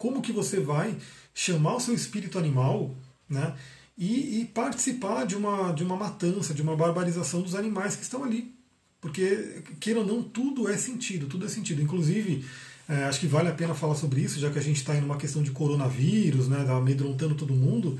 como 0.00 0.22
que 0.22 0.32
você 0.32 0.58
vai 0.58 0.96
chamar 1.34 1.76
o 1.76 1.80
seu 1.80 1.94
espírito 1.94 2.38
animal 2.38 2.96
né, 3.28 3.54
e, 3.98 4.40
e 4.40 4.44
participar 4.46 5.26
de 5.26 5.36
uma, 5.36 5.72
de 5.72 5.84
uma 5.84 5.94
matança, 5.94 6.54
de 6.54 6.62
uma 6.62 6.74
barbarização 6.74 7.42
dos 7.42 7.54
animais 7.54 7.96
que 7.96 8.02
estão 8.02 8.24
ali? 8.24 8.54
Porque, 8.98 9.62
queira 9.78 10.00
ou 10.00 10.06
não, 10.06 10.22
tudo 10.22 10.70
é 10.70 10.76
sentido, 10.78 11.26
tudo 11.26 11.44
é 11.44 11.50
sentido. 11.50 11.82
Inclusive, 11.82 12.46
é, 12.88 13.04
acho 13.04 13.20
que 13.20 13.26
vale 13.26 13.50
a 13.50 13.52
pena 13.52 13.74
falar 13.74 13.94
sobre 13.94 14.22
isso, 14.22 14.40
já 14.40 14.50
que 14.50 14.58
a 14.58 14.62
gente 14.62 14.78
está 14.78 14.96
em 14.96 15.04
uma 15.04 15.18
questão 15.18 15.42
de 15.42 15.50
coronavírus, 15.50 16.48
né, 16.48 16.64
tá 16.64 16.78
amedrontando 16.78 17.34
todo 17.34 17.54
mundo. 17.54 17.98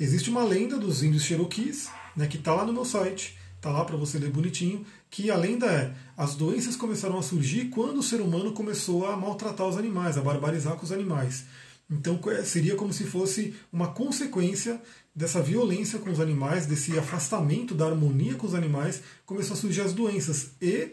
Existe 0.00 0.30
uma 0.30 0.44
lenda 0.44 0.78
dos 0.78 1.02
índios 1.02 1.24
Cherokees, 1.24 1.90
né, 2.16 2.26
que 2.26 2.38
está 2.38 2.54
lá 2.54 2.64
no 2.64 2.72
meu 2.72 2.86
site, 2.86 3.36
está 3.64 3.70
lá 3.70 3.82
para 3.82 3.96
você 3.96 4.18
ler 4.18 4.30
bonitinho, 4.30 4.84
que 5.10 5.30
a 5.30 5.36
lenda 5.36 5.66
é 5.66 5.94
as 6.16 6.34
doenças 6.34 6.76
começaram 6.76 7.18
a 7.18 7.22
surgir 7.22 7.70
quando 7.70 7.98
o 7.98 8.02
ser 8.02 8.20
humano 8.20 8.52
começou 8.52 9.06
a 9.06 9.16
maltratar 9.16 9.66
os 9.66 9.78
animais, 9.78 10.18
a 10.18 10.20
barbarizar 10.20 10.76
com 10.76 10.84
os 10.84 10.92
animais. 10.92 11.46
Então 11.90 12.20
é, 12.26 12.44
seria 12.44 12.76
como 12.76 12.92
se 12.92 13.04
fosse 13.04 13.54
uma 13.72 13.88
consequência 13.88 14.80
dessa 15.14 15.40
violência 15.40 15.98
com 15.98 16.10
os 16.10 16.20
animais, 16.20 16.66
desse 16.66 16.98
afastamento 16.98 17.74
da 17.74 17.86
harmonia 17.86 18.34
com 18.34 18.46
os 18.46 18.54
animais, 18.54 19.02
começou 19.24 19.54
a 19.54 19.56
surgir 19.58 19.80
as 19.80 19.94
doenças. 19.94 20.50
E 20.60 20.90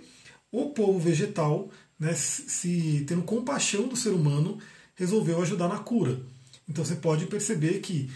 o 0.51 0.69
povo 0.69 0.97
vegetal 0.99 1.69
né, 1.99 2.13
se 2.15 3.03
tendo 3.07 3.21
compaixão 3.21 3.87
do 3.87 3.95
ser 3.95 4.09
humano, 4.09 4.57
resolveu 4.95 5.41
ajudar 5.41 5.67
na 5.67 5.77
cura. 5.77 6.21
Então 6.67 6.85
você 6.85 6.95
pode 6.95 7.25
perceber 7.25 7.79
que 7.79 8.09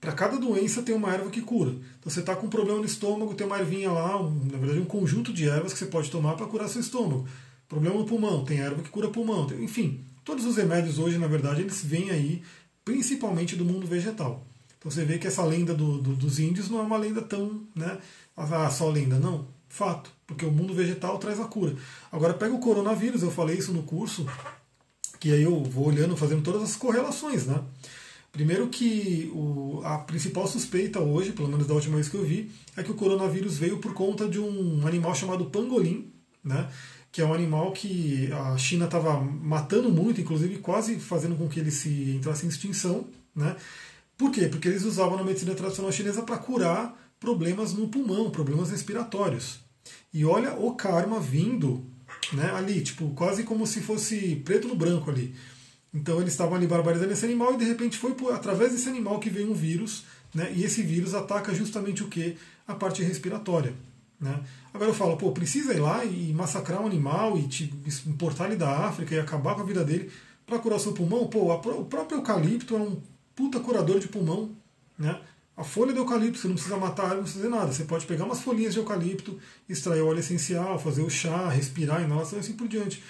para 0.00 0.12
cada 0.12 0.38
doença 0.38 0.82
tem 0.82 0.94
uma 0.94 1.12
erva 1.12 1.30
que 1.30 1.40
cura. 1.40 1.70
Então 1.70 2.10
você 2.10 2.20
está 2.20 2.34
com 2.36 2.46
um 2.46 2.50
problema 2.50 2.78
no 2.78 2.84
estômago, 2.84 3.34
tem 3.34 3.46
uma 3.46 3.58
ervinha 3.58 3.90
lá, 3.90 4.20
um, 4.20 4.44
na 4.44 4.58
verdade 4.58 4.80
um 4.80 4.84
conjunto 4.84 5.32
de 5.32 5.48
ervas 5.48 5.72
que 5.72 5.78
você 5.78 5.86
pode 5.86 6.10
tomar 6.10 6.34
para 6.34 6.46
curar 6.46 6.68
seu 6.68 6.80
estômago. 6.80 7.26
Problema 7.68 7.96
no 7.96 8.04
pulmão, 8.04 8.44
tem 8.44 8.60
erva 8.60 8.82
que 8.82 8.90
cura 8.90 9.08
pulmão. 9.08 9.46
Tem, 9.46 9.62
enfim, 9.62 10.04
todos 10.24 10.44
os 10.44 10.56
remédios 10.56 10.98
hoje, 10.98 11.18
na 11.18 11.26
verdade, 11.26 11.62
eles 11.62 11.82
vêm 11.82 12.10
aí 12.10 12.42
principalmente 12.84 13.56
do 13.56 13.64
mundo 13.64 13.86
vegetal. 13.86 14.46
Então 14.78 14.90
você 14.90 15.04
vê 15.04 15.18
que 15.18 15.26
essa 15.26 15.42
lenda 15.42 15.74
do, 15.74 15.98
do, 15.98 16.14
dos 16.14 16.38
índios 16.38 16.70
não 16.70 16.78
é 16.78 16.82
uma 16.82 16.96
lenda 16.96 17.20
tão, 17.20 17.62
né, 17.74 17.98
ah, 18.36 18.70
só 18.70 18.88
lenda, 18.88 19.18
não. 19.18 19.48
Fato, 19.68 20.12
porque 20.26 20.44
o 20.44 20.52
mundo 20.52 20.72
vegetal 20.72 21.18
traz 21.18 21.40
a 21.40 21.44
cura. 21.44 21.74
Agora 22.12 22.34
pega 22.34 22.54
o 22.54 22.60
coronavírus, 22.60 23.22
eu 23.22 23.30
falei 23.30 23.58
isso 23.58 23.72
no 23.72 23.82
curso, 23.82 24.24
que 25.18 25.32
aí 25.32 25.42
eu 25.42 25.64
vou 25.64 25.88
olhando, 25.88 26.16
fazendo 26.16 26.42
todas 26.42 26.62
as 26.62 26.76
correlações, 26.76 27.46
né? 27.46 27.60
Primeiro 28.36 28.68
que 28.68 29.32
o, 29.34 29.80
a 29.82 29.96
principal 29.96 30.46
suspeita 30.46 31.00
hoje, 31.00 31.32
pelo 31.32 31.48
menos 31.48 31.66
da 31.66 31.72
última 31.72 31.94
vez 31.94 32.06
que 32.06 32.18
eu 32.18 32.22
vi, 32.22 32.50
é 32.76 32.82
que 32.82 32.90
o 32.90 32.94
coronavírus 32.94 33.56
veio 33.56 33.78
por 33.78 33.94
conta 33.94 34.28
de 34.28 34.38
um 34.38 34.86
animal 34.86 35.14
chamado 35.14 35.46
pangolim, 35.46 36.12
né? 36.44 36.68
que 37.10 37.22
é 37.22 37.24
um 37.24 37.32
animal 37.32 37.72
que 37.72 38.30
a 38.30 38.58
China 38.58 38.84
estava 38.84 39.18
matando 39.18 39.88
muito, 39.88 40.20
inclusive 40.20 40.58
quase 40.58 40.98
fazendo 40.98 41.34
com 41.34 41.48
que 41.48 41.58
ele 41.58 41.70
se 41.70 42.10
entrasse 42.10 42.44
em 42.44 42.50
extinção. 42.50 43.06
Né? 43.34 43.56
Por 44.18 44.30
quê? 44.30 44.48
Porque 44.48 44.68
eles 44.68 44.84
usavam 44.84 45.16
na 45.16 45.24
medicina 45.24 45.54
tradicional 45.54 45.90
chinesa 45.90 46.20
para 46.20 46.36
curar 46.36 46.94
problemas 47.18 47.72
no 47.72 47.88
pulmão, 47.88 48.28
problemas 48.28 48.70
respiratórios. 48.70 49.60
E 50.12 50.26
olha 50.26 50.52
o 50.60 50.74
karma 50.74 51.18
vindo 51.18 51.86
né, 52.34 52.50
ali, 52.54 52.82
tipo, 52.82 53.08
quase 53.14 53.44
como 53.44 53.66
se 53.66 53.80
fosse 53.80 54.36
preto 54.44 54.68
no 54.68 54.76
branco 54.76 55.10
ali. 55.10 55.34
Então 55.96 56.20
eles 56.20 56.34
estavam 56.34 56.54
ali 56.54 56.66
barbarizando 56.66 57.10
esse 57.10 57.24
animal 57.24 57.54
e 57.54 57.56
de 57.56 57.64
repente 57.64 57.96
foi 57.96 58.12
por, 58.12 58.32
através 58.32 58.72
desse 58.72 58.86
animal 58.86 59.18
que 59.18 59.30
veio 59.30 59.50
um 59.50 59.54
vírus, 59.54 60.04
né, 60.34 60.52
e 60.54 60.62
esse 60.62 60.82
vírus 60.82 61.14
ataca 61.14 61.54
justamente 61.54 62.02
o 62.02 62.08
que? 62.08 62.36
A 62.68 62.74
parte 62.74 63.02
respiratória. 63.02 63.72
Né? 64.20 64.38
Agora 64.74 64.90
eu 64.90 64.94
falo, 64.94 65.16
pô, 65.16 65.32
precisa 65.32 65.72
ir 65.72 65.80
lá 65.80 66.04
e 66.04 66.32
massacrar 66.34 66.82
um 66.82 66.86
animal 66.86 67.38
e 67.38 67.48
te 67.48 67.72
importar 68.06 68.46
ele 68.46 68.56
da 68.56 68.86
África 68.86 69.14
e 69.14 69.18
acabar 69.18 69.54
com 69.54 69.62
a 69.62 69.64
vida 69.64 69.82
dele 69.82 70.10
para 70.46 70.58
curar 70.58 70.76
o 70.76 70.80
seu 70.80 70.92
pulmão? 70.92 71.26
Pô, 71.28 71.50
a, 71.50 71.56
o 71.56 71.84
próprio 71.86 72.18
eucalipto 72.18 72.76
é 72.76 72.78
um 72.78 73.00
puta 73.34 73.58
curador 73.58 73.98
de 73.98 74.08
pulmão. 74.08 74.50
Né? 74.98 75.18
A 75.56 75.64
folha 75.64 75.94
do 75.94 76.00
eucalipto, 76.00 76.38
você 76.38 76.48
não 76.48 76.54
precisa 76.54 76.76
matar 76.76 77.14
não 77.14 77.22
precisa 77.22 77.44
fazer 77.44 77.54
nada. 77.54 77.72
Você 77.72 77.84
pode 77.84 78.04
pegar 78.04 78.24
umas 78.24 78.40
folhinhas 78.40 78.74
de 78.74 78.80
eucalipto, 78.80 79.38
extrair 79.66 80.02
óleo 80.02 80.20
essencial, 80.20 80.78
fazer 80.78 81.02
o 81.02 81.08
chá, 81.08 81.48
respirar, 81.48 82.02
inalação 82.02 82.38
e 82.38 82.40
assim 82.40 82.52
por 82.52 82.68
diante. 82.68 83.02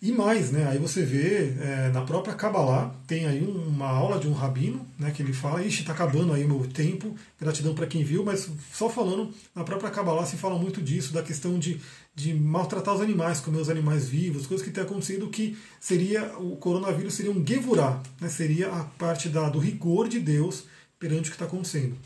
E 0.00 0.12
mais, 0.12 0.50
né? 0.50 0.68
Aí 0.68 0.78
você 0.78 1.02
vê 1.02 1.54
é, 1.58 1.90
na 1.92 2.02
própria 2.02 2.34
Kabbalah, 2.34 2.94
tem 3.06 3.26
aí 3.26 3.42
um, 3.42 3.68
uma 3.68 3.88
aula 3.88 4.18
de 4.18 4.28
um 4.28 4.32
rabino, 4.32 4.86
né? 4.98 5.10
Que 5.10 5.22
ele 5.22 5.32
fala, 5.32 5.64
ixi, 5.64 5.80
está 5.80 5.92
acabando 5.92 6.34
aí 6.34 6.44
o 6.44 6.48
meu 6.48 6.66
tempo, 6.68 7.16
gratidão 7.40 7.74
para 7.74 7.86
quem 7.86 8.04
viu, 8.04 8.22
mas 8.22 8.48
só 8.72 8.90
falando, 8.90 9.32
na 9.54 9.64
própria 9.64 9.90
Kabbalah 9.90 10.26
se 10.26 10.36
fala 10.36 10.58
muito 10.58 10.82
disso, 10.82 11.14
da 11.14 11.22
questão 11.22 11.58
de, 11.58 11.80
de 12.14 12.34
maltratar 12.34 12.94
os 12.94 13.00
animais, 13.00 13.40
comer 13.40 13.58
os 13.58 13.70
animais 13.70 14.06
vivos, 14.06 14.46
coisas 14.46 14.64
que 14.64 14.72
tem 14.72 14.84
acontecido 14.84 15.28
que 15.28 15.56
seria, 15.80 16.38
o 16.38 16.56
coronavírus 16.56 17.14
seria 17.14 17.32
um 17.32 17.44
gevurah, 17.44 18.00
né? 18.20 18.28
Seria 18.28 18.68
a 18.68 18.84
parte 18.84 19.30
da, 19.30 19.48
do 19.48 19.58
rigor 19.58 20.08
de 20.08 20.20
Deus 20.20 20.64
perante 21.00 21.28
o 21.28 21.32
que 21.32 21.36
está 21.36 21.46
acontecendo. 21.46 21.96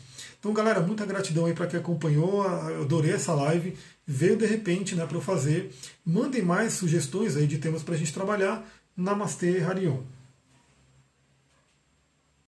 Então, 0.41 0.53
galera, 0.53 0.79
muita 0.81 1.05
gratidão 1.05 1.45
aí 1.45 1.53
para 1.53 1.67
quem 1.67 1.79
acompanhou. 1.79 2.43
Eu 2.43 2.81
adorei 2.81 3.11
essa 3.11 3.31
live. 3.33 3.77
Veio 4.05 4.35
de 4.35 4.45
repente 4.45 4.95
né, 4.95 5.05
para 5.05 5.17
eu 5.17 5.21
fazer. 5.21 5.71
Mandem 6.05 6.41
mais 6.41 6.73
sugestões 6.73 7.37
aí 7.37 7.47
de 7.47 7.57
temas 7.57 7.83
para 7.83 7.95
a 7.95 7.97
gente 7.97 8.13
trabalhar. 8.13 8.67
Namastê, 8.95 9.61
Harion. 9.61 10.01